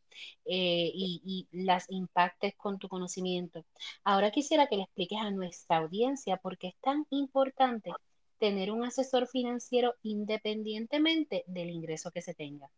eh, 0.46 0.90
y, 0.94 1.46
y, 1.52 1.64
las 1.64 1.90
impactes 1.90 2.54
con 2.56 2.78
tu 2.78 2.88
conocimiento. 2.88 3.64
Ahora 4.04 4.30
quisiera 4.30 4.66
que 4.68 4.76
le 4.76 4.84
expliques 4.84 5.18
a 5.20 5.30
nuestra 5.30 5.78
audiencia 5.78 6.36
por 6.38 6.58
qué 6.58 6.68
es 6.68 6.76
tan 6.80 7.06
importante 7.10 7.92
tener 8.38 8.70
un 8.70 8.84
asesor 8.84 9.26
financiero 9.28 9.94
independientemente 10.02 11.44
del 11.46 11.70
ingreso 11.70 12.10
que 12.10 12.22
se 12.22 12.34
tenga? 12.34 12.70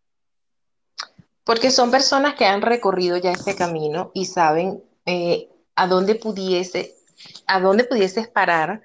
Porque 1.44 1.70
son 1.70 1.90
personas 1.90 2.34
que 2.34 2.44
han 2.44 2.62
recorrido 2.62 3.16
ya 3.16 3.32
este 3.32 3.56
camino 3.56 4.10
y 4.14 4.26
saben 4.26 4.82
eh, 5.06 5.48
a 5.74 5.86
dónde 5.86 6.14
pudiese, 6.14 6.94
a 7.46 7.60
dónde 7.60 7.84
pudieses 7.84 8.28
parar 8.28 8.82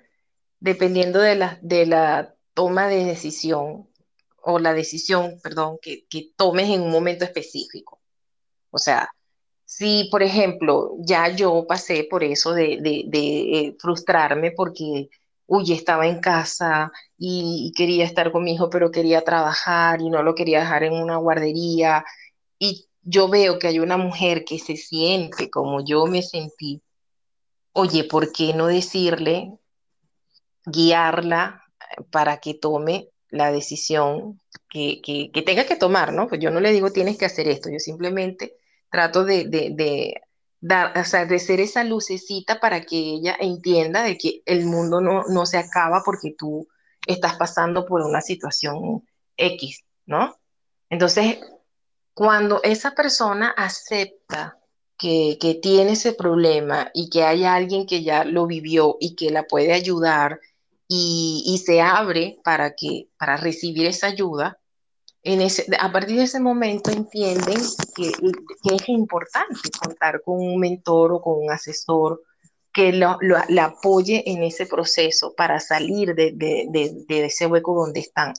dependiendo 0.60 1.20
de 1.20 1.36
la, 1.36 1.60
de 1.62 1.86
la 1.86 2.36
toma 2.54 2.88
de 2.88 3.06
decisión 3.06 3.88
o 4.42 4.60
la 4.60 4.74
decisión, 4.74 5.40
perdón, 5.42 5.78
que, 5.82 6.06
que 6.08 6.32
tomes 6.36 6.70
en 6.70 6.82
un 6.82 6.92
momento 6.92 7.26
específico. 7.26 8.00
O 8.72 8.78
sea, 8.78 9.10
si, 9.66 10.08
por 10.12 10.22
ejemplo, 10.22 10.94
ya 11.00 11.30
yo 11.30 11.66
pasé 11.68 12.08
por 12.10 12.24
eso 12.24 12.54
de, 12.54 12.78
de, 12.82 13.60
eh, 13.60 13.76
frustrarme 13.80 14.52
porque 14.52 15.10
uy, 15.48 15.74
estaba 15.74 16.08
en 16.08 16.20
casa 16.20 16.92
y, 17.18 17.74
quería 17.76 18.06
estar 18.06 18.32
con 18.32 18.44
mi 18.44 18.54
hijo, 18.54 18.70
pero 18.70 18.92
quería 18.92 19.24
trabajar 19.24 20.02
y 20.02 20.10
no 20.10 20.24
lo 20.24 20.36
quería 20.36 20.60
dejar 20.62 20.84
en 20.84 20.94
una 20.94 21.18
guardería. 21.18 22.06
Y 22.60 22.88
yo 23.04 23.30
veo 23.30 23.60
que 23.60 23.68
hay 23.68 23.80
una 23.80 23.98
mujer 23.98 24.46
que 24.46 24.60
se 24.60 24.78
siente 24.78 25.50
como 25.50 25.84
yo 25.86 26.06
me 26.08 26.22
sentí. 26.24 26.82
Oye, 27.74 28.06
¿por 28.06 28.32
qué 28.32 28.54
no 28.54 28.68
decirle, 28.68 29.58
guiarla 30.66 31.64
eh, 31.80 32.04
para 32.12 32.38
que 32.40 32.54
tome 32.56 33.10
la 33.30 33.52
decisión 33.52 34.40
que, 34.70 35.02
que, 35.02 35.42
tenga 35.44 35.66
que 35.66 35.76
tomar, 35.76 36.14
¿no? 36.14 36.28
Pues 36.28 36.42
yo 36.42 36.52
no 36.52 36.60
le 36.60 36.72
digo 36.72 36.92
tienes 36.92 37.18
que 37.18 37.26
hacer 37.26 37.48
esto, 37.48 37.70
yo 37.70 37.80
simplemente 37.80 38.58
trato 38.90 39.26
de, 39.26 40.22
o 40.96 41.04
sea, 41.04 41.26
de 41.26 41.40
ser 41.40 41.60
esa 41.60 41.84
lucecita 41.84 42.60
para 42.60 42.82
que 42.82 42.98
ella 42.98 43.36
entienda 43.40 44.04
de 44.04 44.18
que 44.18 44.42
el 44.46 44.66
mundo 44.66 45.02
no, 45.02 45.24
no 45.24 45.46
se 45.46 45.58
acaba 45.58 46.02
porque 46.04 46.34
tú 46.38 46.68
estás 47.06 47.36
pasando 47.36 47.86
por 47.86 48.02
una 48.02 48.22
situación 48.22 49.04
X, 49.38 49.84
¿no? 50.06 50.36
Entonces, 50.90 51.40
cuando 52.14 52.62
esa 52.64 52.92
persona 52.92 53.54
acepta 53.56 54.58
que, 54.98 55.38
que, 55.40 55.56
tiene 55.56 55.92
ese 55.92 56.14
problema 56.14 56.90
y 56.94 57.10
que 57.10 57.24
hay 57.24 57.44
alguien 57.44 57.86
que 57.86 58.02
ya 58.02 58.24
lo 58.24 58.48
vivió 58.48 58.98
y 59.00 59.16
que 59.16 59.30
la 59.30 59.44
puede 59.44 59.74
ayudar 59.74 60.40
y, 60.88 61.44
y 61.46 61.58
se 61.60 61.82
abre 61.82 62.40
para, 62.44 62.76
que, 62.76 63.10
para 63.18 63.36
recibir 63.38 63.88
esa 63.88 64.08
ayuda, 64.08 64.60
a 65.80 65.92
partir 65.92 66.18
de 66.18 66.24
ese 66.24 66.40
momento 66.40 66.92
entienden 66.92 67.60
que, 67.96 68.10
es 68.10 68.90
importante 68.90 69.60
contar 69.82 70.22
con 70.22 70.38
un 70.38 70.60
mentor 70.60 71.14
o 71.14 71.22
con 71.22 71.44
un 71.44 71.52
asesor 71.52 72.22
que 72.72 72.94
lo, 72.94 73.18
la 73.22 73.66
apoye 73.66 74.24
en 74.30 74.44
ese 74.44 74.68
proceso 74.68 75.34
para 75.36 75.60
salir 75.60 76.14
de, 76.14 76.96
ese 77.08 77.48
hueco 77.48 77.74
donde 77.74 78.02
están. 78.02 78.34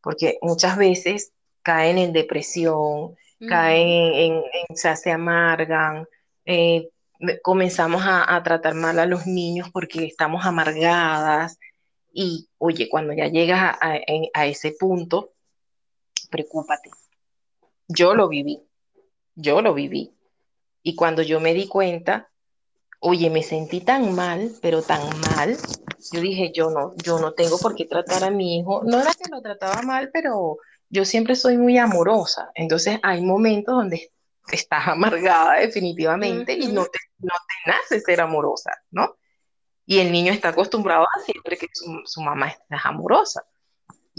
Porque 0.00 0.38
muchas 0.40 0.76
veces 0.76 1.32
caen 1.62 1.98
en 1.98 2.12
depresión, 2.12 3.16
caen 3.48 4.42
en, 4.68 4.76
se 4.76 5.10
amargan, 5.10 6.06
eh, 6.44 6.90
comenzamos 7.42 8.02
a, 8.04 8.40
tratar 8.44 8.74
mal 8.74 9.00
a 9.00 9.06
los 9.06 9.26
niños 9.26 9.70
porque 9.72 10.04
estamos 10.04 10.46
amargadas. 10.46 11.58
Y 12.12 12.48
oye, 12.58 12.88
cuando 12.88 13.12
ya 13.12 13.26
llegas 13.26 13.76
a 13.80 14.46
ese 14.46 14.72
punto, 14.78 15.32
preocúpate. 16.30 16.90
Yo 17.88 18.14
lo 18.14 18.28
viví, 18.28 18.62
yo 19.34 19.62
lo 19.62 19.74
viví. 19.74 20.14
Y 20.82 20.94
cuando 20.94 21.22
yo 21.22 21.40
me 21.40 21.54
di 21.54 21.68
cuenta, 21.68 22.30
oye, 23.00 23.30
me 23.30 23.42
sentí 23.42 23.80
tan 23.80 24.14
mal, 24.14 24.52
pero 24.60 24.82
tan 24.82 25.02
mal, 25.20 25.56
yo 26.12 26.20
dije, 26.20 26.52
yo 26.52 26.70
no, 26.70 26.94
yo 26.96 27.18
no 27.18 27.32
tengo 27.32 27.58
por 27.58 27.74
qué 27.74 27.84
tratar 27.84 28.24
a 28.24 28.30
mi 28.30 28.58
hijo. 28.58 28.82
No 28.84 29.00
era 29.00 29.12
que 29.14 29.28
lo 29.30 29.40
trataba 29.40 29.82
mal, 29.82 30.10
pero 30.12 30.58
yo 30.88 31.04
siempre 31.04 31.36
soy 31.36 31.56
muy 31.56 31.78
amorosa. 31.78 32.50
Entonces 32.54 32.98
hay 33.02 33.22
momentos 33.22 33.74
donde 33.74 34.10
estás 34.50 34.88
amargada 34.88 35.56
definitivamente 35.56 36.54
y 36.54 36.68
no 36.68 36.84
te, 36.86 36.98
no 37.18 37.34
te 37.34 37.70
nace 37.70 38.00
ser 38.00 38.20
amorosa, 38.20 38.72
¿no? 38.90 39.16
Y 39.86 40.00
el 40.00 40.12
niño 40.12 40.32
está 40.32 40.50
acostumbrado 40.50 41.04
a 41.04 41.20
siempre 41.20 41.56
que 41.56 41.66
su, 41.72 42.02
su 42.04 42.20
mamá 42.20 42.48
es 42.48 42.58
amorosa. 42.84 43.44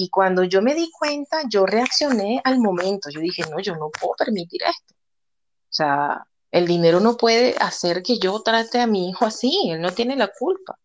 Y 0.02 0.08
cuando 0.10 0.46
yo 0.46 0.62
me 0.62 0.76
di 0.76 0.90
cuenta, 0.98 1.42
yo 1.50 1.66
reaccioné 1.66 2.40
al 2.46 2.58
momento. 2.58 3.10
Yo 3.10 3.20
dije, 3.20 3.44
no, 3.52 3.60
yo 3.60 3.76
no 3.76 3.90
puedo 3.90 4.14
permitir 4.18 4.62
esto. 4.64 4.94
O 4.94 5.72
sea, 5.72 6.26
el 6.52 6.68
dinero 6.68 7.02
no 7.02 7.18
puede 7.18 7.54
hacer 7.60 8.02
que 8.02 8.18
yo 8.18 8.42
trate 8.42 8.80
a 8.80 8.88
mi 8.88 9.10
hijo 9.10 9.26
así. 9.26 9.70
Él 9.70 9.82
no 9.82 9.92
tiene 9.92 10.16
la 10.16 10.30
culpa. 10.30 10.80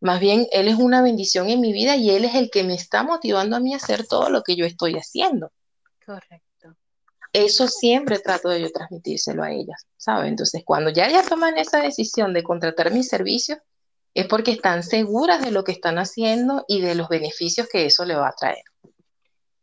Más 0.00 0.18
bien, 0.18 0.46
él 0.50 0.68
es 0.68 0.76
una 0.76 1.02
bendición 1.02 1.50
en 1.50 1.60
mi 1.60 1.74
vida 1.74 1.96
y 1.96 2.08
él 2.08 2.24
es 2.24 2.34
el 2.36 2.50
que 2.50 2.64
me 2.64 2.72
está 2.72 3.02
motivando 3.02 3.54
a 3.54 3.60
mí 3.60 3.74
a 3.74 3.76
hacer 3.76 4.06
todo 4.06 4.30
lo 4.30 4.42
que 4.42 4.56
yo 4.56 4.64
estoy 4.64 4.94
haciendo. 4.94 5.52
Correcto. 6.06 6.74
Eso 7.34 7.68
siempre 7.68 8.18
trato 8.18 8.48
de 8.48 8.62
yo 8.62 8.72
transmitírselo 8.72 9.42
a 9.42 9.52
ellas, 9.52 9.86
¿sabes? 9.98 10.30
Entonces, 10.30 10.62
cuando 10.64 10.88
ya 10.88 11.06
ellas 11.06 11.28
toman 11.28 11.58
esa 11.58 11.82
decisión 11.82 12.32
de 12.32 12.42
contratar 12.42 12.90
mis 12.94 13.08
servicios, 13.08 13.58
es 14.14 14.26
porque 14.28 14.52
están 14.52 14.84
seguras 14.84 15.44
de 15.44 15.50
lo 15.50 15.64
que 15.64 15.72
están 15.72 15.98
haciendo 15.98 16.64
y 16.68 16.80
de 16.80 16.94
los 16.94 17.08
beneficios 17.08 17.68
que 17.68 17.84
eso 17.86 18.04
le 18.04 18.14
va 18.14 18.28
a 18.28 18.32
traer. 18.32 18.62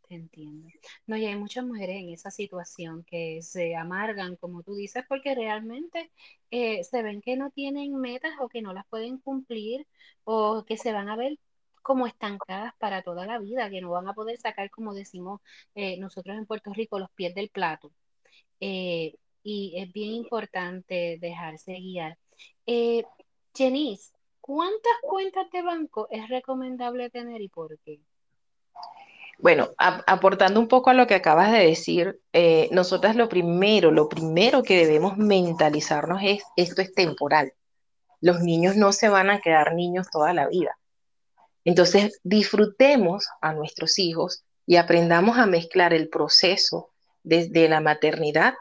Te 0.06 0.14
entiendo. 0.14 0.68
No, 1.06 1.16
y 1.16 1.24
hay 1.24 1.36
muchas 1.36 1.64
mujeres 1.64 1.96
en 1.96 2.10
esa 2.10 2.30
situación 2.30 3.02
que 3.04 3.40
se 3.40 3.74
amargan, 3.74 4.36
como 4.36 4.62
tú 4.62 4.74
dices, 4.74 5.04
porque 5.08 5.34
realmente 5.34 6.10
eh, 6.50 6.84
se 6.84 7.02
ven 7.02 7.22
que 7.22 7.36
no 7.36 7.50
tienen 7.50 7.96
metas 7.96 8.32
o 8.40 8.48
que 8.48 8.60
no 8.60 8.74
las 8.74 8.86
pueden 8.88 9.16
cumplir 9.18 9.86
o 10.24 10.64
que 10.66 10.76
se 10.76 10.92
van 10.92 11.08
a 11.08 11.16
ver 11.16 11.38
como 11.80 12.06
estancadas 12.06 12.74
para 12.78 13.02
toda 13.02 13.26
la 13.26 13.38
vida, 13.38 13.70
que 13.70 13.80
no 13.80 13.90
van 13.90 14.06
a 14.06 14.14
poder 14.14 14.38
sacar, 14.38 14.70
como 14.70 14.92
decimos 14.92 15.40
eh, 15.74 15.96
nosotros 15.98 16.36
en 16.36 16.46
Puerto 16.46 16.72
Rico, 16.74 16.98
los 16.98 17.10
pies 17.12 17.34
del 17.34 17.48
plato. 17.48 17.90
Eh, 18.60 19.16
y 19.42 19.74
es 19.76 19.92
bien 19.92 20.10
importante 20.12 21.18
dejarse 21.20 21.72
guiar. 21.72 22.18
Jenice, 23.54 24.12
¿cuántas 24.42 24.92
cuentas 25.00 25.50
de 25.50 25.62
banco 25.62 26.08
es 26.10 26.28
recomendable 26.28 27.08
tener 27.08 27.40
y 27.40 27.48
por 27.48 27.78
qué? 27.78 28.00
Bueno, 29.38 29.70
aportando 29.78 30.60
un 30.60 30.68
poco 30.68 30.90
a 30.90 30.94
lo 30.94 31.06
que 31.06 31.14
acabas 31.14 31.50
de 31.50 31.66
decir, 31.66 32.20
eh, 32.32 32.68
nosotras 32.70 33.16
lo 33.16 33.28
primero, 33.28 33.90
lo 33.90 34.08
primero 34.08 34.62
que 34.62 34.76
debemos 34.76 35.16
mentalizarnos 35.16 36.20
es, 36.22 36.44
esto 36.56 36.82
es 36.82 36.92
temporal. 36.92 37.54
Los 38.20 38.40
niños 38.40 38.76
no 38.76 38.92
se 38.92 39.08
van 39.08 39.30
a 39.30 39.40
quedar 39.40 39.74
niños 39.74 40.08
toda 40.12 40.32
la 40.34 40.46
vida. 40.46 40.78
Entonces, 41.64 42.20
disfrutemos 42.22 43.26
a 43.40 43.52
nuestros 43.52 43.98
hijos 43.98 44.44
y 44.66 44.76
aprendamos 44.76 45.38
a 45.38 45.46
mezclar 45.46 45.92
el 45.92 46.08
proceso 46.08 46.90
desde 47.22 47.68
la 47.68 47.80
maternidad 47.80 48.54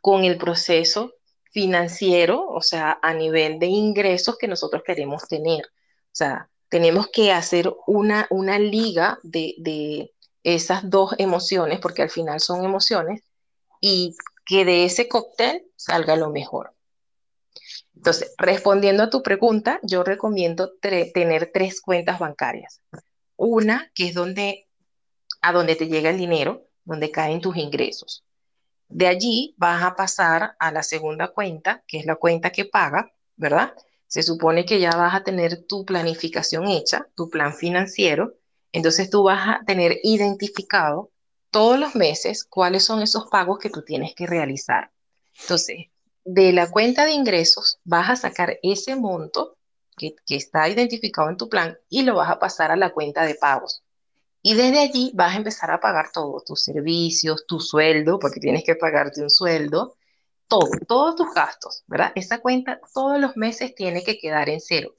con 0.00 0.24
el 0.24 0.38
proceso 0.38 1.14
financiero, 1.50 2.46
o 2.46 2.60
sea, 2.60 2.98
a 3.02 3.14
nivel 3.14 3.58
de 3.58 3.66
ingresos 3.66 4.36
que 4.38 4.48
nosotros 4.48 4.82
queremos 4.84 5.26
tener. 5.28 5.64
O 5.64 6.14
sea, 6.14 6.48
tenemos 6.68 7.08
que 7.08 7.32
hacer 7.32 7.72
una, 7.86 8.26
una 8.30 8.58
liga 8.58 9.18
de, 9.22 9.54
de 9.58 10.12
esas 10.44 10.88
dos 10.88 11.14
emociones, 11.18 11.80
porque 11.80 12.02
al 12.02 12.10
final 12.10 12.40
son 12.40 12.64
emociones, 12.64 13.22
y 13.80 14.14
que 14.44 14.64
de 14.64 14.84
ese 14.84 15.08
cóctel 15.08 15.64
salga 15.76 16.16
lo 16.16 16.30
mejor. 16.30 16.74
Entonces, 17.94 18.34
respondiendo 18.38 19.02
a 19.02 19.10
tu 19.10 19.22
pregunta, 19.22 19.80
yo 19.82 20.02
recomiendo 20.02 20.72
tener 20.80 21.50
tres 21.52 21.80
cuentas 21.80 22.18
bancarias. 22.18 22.80
Una 23.36 23.90
que 23.94 24.08
es 24.08 24.14
donde 24.14 24.66
a 25.42 25.52
donde 25.52 25.76
te 25.76 25.88
llega 25.88 26.10
el 26.10 26.18
dinero, 26.18 26.66
donde 26.84 27.10
caen 27.10 27.40
tus 27.40 27.56
ingresos. 27.56 28.24
De 28.90 29.06
allí 29.06 29.54
vas 29.56 29.82
a 29.82 29.94
pasar 29.94 30.56
a 30.58 30.72
la 30.72 30.82
segunda 30.82 31.28
cuenta, 31.28 31.82
que 31.86 31.98
es 31.98 32.06
la 32.06 32.16
cuenta 32.16 32.50
que 32.50 32.64
paga, 32.64 33.12
¿verdad? 33.36 33.74
Se 34.08 34.22
supone 34.22 34.64
que 34.64 34.80
ya 34.80 34.90
vas 34.90 35.14
a 35.14 35.22
tener 35.22 35.64
tu 35.66 35.84
planificación 35.84 36.66
hecha, 36.66 37.06
tu 37.14 37.30
plan 37.30 37.54
financiero. 37.54 38.34
Entonces 38.72 39.08
tú 39.08 39.22
vas 39.22 39.48
a 39.48 39.64
tener 39.64 40.00
identificado 40.02 41.10
todos 41.50 41.78
los 41.78 41.94
meses 41.94 42.44
cuáles 42.44 42.84
son 42.84 43.00
esos 43.02 43.26
pagos 43.30 43.58
que 43.58 43.70
tú 43.70 43.82
tienes 43.82 44.14
que 44.14 44.26
realizar. 44.26 44.90
Entonces, 45.40 45.86
de 46.24 46.52
la 46.52 46.70
cuenta 46.70 47.04
de 47.04 47.12
ingresos 47.12 47.78
vas 47.84 48.10
a 48.10 48.16
sacar 48.16 48.58
ese 48.62 48.96
monto 48.96 49.56
que, 49.96 50.14
está 50.28 50.68
identificado 50.68 51.30
en 51.30 51.36
tu 51.36 51.48
plan 51.48 51.78
y 51.88 52.02
lo 52.02 52.16
vas 52.16 52.30
a 52.30 52.38
pasar 52.38 52.70
a 52.70 52.76
la 52.76 52.90
cuenta 52.90 53.24
de 53.24 53.34
pagos. 53.34 53.82
Y 54.42 54.54
desde 54.54 54.80
allí 54.80 55.12
vas 55.14 55.34
a 55.34 55.36
empezar 55.36 55.70
a 55.70 55.80
pagar 55.80 56.10
todos 56.12 56.44
tus 56.44 56.62
servicios, 56.62 57.44
tu 57.46 57.60
sueldo, 57.60 58.18
porque 58.18 58.40
tienes 58.40 58.64
que 58.64 58.74
pagarte 58.74 59.22
un 59.22 59.30
sueldo, 59.30 59.96
todo, 60.48 60.70
todos 60.88 61.14
tus 61.14 61.32
gastos, 61.34 61.84
¿verdad? 61.86 62.12
Esa 62.14 62.40
cuenta 62.40 62.80
todos 62.94 63.20
los 63.20 63.36
meses 63.36 63.74
tiene 63.74 64.02
que 64.02 64.18
quedar 64.18 64.48
en 64.48 64.60
cero, 64.60 64.94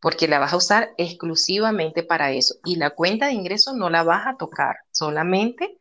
porque 0.00 0.26
la 0.26 0.38
vas 0.38 0.52
a 0.52 0.56
usar 0.56 0.90
exclusivamente 0.98 2.02
para 2.02 2.32
eso. 2.32 2.56
Y 2.64 2.76
la 2.76 2.90
cuenta 2.90 3.26
de 3.26 3.32
ingresos 3.32 3.74
no 3.74 3.88
la 3.88 4.02
vas 4.02 4.26
a 4.26 4.36
tocar, 4.36 4.76
solamente 4.90 5.78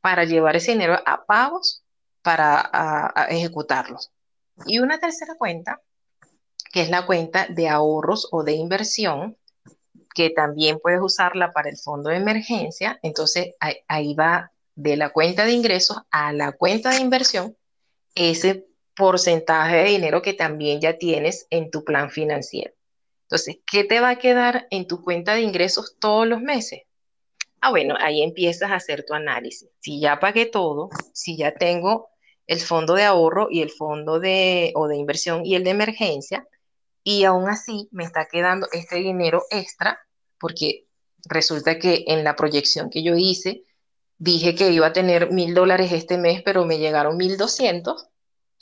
para 0.00 0.24
llevar 0.24 0.56
ese 0.56 0.72
dinero 0.72 0.98
a 1.06 1.24
pagos 1.24 1.84
para 2.22 3.14
ejecutarlos. 3.30 4.10
Y 4.66 4.80
una 4.80 4.98
tercera 4.98 5.36
cuenta, 5.36 5.80
que 6.72 6.82
es 6.82 6.90
la 6.90 7.06
cuenta 7.06 7.46
de 7.48 7.68
ahorros 7.68 8.28
o 8.32 8.42
de 8.42 8.52
inversión, 8.52 9.36
que 10.18 10.30
también 10.30 10.80
puedes 10.80 11.00
usarla 11.00 11.52
para 11.52 11.70
el 11.70 11.76
fondo 11.76 12.10
de 12.10 12.16
emergencia. 12.16 12.98
Entonces 13.04 13.54
ahí, 13.86 14.14
va 14.14 14.50
de 14.74 14.96
la 14.96 15.10
cuenta 15.10 15.44
de 15.44 15.52
ingresos 15.52 15.98
a 16.10 16.32
la 16.32 16.50
cuenta 16.50 16.90
de 16.90 16.98
inversión 16.98 17.56
ese 18.16 18.66
porcentaje 18.96 19.76
de 19.76 19.84
dinero 19.84 20.20
que 20.20 20.34
también 20.34 20.80
ya 20.80 20.98
tienes 20.98 21.46
en 21.50 21.70
tu 21.70 21.84
plan 21.84 22.10
financiero. 22.10 22.74
Entonces, 23.26 23.58
¿qué 23.64 23.84
te 23.84 24.00
va 24.00 24.10
a 24.10 24.18
quedar 24.18 24.66
en 24.70 24.88
tu 24.88 25.04
cuenta 25.04 25.34
de 25.34 25.42
ingresos 25.42 25.96
todos 26.00 26.26
los 26.26 26.40
meses? 26.40 26.80
Ah, 27.60 27.70
bueno, 27.70 27.94
ahí 28.00 28.20
empiezas 28.20 28.72
a 28.72 28.74
hacer 28.74 29.04
tu 29.06 29.14
análisis. 29.14 29.68
Si 29.78 30.00
ya 30.00 30.18
pagué 30.18 30.46
todo, 30.46 30.90
si 31.12 31.36
ya 31.36 31.54
tengo 31.54 32.08
el 32.48 32.58
fondo 32.58 32.94
de 32.94 33.04
ahorro 33.04 33.46
y 33.52 33.62
el 33.62 33.70
fondo 33.70 34.18
de, 34.18 34.72
o 34.74 34.88
de 34.88 34.96
inversión 34.96 35.46
y 35.46 35.54
el 35.54 35.62
de 35.62 35.70
emergencia, 35.70 36.48
y 37.04 37.22
aún 37.22 37.48
así 37.48 37.88
me 37.92 38.02
está 38.02 38.26
quedando 38.26 38.66
este 38.72 38.96
dinero 38.96 39.44
extra, 39.50 40.00
porque 40.38 40.86
resulta 41.24 41.78
que 41.78 42.04
en 42.08 42.24
la 42.24 42.36
proyección 42.36 42.90
que 42.90 43.02
yo 43.02 43.14
hice, 43.16 43.64
dije 44.18 44.54
que 44.54 44.70
iba 44.70 44.88
a 44.88 44.92
tener 44.92 45.30
mil 45.30 45.54
dólares 45.54 45.92
este 45.92 46.18
mes, 46.18 46.42
pero 46.44 46.64
me 46.64 46.78
llegaron 46.78 47.16
mil 47.16 47.36
doscientos. 47.36 48.06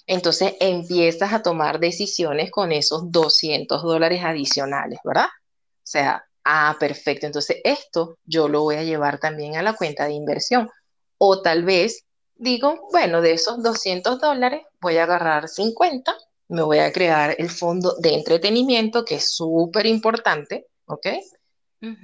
Entonces 0.07 0.55
empiezas 0.61 1.33
a 1.33 1.43
tomar 1.43 1.81
decisiones 1.81 2.51
con 2.51 2.73
esos 2.73 3.11
200 3.11 3.83
dólares 3.83 4.23
adicionales, 4.25 5.01
¿verdad? 5.05 5.27
O 5.27 5.89
sea, 5.89 6.25
ah, 6.45 6.77
perfecto. 6.79 7.27
Entonces 7.27 7.59
esto 7.65 8.19
yo 8.25 8.49
lo 8.49 8.63
voy 8.63 8.77
a 8.77 8.85
llevar 8.85 9.19
también 9.19 9.57
a 9.57 9.63
la 9.63 9.75
cuenta 9.75 10.07
de 10.07 10.13
inversión. 10.13 10.71
O 11.19 11.43
tal 11.43 11.65
vez 11.65 12.05
digo, 12.37 12.89
bueno, 12.93 13.21
de 13.21 13.33
esos 13.33 13.63
200 13.63 14.21
dólares 14.21 14.63
voy 14.81 14.99
a 14.99 15.05
agarrar 15.05 15.49
50, 15.49 16.15
me 16.49 16.63
voy 16.63 16.79
a 16.79 16.93
crear 16.93 17.35
el 17.39 17.51
fondo 17.51 17.97
de 17.99 18.15
entretenimiento, 18.15 19.05
que 19.05 19.17
es 19.17 19.35
súper 19.35 19.87
importante, 19.87 20.67
¿ok? 20.87 21.07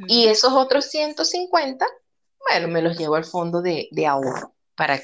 Y 0.09 0.27
esos 0.27 0.53
otros 0.53 0.87
150, 0.87 1.87
bueno, 2.49 2.69
me 2.69 2.83
los 2.83 2.99
llevo 2.99 3.15
al 3.15 3.25
fondo 3.25 3.63
de, 3.63 3.89
ahorro 4.07 4.55
para 4.75 5.01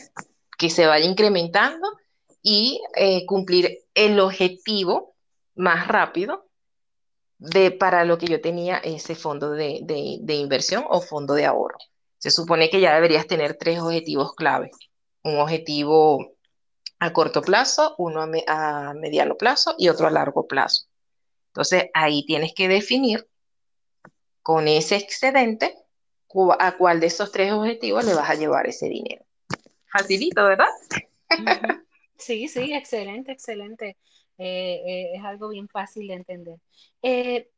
que 0.59 0.70
se 0.70 0.87
vaya 0.87 1.05
incrementando 1.05 1.89
y 2.43 2.81
eh, 2.97 3.26
cumplir 3.26 3.79
el 3.95 4.18
objetivo 4.20 5.14
más 5.55 5.89
rápido 5.89 6.49
de, 7.39 7.70
para 7.70 8.05
lo 8.05 8.18
que 8.18 8.26
yo 8.26 8.41
tenía 8.41 8.79
ese 8.79 9.14
fondo 9.14 9.51
de, 9.51 9.81
de 9.83 10.35
inversión 10.35 10.85
o 10.89 11.01
fondo 11.01 11.35
de 11.35 11.47
ahorro. 11.47 11.79
Se 12.18 12.31
supone 12.31 12.70
que 12.70 12.81
ya 12.81 12.95
deberías 12.95 13.26
tener 13.26 13.57
tres 13.57 13.79
objetivos 13.81 14.35
clave 14.35 14.70
un 15.22 15.39
objetivo 15.39 16.35
a 16.99 17.12
corto 17.12 17.43
plazo, 17.43 17.95
uno 17.99 18.26
a, 18.47 18.95
mediano 18.95 19.37
plazo 19.37 19.74
y 19.79 19.89
otro 19.89 20.07
a 20.07 20.11
largo 20.11 20.47
plazo. 20.47 20.87
Entonces, 21.49 21.85
ahí 21.95 22.24
tienes 22.26 22.53
que 22.55 22.68
definir 22.68 23.29
con 24.49 24.66
ese 24.66 24.96
excedente 24.96 25.76
a 26.59 26.76
cuál 26.78 27.01
de 27.01 27.09
esos 27.09 27.30
tres 27.30 27.53
objetivos 27.53 28.03
le 28.07 28.14
vas 28.14 28.30
a 28.30 28.34
llevar 28.34 28.66
ese 28.66 28.88
dinero. 28.88 29.22
Facilito, 29.92 30.42
¿verdad? 30.42 30.68
Sí, 32.16 32.49
sí, 32.49 32.72
excelente, 32.72 33.30
excelente. 33.30 33.99
Eh, 34.38 34.80
eh, 34.86 35.11
es 35.14 35.22
algo 35.22 35.51
bien 35.51 35.68
fácil 35.68 36.09
de 36.09 36.14
entender. 36.14 36.59
Eh, 37.03 37.51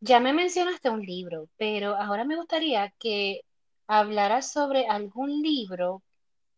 ya 0.00 0.18
me 0.18 0.32
mencionaste 0.32 0.88
un 0.88 1.02
libro, 1.02 1.48
pero 1.58 1.94
ahora 1.94 2.24
me 2.24 2.36
gustaría 2.36 2.92
que 2.98 3.42
hablaras 3.86 4.50
sobre 4.50 4.86
algún 4.88 5.42
libro 5.42 6.02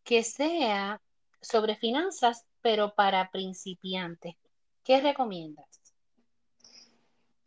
que 0.05 0.22
sea 0.22 1.03
sobre 1.41 1.74
finanzas, 1.74 2.47
pero 2.62 2.95
para 2.95 3.30
principiantes. 3.33 4.37
¿Qué 4.85 5.01
recomiendas? 5.01 5.72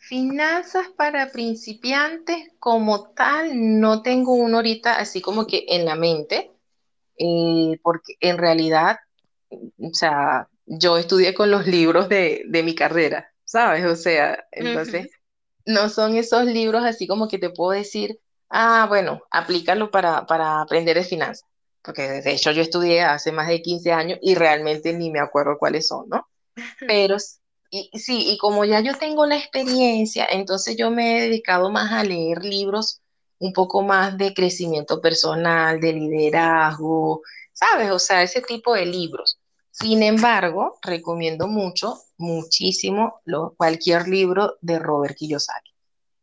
Finanzas 0.07 0.87
para 0.95 1.31
principiantes 1.31 2.49
como 2.59 3.09
tal, 3.11 3.79
no 3.79 4.01
tengo 4.01 4.33
uno 4.33 4.57
ahorita 4.57 4.97
así 4.97 5.21
como 5.21 5.47
que 5.47 5.65
en 5.69 5.85
la 5.85 5.95
mente, 5.95 6.51
eh, 7.17 7.79
porque 7.81 8.13
en 8.19 8.37
realidad, 8.37 8.97
o 9.49 9.93
sea, 9.93 10.47
yo 10.65 10.97
estudié 10.97 11.33
con 11.33 11.49
los 11.51 11.67
libros 11.67 12.09
de, 12.09 12.45
mi 12.63 12.75
carrera, 12.75 13.31
¿sabes? 13.43 13.85
O 13.85 13.95
sea, 13.95 14.45
entonces, 14.51 15.09
no 15.65 15.89
son 15.89 16.15
esos 16.15 16.45
libros 16.45 16.83
así 16.83 17.07
como 17.07 17.27
que 17.27 17.39
te 17.39 17.49
puedo 17.49 17.71
decir, 17.71 18.19
ah, 18.49 18.85
bueno, 18.87 19.23
aplícalo 19.31 19.91
para, 19.91 20.25
para 20.25 20.61
aprender 20.61 20.97
de 20.97 21.03
finanzas 21.03 21.49
porque 21.85 22.01
de 22.01 22.31
hecho 22.31 22.51
yo 22.51 22.63
estudié 22.63 23.03
hace 23.03 23.31
más 23.31 23.47
de 23.47 23.61
15 23.61 23.91
años 23.93 24.19
y 24.21 24.35
realmente 24.35 24.91
ni 24.93 25.11
me 25.11 25.19
acuerdo 25.19 25.57
cuáles 25.59 25.87
son, 25.87 26.09
¿no? 26.09 26.27
Pero 26.87 27.17
y, 27.69 27.89
sí, 27.99 28.31
y 28.31 28.37
como 28.37 28.65
ya 28.65 28.79
yo 28.81 28.97
tengo 28.97 29.25
la 29.25 29.37
experiencia, 29.37 30.27
entonces 30.29 30.77
yo 30.77 30.91
me 30.91 31.17
he 31.17 31.21
dedicado 31.23 31.69
más 31.71 31.91
a 31.91 32.03
leer 32.03 32.43
libros 32.43 33.01
un 33.39 33.53
poco 33.53 33.81
más 33.81 34.17
de 34.17 34.33
crecimiento 34.33 35.01
personal, 35.01 35.79
de 35.79 35.93
liderazgo, 35.93 37.21
¿sabes? 37.53 37.91
O 37.91 37.99
sea, 37.99 38.23
ese 38.23 38.41
tipo 38.41 38.73
de 38.73 38.85
libros. 38.85 39.39
Sin 39.71 40.03
embargo, 40.03 40.79
recomiendo 40.81 41.47
mucho, 41.47 41.99
muchísimo, 42.17 43.21
cualquier 43.57 44.07
libro 44.07 44.55
de 44.61 44.79
Robert 44.79 45.17
Kiyosaki. 45.17 45.71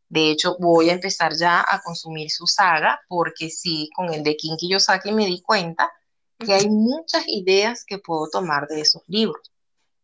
De 0.08 0.30
hecho, 0.30 0.56
voy 0.58 0.90
a 0.90 0.94
empezar 0.94 1.34
ya 1.34 1.64
a 1.66 1.80
consumir 1.82 2.30
su 2.30 2.46
saga 2.46 3.00
porque 3.08 3.50
sí, 3.50 3.90
con 3.94 4.12
el 4.12 4.22
de 4.22 4.36
King 4.36 4.56
Kiyosaki 4.56 5.12
me 5.12 5.26
di 5.26 5.42
cuenta 5.42 5.90
que 6.38 6.54
hay 6.54 6.68
muchas 6.68 7.24
ideas 7.28 7.84
que 7.86 7.98
puedo 7.98 8.28
tomar 8.30 8.66
de 8.68 8.80
esos 8.80 9.02
libros. 9.06 9.51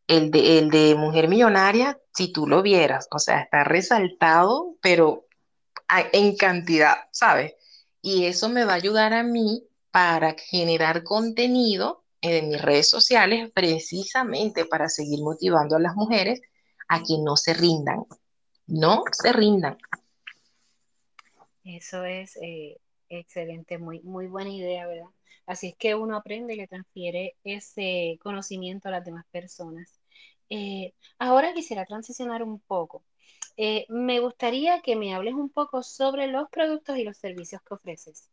El 0.09 0.33
de, 0.33 0.59
el 0.59 0.71
de 0.71 0.97
Mujer 0.97 1.29
Millonaria, 1.29 2.01
si 2.13 2.33
tú 2.33 2.49
lo 2.49 2.63
vieras, 2.63 3.07
o 3.13 3.21
sea, 3.21 3.43
está 3.43 3.63
resaltado, 3.63 4.77
pero 4.83 5.27
en 6.13 6.37
cantidad, 6.37 6.97
¿sabes? 7.13 7.55
Y 8.03 8.25
eso 8.25 8.49
me 8.49 8.65
va 8.65 8.73
a 8.73 8.77
ayudar 8.77 9.13
a 9.13 9.23
mí 9.23 9.69
para 9.91 10.35
generar 10.35 11.03
contenido 11.05 12.05
en 12.21 12.49
mis 12.49 12.61
redes 12.61 12.91
sociales 12.91 13.51
precisamente 13.55 14.65
para 14.65 14.89
seguir 14.89 15.21
motivando 15.21 15.77
a 15.77 15.81
las 15.81 15.95
mujeres 15.95 16.41
a 16.89 16.99
que 17.01 17.19
no 17.19 17.37
se 17.37 17.55
rindan, 17.55 18.05
no 18.67 19.05
se 19.13 19.33
rindan. 19.33 19.79
Eso 21.65 22.05
es 22.05 22.37
eh, 22.43 22.79
excelente, 23.09 23.79
muy, 23.79 24.01
muy 24.01 24.27
buena 24.27 24.51
idea, 24.51 24.87
¿verdad? 24.87 25.11
Así 25.47 25.69
es 25.69 25.77
que 25.77 25.95
uno 25.95 26.17
aprende 26.17 26.55
y 26.55 26.57
le 26.57 26.67
transfiere 26.67 27.37
ese 27.45 28.19
conocimiento 28.23 28.89
a 28.89 28.93
las 28.93 29.05
demás 29.05 29.25
personas. 29.31 29.98
Eh, 30.51 30.95
ahora 31.19 31.53
quisiera 31.55 31.85
transicionar 31.85 32.43
un 32.43 32.61
poco. 32.61 33.03
Eh, 33.57 33.87
me 33.89 34.21
gustaría 34.21 34.81
que 34.83 34.97
me 34.97 35.15
hables 35.15 35.35
un 35.35 35.51
poco 35.51 35.83
sobre 35.83 36.29
los 36.29 36.49
productos 36.49 36.97
y 36.97 37.05
los 37.05 37.17
servicios 37.17 37.61
que 37.63 37.75
ofreces. 37.75 38.29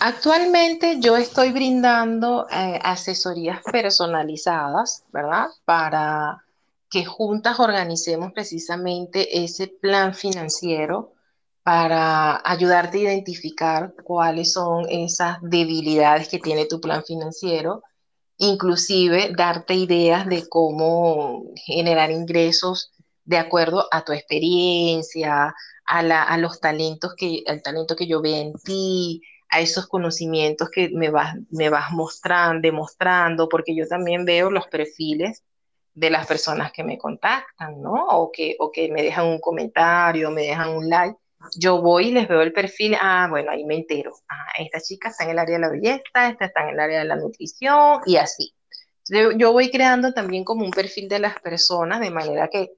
Actualmente 0.00 0.98
yo 1.00 1.16
estoy 1.16 1.52
brindando 1.52 2.46
eh, 2.50 2.78
asesorías 2.82 3.62
personalizadas, 3.62 5.04
¿verdad? 5.12 5.48
Para 5.64 6.44
que 6.90 7.04
juntas 7.04 7.60
organicemos 7.60 8.32
precisamente 8.32 9.44
ese 9.44 9.68
plan 9.68 10.14
financiero 10.14 11.12
para 11.62 12.42
ayudarte 12.44 12.98
a 12.98 13.12
identificar 13.12 13.94
cuáles 14.02 14.52
son 14.52 14.86
esas 14.88 15.38
debilidades 15.40 16.28
que 16.28 16.38
tiene 16.38 16.66
tu 16.66 16.80
plan 16.80 17.04
financiero, 17.04 17.82
inclusive 18.42 19.32
darte 19.36 19.74
ideas 19.74 20.26
de 20.26 20.48
cómo 20.48 21.44
generar 21.64 22.10
ingresos 22.10 22.92
de 23.24 23.38
acuerdo 23.38 23.86
a 23.92 24.04
tu 24.04 24.12
experiencia, 24.12 25.54
a, 25.86 26.38
los 26.38 26.60
talentos 26.60 27.14
que, 27.16 27.44
al 27.46 27.62
talento 27.62 27.94
que 27.94 28.08
yo 28.08 28.20
veo 28.20 28.36
en 28.36 28.54
ti, 28.54 29.22
a 29.48 29.60
esos 29.60 29.86
conocimientos 29.86 30.70
que 30.70 30.90
me 30.92 31.08
vas, 31.10 31.36
me 31.50 31.68
vas 31.68 31.92
mostrando, 31.92 32.62
demostrando, 32.62 33.48
porque 33.48 33.76
yo 33.76 33.86
también 33.86 34.24
veo 34.24 34.50
los 34.50 34.66
perfiles 34.66 35.44
de 35.94 36.10
las 36.10 36.26
personas 36.26 36.72
que 36.72 36.82
me 36.82 36.98
contactan, 36.98 37.80
¿no? 37.80 38.08
O 38.08 38.32
que, 38.32 38.56
o 38.58 38.72
que 38.72 38.90
me 38.90 39.04
dejan 39.04 39.26
un 39.26 39.38
comentario, 39.38 40.32
me 40.32 40.42
dejan 40.42 40.70
un 40.70 40.88
like. 40.88 41.18
Yo 41.56 41.82
voy 41.82 42.08
y 42.08 42.12
les 42.12 42.28
veo 42.28 42.42
el 42.42 42.52
perfil, 42.52 42.96
ah, 43.00 43.26
bueno, 43.30 43.50
ahí 43.50 43.64
me 43.64 43.76
entero. 43.76 44.12
Ah, 44.28 44.52
esta 44.58 44.80
chica 44.80 45.08
está 45.08 45.24
en 45.24 45.30
el 45.30 45.38
área 45.38 45.56
de 45.56 45.60
la 45.60 45.70
belleza, 45.70 46.28
esta 46.28 46.44
está 46.46 46.62
en 46.62 46.70
el 46.70 46.80
área 46.80 47.00
de 47.00 47.04
la 47.04 47.16
nutrición 47.16 48.00
y 48.06 48.16
así. 48.16 48.54
Yo, 49.08 49.32
yo 49.32 49.52
voy 49.52 49.70
creando 49.70 50.12
también 50.12 50.44
como 50.44 50.64
un 50.64 50.70
perfil 50.70 51.08
de 51.08 51.18
las 51.18 51.38
personas 51.40 52.00
de 52.00 52.10
manera 52.10 52.48
que 52.48 52.72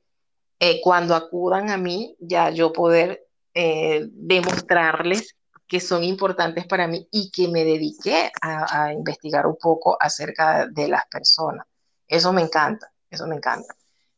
eh, 0.61 0.81
cuando 0.83 1.15
acudan 1.15 1.71
a 1.71 1.77
mí, 1.77 2.17
ya 2.21 2.51
yo 2.51 2.73
poder 2.73 3.27
eh, 3.53 4.07
demostrarles 4.11 5.37
que 5.67 5.81
son 5.81 6.05
importantes 6.05 6.67
para 6.67 6.87
mí 6.87 7.09
y 7.11 7.31
que 7.31 7.49
me 7.49 7.65
dediqué 7.65 8.31
a, 8.41 8.93
investigar 8.93 9.47
un 9.47 9.57
poco 9.57 9.97
acerca 10.01 10.67
de 10.67 10.89
las 10.89 11.05
personas. 11.11 11.67
Eso 12.07 12.33
me 12.33 12.43
encanta, 12.43 12.93
eso 13.11 13.27
me 13.27 13.37
encanta. 13.37 13.75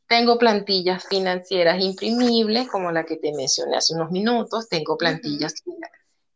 Tengo 0.09 0.39
plantillas 0.39 1.05
financieras 1.09 1.83
imprimibles, 1.83 2.69
como 2.69 2.93
la 2.93 3.05
que 3.05 3.17
te 3.17 3.33
mencioné 3.33 3.77
hace 3.77 3.95
unos 3.95 4.11
minutos. 4.11 4.69
Tengo 4.69 4.97
plantillas 4.97 5.55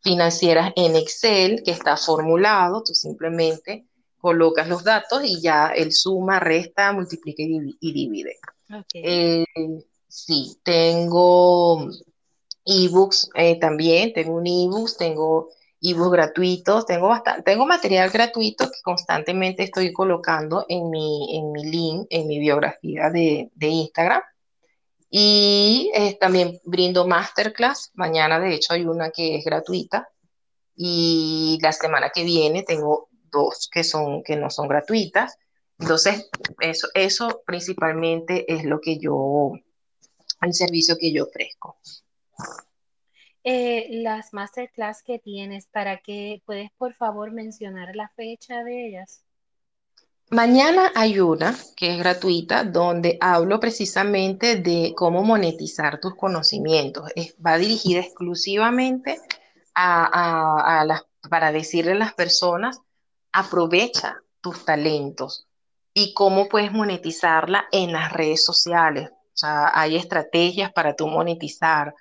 financieras 0.00 0.72
en 0.76 0.96
Excel, 0.96 1.62
que 1.64 1.70
está 1.70 1.96
formulado. 1.96 2.82
Tú 2.82 2.94
simplemente 2.94 3.86
colocas 4.18 4.68
los 4.68 4.84
datos 4.84 5.22
y 5.24 5.40
ya 5.40 5.68
el 5.68 5.92
suma, 5.92 6.40
resta, 6.40 6.92
multiplica 6.92 7.42
y, 7.42 7.92
divide. 7.92 8.38
Eh, 8.94 9.44
sí, 10.08 10.58
tengo 10.62 11.88
ebooks 12.64 13.30
eh, 13.34 13.58
también, 13.58 14.12
tengo 14.12 14.34
un 14.34 14.46
ebooks, 14.46 14.96
tengo 14.96 15.48
ebooks 15.80 16.12
gratuitos, 16.12 16.86
tengo 16.86 17.08
bastante, 17.08 17.42
tengo 17.42 17.66
material 17.66 18.10
gratuito 18.10 18.66
que 18.70 18.82
constantemente 18.82 19.62
estoy 19.62 19.92
colocando 19.92 20.66
en 20.68 20.90
mi, 20.90 21.36
en 21.36 21.52
mi 21.52 21.64
link, 21.64 22.06
en 22.10 22.26
mi 22.26 22.38
biografía 22.38 23.10
de, 23.10 23.50
Instagram. 23.58 24.22
Y 25.08 25.90
eh, 25.94 26.16
también 26.20 26.60
brindo 26.64 27.06
masterclass. 27.06 27.90
Mañana, 27.94 28.38
de 28.38 28.54
hecho, 28.54 28.74
hay 28.74 28.84
una 28.84 29.10
que 29.10 29.36
es 29.36 29.44
gratuita. 29.44 30.08
Y 30.76 31.58
la 31.62 31.72
semana 31.72 32.10
que 32.10 32.22
viene 32.24 32.62
tengo 32.62 33.08
dos 33.30 33.68
que, 33.72 33.82
son, 33.82 34.22
que 34.22 34.36
no 34.36 34.50
son 34.50 34.68
gratuitas. 34.68 35.36
Entonces, 35.78 36.30
eso, 36.60 36.88
eso 36.94 37.42
principalmente 37.44 38.52
es 38.52 38.64
lo 38.64 38.80
que 38.80 38.98
yo, 38.98 39.52
el 40.42 40.54
servicio 40.54 40.96
que 40.96 41.12
yo 41.12 41.24
ofrezco. 41.24 41.78
Eh, 43.42 43.88
las 43.90 44.34
masterclass 44.34 45.02
que 45.02 45.18
tienes, 45.18 45.66
¿para 45.66 45.98
que 45.98 46.42
puedes 46.44 46.70
por 46.76 46.94
favor 46.94 47.32
mencionar 47.32 47.96
la 47.96 48.08
fecha 48.10 48.62
de 48.64 48.88
ellas? 48.88 49.24
Mañana 50.30 50.92
hay 50.94 51.18
una 51.18 51.56
que 51.74 51.92
es 51.92 51.98
gratuita 51.98 52.62
donde 52.62 53.18
hablo 53.20 53.58
precisamente 53.58 54.56
de 54.56 54.92
cómo 54.94 55.24
monetizar 55.24 55.98
tus 55.98 56.14
conocimientos. 56.14 57.10
va 57.44 57.58
dirigida 57.58 58.00
exclusivamente 58.00 59.18
a, 59.74 60.84
las, 60.86 61.02
para 61.28 61.50
decirle 61.50 61.92
a 61.92 61.96
las 61.96 62.14
personas, 62.14 62.80
aprovecha 63.32 64.22
tus 64.40 64.64
talentos 64.64 65.48
y 65.94 66.14
cómo 66.14 66.48
puedes 66.48 66.70
monetizarla 66.70 67.64
en 67.72 67.92
las 67.92 68.12
redes 68.12 68.44
sociales. 68.44 69.10
O 69.10 69.36
sea, 69.40 69.72
hay 69.74 69.96
estrategias 69.96 70.72
para 70.72 70.94
tú 70.94 71.08
monetizar 71.08 71.92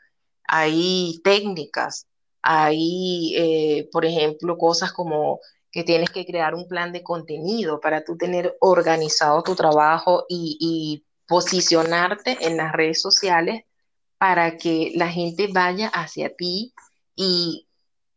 hay 0.51 1.21
técnicas, 1.23 2.07
hay, 2.41 3.35
eh, 3.37 3.89
por 3.91 4.03
ejemplo, 4.03 4.57
cosas 4.57 4.91
como 4.91 5.39
que 5.71 5.83
tienes 5.83 6.09
que 6.09 6.25
crear 6.25 6.55
un 6.55 6.67
plan 6.67 6.91
de 6.91 7.03
contenido 7.03 7.79
para 7.79 8.03
tú 8.03 8.17
tener 8.17 8.57
organizado 8.59 9.43
tu 9.43 9.55
trabajo 9.55 10.25
y, 10.27 11.05
posicionarte 11.27 12.39
en 12.47 12.57
las 12.57 12.71
redes 12.71 13.03
sociales 13.03 13.63
para 14.17 14.57
que 14.57 14.93
la 14.95 15.09
gente 15.09 15.47
vaya 15.53 15.87
hacia 15.89 16.35
ti 16.35 16.73
y 17.15 17.67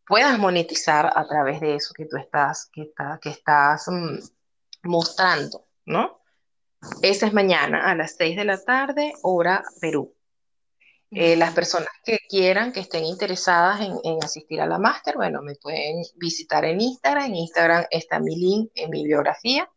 puedas 0.07 0.39
monetizar 0.39 1.12
a 1.14 1.26
través 1.28 1.61
de 1.61 1.74
eso 1.74 1.93
que 1.95 2.07
tú 2.07 2.16
estás, 2.16 2.70
que, 2.72 2.91
estás 3.28 3.85
mm, 3.87 4.16
mostrando, 4.85 5.66
¿no? 5.85 6.22
Esa 7.03 7.26
es 7.26 7.35
mañana 7.35 7.91
a 7.91 7.95
las 7.95 8.16
6 8.16 8.35
de 8.35 8.47
la 8.47 8.64
tarde, 8.64 9.12
hora 9.20 9.62
Perú. 9.78 10.14
Eh, 11.14 11.36
las 11.36 11.52
personas 11.52 11.90
que 12.02 12.20
quieran, 12.26 12.72
que 12.72 12.80
estén 12.80 13.04
interesadas 13.04 13.82
en, 13.82 14.18
asistir 14.24 14.62
a 14.62 14.66
la 14.66 14.78
máster, 14.78 15.14
bueno, 15.14 15.42
me 15.42 15.54
pueden 15.56 16.02
visitar 16.16 16.64
en 16.64 16.80
Instagram. 16.80 17.26
En 17.26 17.36
Instagram 17.36 17.84
está 17.90 18.18
mi 18.18 18.34
link 18.34 18.70
en 18.74 18.88
mi 18.88 19.04
biografía, 19.04 19.68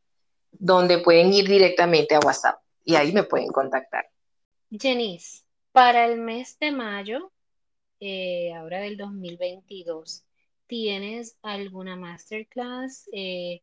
donde 0.52 1.00
pueden 1.00 1.34
ir 1.34 1.46
directamente 1.46 2.16
a 2.16 2.20
WhatsApp 2.20 2.62
y 2.86 2.96
ahí 2.96 3.12
me 3.12 3.24
pueden 3.24 3.50
contactar. 3.50 4.10
Jenice, 4.72 5.44
para 5.74 6.06
el 6.06 6.22
mes 6.22 6.58
de 6.58 6.72
mayo, 6.72 7.34
eh, 8.00 8.54
ahora 8.54 8.80
del 8.80 8.96
2022, 8.96 10.24
¿tienes 10.68 11.38
alguna 11.42 11.98
masterclass 11.98 13.10
eh, 13.12 13.62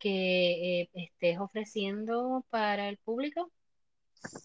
que 0.00 0.90
estés 0.92 1.38
ofreciendo 1.38 2.44
para 2.50 2.88
el 2.88 2.96
público? 2.96 3.52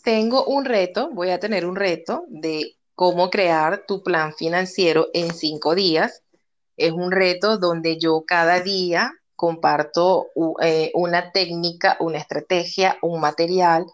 Tengo 0.03 0.45
un 0.45 0.65
reto, 0.65 1.09
voy 1.11 1.30
a 1.30 1.39
tener 1.39 1.65
un 1.65 1.75
reto 1.75 2.23
de 2.28 2.78
cómo 2.95 3.30
crear 3.30 3.86
tu 3.88 4.01
plan 4.01 4.34
financiero 4.34 5.07
en 5.13 5.34
cinco 5.34 5.75
días. 5.75 6.23
Es 6.78 6.91
un 6.91 7.11
reto 7.11 7.57
donde 7.57 7.97
yo 7.97 8.23
cada 8.25 8.59
día 8.61 9.13
comparto 9.36 10.28
eh, 10.61 10.91
una 10.95 11.32
técnica, 11.32 11.95
una 11.99 12.17
estrategia, 12.17 12.97
un 13.01 13.21
material 13.21 13.86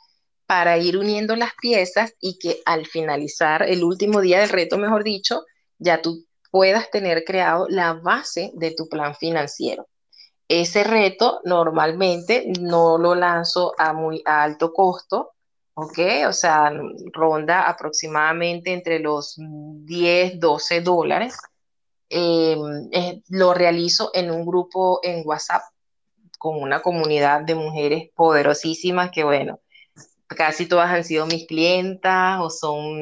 para 0.45 0.77
ir 0.77 0.97
uniendo 0.97 1.35
las 1.35 1.51
piezas 1.61 2.13
y 2.19 2.37
que 2.39 2.61
al 2.65 2.85
finalizar 2.85 3.63
el 3.63 3.83
último 3.83 4.21
día 4.21 4.39
del 4.39 4.49
reto, 4.49 4.77
mejor 4.77 5.03
dicho, 5.03 5.43
ya 5.79 6.01
tú 6.01 6.25
puedas 6.51 6.89
tener 6.91 7.23
creado 7.25 7.67
la 7.69 7.93
base 7.93 8.51
de 8.55 8.71
tu 8.71 8.87
plan 8.87 9.15
financiero. 9.15 9.87
Ese 10.47 10.83
reto 10.83 11.41
normalmente 11.43 12.45
no 12.59 12.97
lo 12.97 13.15
lanzo 13.15 13.73
a 13.77 13.93
muy 13.93 14.21
alto 14.25 14.71
costo, 14.71 15.31
¿ok? 15.75 15.99
O 16.27 16.33
sea, 16.33 16.71
ronda 17.11 17.67
aproximadamente 17.67 18.73
entre 18.73 18.99
los 18.99 19.35
10, 19.37 20.39
12 20.39 20.81
dólares. 20.81 21.37
Em, 22.09 22.89
lo 23.29 23.53
realizo 23.53 24.11
en 24.13 24.29
un 24.29 24.45
grupo 24.45 24.99
en 25.03 25.23
WhatsApp 25.25 25.63
con 26.37 26.61
una 26.61 26.81
comunidad 26.81 27.41
de 27.41 27.55
mujeres 27.55 28.09
poderosísimas 28.15 29.09
que, 29.11 29.23
bueno, 29.23 29.59
casi 30.27 30.67
todas 30.67 30.91
han 30.91 31.03
sido 31.03 31.25
mis 31.25 31.47
clientas 31.47 32.39
o 32.41 32.49
son, 32.49 33.01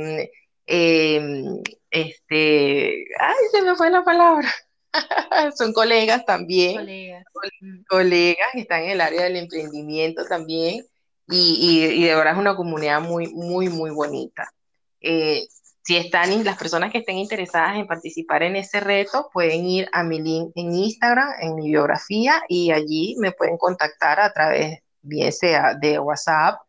em, 0.65 1.61
este, 1.89 3.05
ay, 3.19 3.36
se 3.51 3.61
me 3.63 3.76
fue 3.76 3.89
la 3.89 4.03
palabra, 4.03 4.47
son 5.57 5.74
colegas 5.74 6.26
también, 6.26 6.78
colegas. 6.78 7.24
Mm. 7.61 7.84
colegas 7.89 8.47
que 8.53 8.59
están 8.61 8.84
en 8.84 8.91
el 8.91 9.01
área 9.01 9.24
del 9.24 9.38
emprendimiento 9.38 10.26
también 10.26 10.86
y, 11.32 12.03
de 12.03 12.15
verdad 12.15 12.34
es 12.34 12.39
una 12.39 12.55
comunidad 12.55 13.01
muy, 13.01 13.34
muy, 13.34 13.69
muy 13.69 13.89
bonita. 13.91 14.51
Eh, 14.99 15.47
si 15.84 15.97
están 15.97 16.43
las 16.43 16.57
personas 16.57 16.91
que 16.91 16.99
estén 16.99 17.17
interesadas 17.17 17.75
en 17.75 17.88
participar 17.88 18.43
en 18.43 18.55
ese 18.55 18.79
reto, 18.79 19.29
pueden 19.34 19.65
ir 19.65 19.89
a 19.93 20.03
mi 20.03 20.21
link 20.21 20.51
en 20.55 20.73
Instagram, 20.73 21.29
en 21.41 21.55
mi 21.55 21.69
biografía, 21.69 22.43
y 22.47 22.71
allí 22.71 23.15
me 23.17 23.32
pueden 23.32 23.57
contactar 23.57 24.19
a 24.19 24.32
través, 24.32 24.79
bien 25.01 25.32
sea 25.32 25.73
de 25.73 25.97
WhatsApp, 25.97 26.59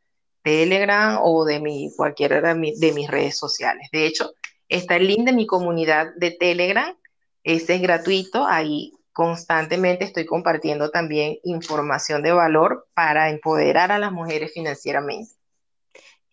Telegram 0.43 1.19
o 1.23 1.45
de 1.45 1.61
mi, 1.61 1.93
cualquiera 1.95 2.41
de, 2.41 2.73
de 2.77 2.93
mis 2.93 3.09
redes 3.11 3.37
sociales. 3.37 3.89
De 3.93 4.07
hecho, 4.07 4.33
está 4.69 4.97
el 4.97 5.07
link 5.07 5.27
de 5.27 5.33
mi 5.33 5.47
comunidad 5.47 6.09
de 6.17 6.31
Telegram, 6.31 6.97
ese 7.45 7.75
es 7.75 7.83
gratuito, 7.83 8.47
ahí 8.47 8.93
constantemente 9.13 10.05
estoy 10.05 10.27
compartiendo 10.27 10.91
también 10.91 11.39
información 11.45 12.23
de 12.23 12.33
valor 12.33 12.89
para 12.95 13.31
empoderar 13.31 13.93
a 13.93 13.99
las 13.99 14.13
mujeres 14.13 14.53
financieramente. 14.53 15.33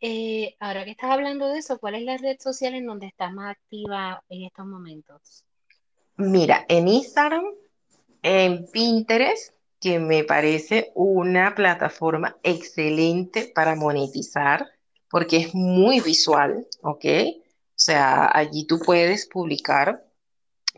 Eh, 0.01 0.55
ahora 0.59 0.85
que 0.85 0.91
estás 0.91 1.11
hablando 1.11 1.49
de 1.49 1.59
eso, 1.59 1.77
¿cuál 1.77 1.95
es 1.95 2.03
la 2.03 2.17
red 2.17 2.37
social 2.39 2.73
en 2.73 2.85
donde 2.85 3.07
estás 3.07 3.33
más 3.33 3.51
activa 3.51 4.23
en 4.29 4.43
estos 4.43 4.65
momentos? 4.65 5.43
Mira, 6.15 6.65
en 6.69 6.87
Instagram, 6.87 7.43
en 8.21 8.65
Pinterest, 8.71 9.53
que 9.79 9.99
me 9.99 10.23
parece 10.23 10.91
una 10.95 11.55
plataforma 11.55 12.37
excelente 12.43 13.51
para 13.53 13.75
monetizar, 13.75 14.67
porque 15.09 15.37
es 15.37 15.55
muy 15.55 15.99
visual, 16.01 16.65
¿ok? 16.81 17.05
O 17.05 17.81
sea, 17.81 18.29
allí 18.33 18.67
tú 18.67 18.79
puedes 18.79 19.27
publicar 19.27 20.03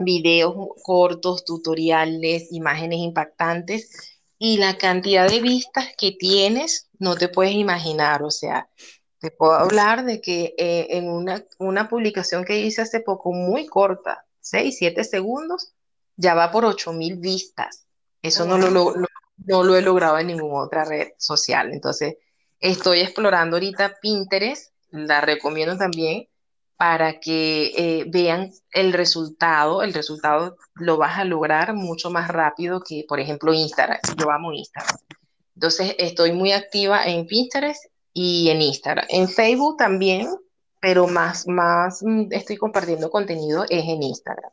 videos 0.03 0.55
cortos, 0.83 1.45
tutoriales, 1.45 2.51
imágenes 2.51 2.99
impactantes 2.99 3.89
y 4.37 4.57
la 4.57 4.77
cantidad 4.77 5.29
de 5.29 5.39
vistas 5.39 5.89
que 5.97 6.11
tienes 6.13 6.89
no 6.99 7.15
te 7.15 7.29
puedes 7.29 7.53
imaginar, 7.53 8.23
o 8.23 8.31
sea, 8.31 8.69
te 9.19 9.29
puedo 9.29 9.53
hablar 9.53 10.03
de 10.03 10.19
que 10.19 10.55
eh, 10.57 10.87
en 10.97 11.09
una, 11.09 11.45
una, 11.59 11.87
publicación 11.87 12.43
que 12.43 12.59
hice 12.59 12.81
hace 12.81 13.01
poco, 13.01 13.31
muy 13.31 13.67
corta, 13.67 14.25
6, 14.39 14.75
7 14.79 15.03
segundos, 15.03 15.73
ya 16.15 16.33
va 16.33 16.51
por 16.51 16.65
8000 16.65 17.17
vistas. 17.17 17.85
Eso 18.23 18.45
no, 18.45 18.57
lo, 18.57 18.93
no 19.45 19.63
lo 19.63 19.75
he 19.75 19.81
logrado 19.83 20.17
en 20.17 20.27
ninguna 20.27 20.63
otra 20.63 20.85
red 20.85 21.09
social. 21.17 21.71
Entonces, 21.71 22.15
estoy 22.59 23.01
explorando 23.01 23.57
ahorita 23.57 23.97
Pinterest, 24.01 24.73
la 24.89 25.21
recomiendo 25.21 25.77
también 25.77 26.27
para 26.81 27.19
que 27.19 27.73
eh, 27.77 28.05
vean 28.07 28.51
el 28.71 28.91
resultado. 28.91 29.83
El 29.83 29.93
resultado 29.93 30.57
lo 30.73 30.97
vas 30.97 31.19
a 31.19 31.25
lograr 31.25 31.75
mucho 31.75 32.09
más 32.09 32.27
rápido 32.27 32.81
que, 32.81 33.05
por 33.07 33.19
ejemplo, 33.19 33.53
Instagram. 33.53 33.99
Yo 34.17 34.31
amo 34.31 34.51
Instagram. 34.51 34.97
Entonces, 35.53 35.95
estoy 35.99 36.31
muy 36.31 36.53
activa 36.53 37.05
en 37.05 37.27
Pinterest 37.27 37.85
y 38.13 38.49
en 38.49 38.63
Instagram. 38.63 39.05
En 39.09 39.29
Facebook 39.29 39.77
también, 39.77 40.27
pero 40.79 41.05
más, 41.05 41.47
más 41.47 42.01
mm, 42.01 42.29
estoy 42.31 42.57
compartiendo 42.57 43.11
contenido 43.11 43.63
es 43.69 43.83
en 43.85 44.01
Instagram. 44.01 44.51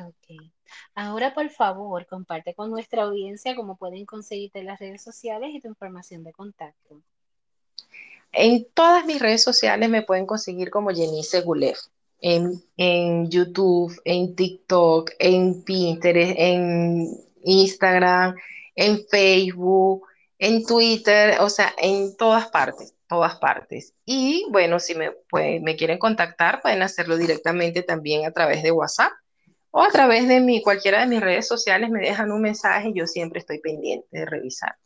Ok. 0.00 0.50
Ahora, 0.96 1.32
por 1.32 1.48
favor, 1.50 2.08
comparte 2.08 2.54
con 2.54 2.72
nuestra 2.72 3.04
audiencia 3.04 3.54
cómo 3.54 3.76
pueden 3.76 4.04
conseguirte 4.04 4.64
las 4.64 4.80
redes 4.80 5.04
sociales 5.04 5.50
y 5.54 5.60
tu 5.60 5.68
información 5.68 6.24
de 6.24 6.32
contacto. 6.32 7.00
En 8.32 8.66
todas 8.74 9.04
mis 9.06 9.20
redes 9.20 9.42
sociales 9.42 9.88
me 9.88 10.02
pueden 10.02 10.26
conseguir 10.26 10.70
como 10.70 10.90
Jenice 10.90 11.40
Gulef. 11.42 11.78
En, 12.22 12.62
en 12.76 13.30
YouTube, 13.30 13.98
en 14.04 14.34
TikTok, 14.36 15.12
en 15.18 15.62
Pinterest, 15.62 16.34
en 16.36 17.08
Instagram, 17.42 18.36
en 18.74 19.06
Facebook, 19.08 20.06
en 20.38 20.64
Twitter, 20.66 21.38
o 21.40 21.48
sea, 21.48 21.72
en 21.78 22.16
todas 22.16 22.48
partes, 22.48 22.94
todas 23.08 23.36
partes. 23.36 23.94
Y 24.04 24.46
bueno, 24.50 24.78
si 24.80 24.94
me, 24.94 25.12
me 25.60 25.76
quieren 25.76 25.98
contactar, 25.98 26.60
pueden 26.60 26.82
hacerlo 26.82 27.16
directamente 27.16 27.82
también 27.82 28.26
a 28.26 28.32
través 28.32 28.62
de 28.62 28.70
WhatsApp 28.70 29.12
o 29.70 29.82
a 29.82 29.90
través 29.90 30.26
de 30.28 30.40
mi, 30.40 30.62
cualquiera 30.62 31.00
de 31.00 31.06
mis 31.06 31.20
redes 31.20 31.46
sociales, 31.46 31.90
me 31.90 32.00
dejan 32.00 32.32
un 32.32 32.42
mensaje 32.42 32.88
y 32.88 32.98
yo 32.98 33.06
siempre 33.06 33.40
estoy 33.40 33.60
pendiente 33.60 34.06
de 34.10 34.26
revisar. 34.26 34.76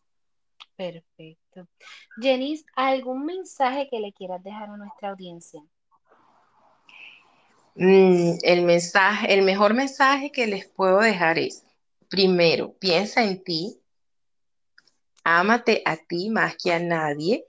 Perfecto. 0.76 1.68
Jenis, 2.20 2.64
¿algún 2.74 3.24
mensaje 3.24 3.88
que 3.88 4.00
le 4.00 4.12
quieras 4.12 4.42
dejar 4.42 4.70
a 4.70 4.76
nuestra 4.76 5.10
audiencia? 5.10 5.62
Mm, 7.76 8.38
el 8.42 8.62
mensaje, 8.62 9.34
el 9.34 9.42
mejor 9.42 9.74
mensaje 9.74 10.30
que 10.30 10.46
les 10.46 10.68
puedo 10.68 11.00
dejar 11.00 11.38
es, 11.38 11.64
primero, 12.08 12.74
piensa 12.78 13.24
en 13.24 13.42
ti, 13.42 13.80
ámate 15.24 15.82
a 15.84 15.96
ti 15.96 16.30
más 16.30 16.56
que 16.56 16.72
a 16.72 16.78
nadie. 16.78 17.46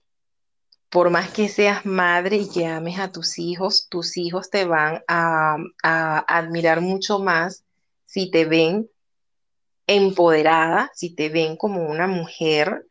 Por 0.89 1.09
más 1.09 1.29
que 1.31 1.49
seas 1.49 1.85
madre 1.85 2.37
y 2.37 2.49
que 2.49 2.65
ames 2.65 2.99
a 2.99 3.11
tus 3.11 3.37
hijos, 3.37 3.87
tus 3.89 4.17
hijos 4.17 4.49
te 4.49 4.65
van 4.65 5.03
a, 5.07 5.57
admirar 6.27 6.79
mucho 6.81 7.19
más 7.19 7.65
si 8.05 8.31
te 8.31 8.45
ven 8.45 8.89
empoderada, 9.87 10.89
si 10.93 11.13
te 11.13 11.29
ven 11.29 11.57
como 11.57 11.85
una 11.85 12.07
mujer 12.07 12.87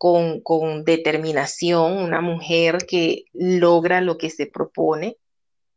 con, 0.00 0.40
con, 0.40 0.82
determinación, 0.86 1.98
una 1.98 2.22
mujer 2.22 2.86
que 2.88 3.26
logra 3.34 4.00
lo 4.00 4.16
que 4.16 4.30
se 4.30 4.46
propone, 4.46 5.18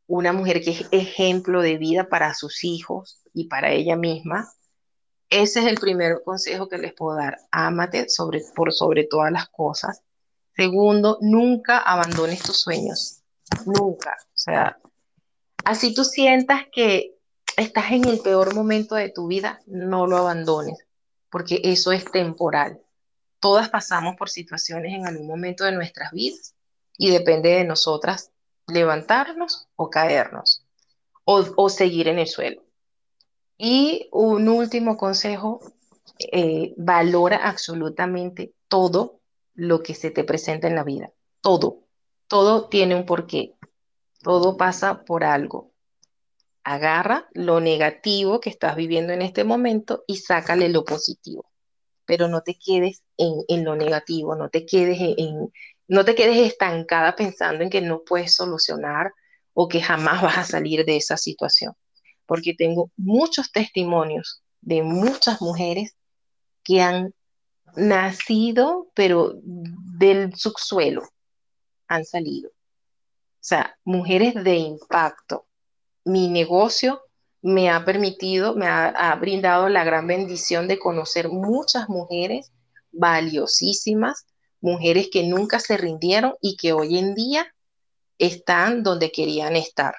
una 0.07 0.31
mujer 0.31 0.63
que 0.63 0.69
es 0.69 0.87
ejemplo 0.91 1.61
de 1.61 1.77
vida 1.77 2.07
para 2.07 2.33
sus 2.33 2.63
hijos 2.63 3.19
y 3.33 3.49
para 3.49 3.73
ella 3.73 3.97
misma. 3.97 4.49
Ese 5.29 5.59
es 5.59 5.65
el 5.65 5.75
primer 5.75 6.21
consejo 6.23 6.69
que 6.69 6.77
les 6.77 6.93
puedo 6.93 7.17
dar. 7.17 7.37
Ámate 7.51 8.07
sobre, 8.07 8.39
por 8.55 8.71
sobre 8.71 9.03
todas 9.03 9.29
las 9.29 9.49
cosas. 9.49 10.01
Segundo, 10.55 11.17
nunca 11.19 11.79
abandones 11.79 12.43
tus 12.43 12.61
sueños. 12.61 13.23
Nunca. 13.65 14.15
O 14.21 14.37
sea, 14.37 14.79
así 15.65 15.93
tú 15.93 16.05
sientas 16.05 16.61
que 16.71 17.17
estás 17.57 17.91
en 17.91 18.05
el 18.05 18.19
peor 18.19 18.55
momento 18.55 18.95
de 18.95 19.09
tu 19.09 19.27
vida, 19.27 19.59
no 19.65 20.07
lo 20.07 20.15
abandones, 20.15 20.77
porque 21.29 21.59
eso 21.65 21.91
es 21.91 22.09
temporal. 22.09 22.79
Todas 23.43 23.67
pasamos 23.67 24.15
por 24.15 24.29
situaciones 24.29 24.93
en 24.93 25.05
algún 25.05 25.27
momento 25.27 25.65
de 25.65 25.73
nuestras 25.73 26.13
vidas 26.13 26.55
y 26.97 27.09
depende 27.11 27.49
de 27.49 27.65
nosotras 27.65 28.31
levantarnos 28.67 29.67
o 29.75 29.89
caernos 29.89 30.65
o, 31.25 31.43
o 31.57 31.67
seguir 31.67 32.07
en 32.07 32.19
el 32.19 32.27
suelo. 32.27 32.63
Y 33.57 34.07
un 34.13 34.47
último 34.47 34.95
consejo, 34.95 35.59
eh, 36.19 36.73
valora 36.77 37.45
absolutamente 37.45 38.53
todo 38.69 39.19
lo 39.55 39.83
que 39.83 39.93
se 39.93 40.09
te 40.09 40.23
presenta 40.23 40.69
en 40.69 40.75
la 40.75 40.85
vida. 40.85 41.11
Todo. 41.41 41.83
Todo 42.29 42.69
tiene 42.69 42.95
un 42.95 43.05
porqué. 43.05 43.55
Todo 44.21 44.55
pasa 44.55 45.03
por 45.03 45.25
algo. 45.25 45.73
Agarra 46.63 47.27
lo 47.33 47.59
negativo 47.59 48.39
que 48.39 48.49
estás 48.49 48.77
viviendo 48.77 49.11
en 49.11 49.21
este 49.21 49.43
momento 49.43 50.05
y 50.07 50.15
sácale 50.15 50.69
lo 50.69 50.85
positivo. 50.85 51.52
Pero 52.05 52.27
no 52.27 52.41
te 52.41 52.55
quedes 52.55 53.03
en, 53.17 53.63
lo 53.63 53.75
negativo, 53.75 54.35
no 54.35 54.49
te 54.49 54.65
quedes 54.65 54.97
en, 54.99 55.51
no 55.87 56.05
te 56.05 56.15
quedes 56.15 56.37
estancada 56.37 57.15
pensando 57.15 57.63
en 57.63 57.69
que 57.69 57.81
no 57.81 58.03
puedes 58.03 58.35
solucionar 58.35 59.11
o 59.53 59.67
que 59.67 59.81
jamás 59.81 60.21
vas 60.21 60.37
a 60.37 60.43
salir 60.43 60.85
de 60.85 60.97
esa 60.97 61.17
situación 61.17 61.73
porque 62.25 62.53
tengo 62.53 62.91
muchos 62.97 63.51
testimonios 63.51 64.41
de 64.61 64.81
muchas 64.81 65.41
mujeres 65.41 65.95
que 66.63 66.81
han 66.81 67.13
nacido, 67.75 68.87
pero 68.93 69.33
del 69.43 70.35
subsuelo 70.35 71.03
han 71.87 72.05
salido. 72.05 72.49
O 72.49 73.45
sea, 73.45 73.77
mujeres 73.83 74.35
de 74.43 74.55
impacto. 74.55 75.45
Mi 76.05 76.27
negocio 76.27 77.01
me 77.43 77.69
ha 77.69 77.83
permitido, 77.83 78.55
me 78.55 78.67
ha, 78.67 79.13
brindado 79.19 79.67
la 79.67 79.83
gran 79.83 80.07
bendición 80.07 80.67
de 80.69 80.79
conocer 80.79 81.27
muchas 81.27 81.89
mujeres 81.89 82.53
valiosísimas, 82.91 84.25
mujeres 84.61 85.09
que 85.11 85.27
nunca 85.27 85.59
se 85.59 85.75
rindieron 85.75 86.35
y 86.41 86.55
que 86.55 86.71
hoy 86.71 86.97
en 86.97 87.15
día 87.15 87.53
están 88.17 88.81
donde 88.81 89.11
querían 89.11 89.57
estar. 89.57 89.93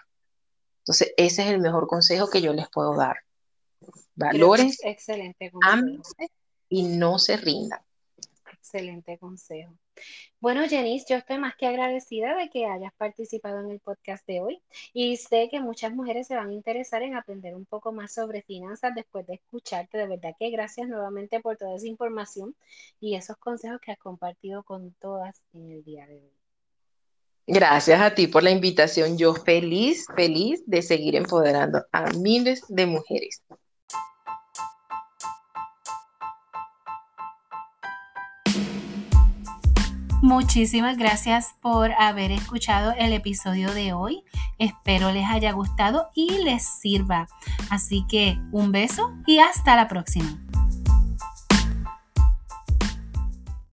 Entonces, 0.79 1.13
ese 1.19 1.43
es 1.43 1.49
el 1.51 1.61
mejor 1.61 1.87
consejo 1.87 2.31
que 2.31 2.41
yo 2.41 2.55
les 2.55 2.69
puedo 2.71 2.97
dar. 2.97 3.17
Valores, 4.15 4.79
excelente 4.83 5.53
y 6.71 6.83
no 6.85 7.19
se 7.19 7.37
rindan. 7.37 7.81
excelente 8.53 9.19
consejo. 9.19 9.77
Bueno, 10.41 10.69
Jenice, 10.69 11.07
yo 11.09 11.17
estoy 11.17 11.39
más 11.39 11.57
que 11.57 11.67
agradecida 11.67 12.37
de 12.37 12.51
que 12.51 12.67
hayas 12.67 12.93
participado 12.95 13.61
en 13.61 13.71
el 13.71 13.81
podcast 13.81 14.27
de 14.27 14.41
hoy 14.43 14.63
y 14.93 15.17
sé 15.17 15.49
que 15.51 15.61
muchas 15.61 15.95
mujeres 15.95 16.27
se 16.27 16.37
van 16.37 16.51
a 16.51 16.53
interesar 16.53 17.03
en 17.03 17.17
aprender 17.17 17.55
un 17.55 17.65
poco 17.65 17.93
más 17.93 18.13
sobre 18.13 18.43
finanzas 18.43 18.95
después 18.95 19.27
de 19.27 19.35
escucharte. 19.35 19.97
De 19.97 20.07
verdad 20.07 20.35
que 20.39 20.51
gracias 20.51 20.89
nuevamente 20.89 21.41
por 21.41 21.57
toda 21.57 21.77
esa 21.77 21.87
información 21.87 22.55
y 23.01 23.15
esos 23.15 23.37
consejos 23.39 23.81
que 23.81 23.93
has 23.93 23.99
compartido 23.99 24.63
con 24.65 24.93
todas 25.01 25.41
en 25.55 25.71
el 25.71 25.85
día 25.85 26.07
de 26.07 26.17
hoy. 26.17 26.33
Gracias 27.47 28.01
a 28.01 28.15
ti 28.15 28.27
por 28.27 28.43
la 28.43 28.51
invitación. 28.51 29.19
Yo 29.19 29.35
feliz, 29.35 30.07
feliz 30.17 30.63
de 30.67 30.83
seguir 30.83 31.15
empoderando 31.15 31.85
a 31.93 32.11
miles 32.13 32.65
de 32.69 32.87
mujeres. 32.87 33.43
Muchísimas 40.35 40.99
gracias 40.99 41.55
por 41.61 41.93
haber 41.93 42.33
escuchado 42.33 42.93
el 42.99 43.13
episodio 43.13 43.73
de 43.73 43.93
hoy. 43.93 44.25
Espero 44.59 45.13
les 45.13 45.31
haya 45.31 45.53
gustado 45.53 46.11
y 46.13 46.43
les 46.43 46.65
sirva. 46.65 47.29
Así 47.71 48.05
que 48.09 48.37
un 48.51 48.73
beso 48.73 49.15
y 49.29 49.39
hasta 49.39 49.77
la 49.77 49.87
próxima. 49.87 50.37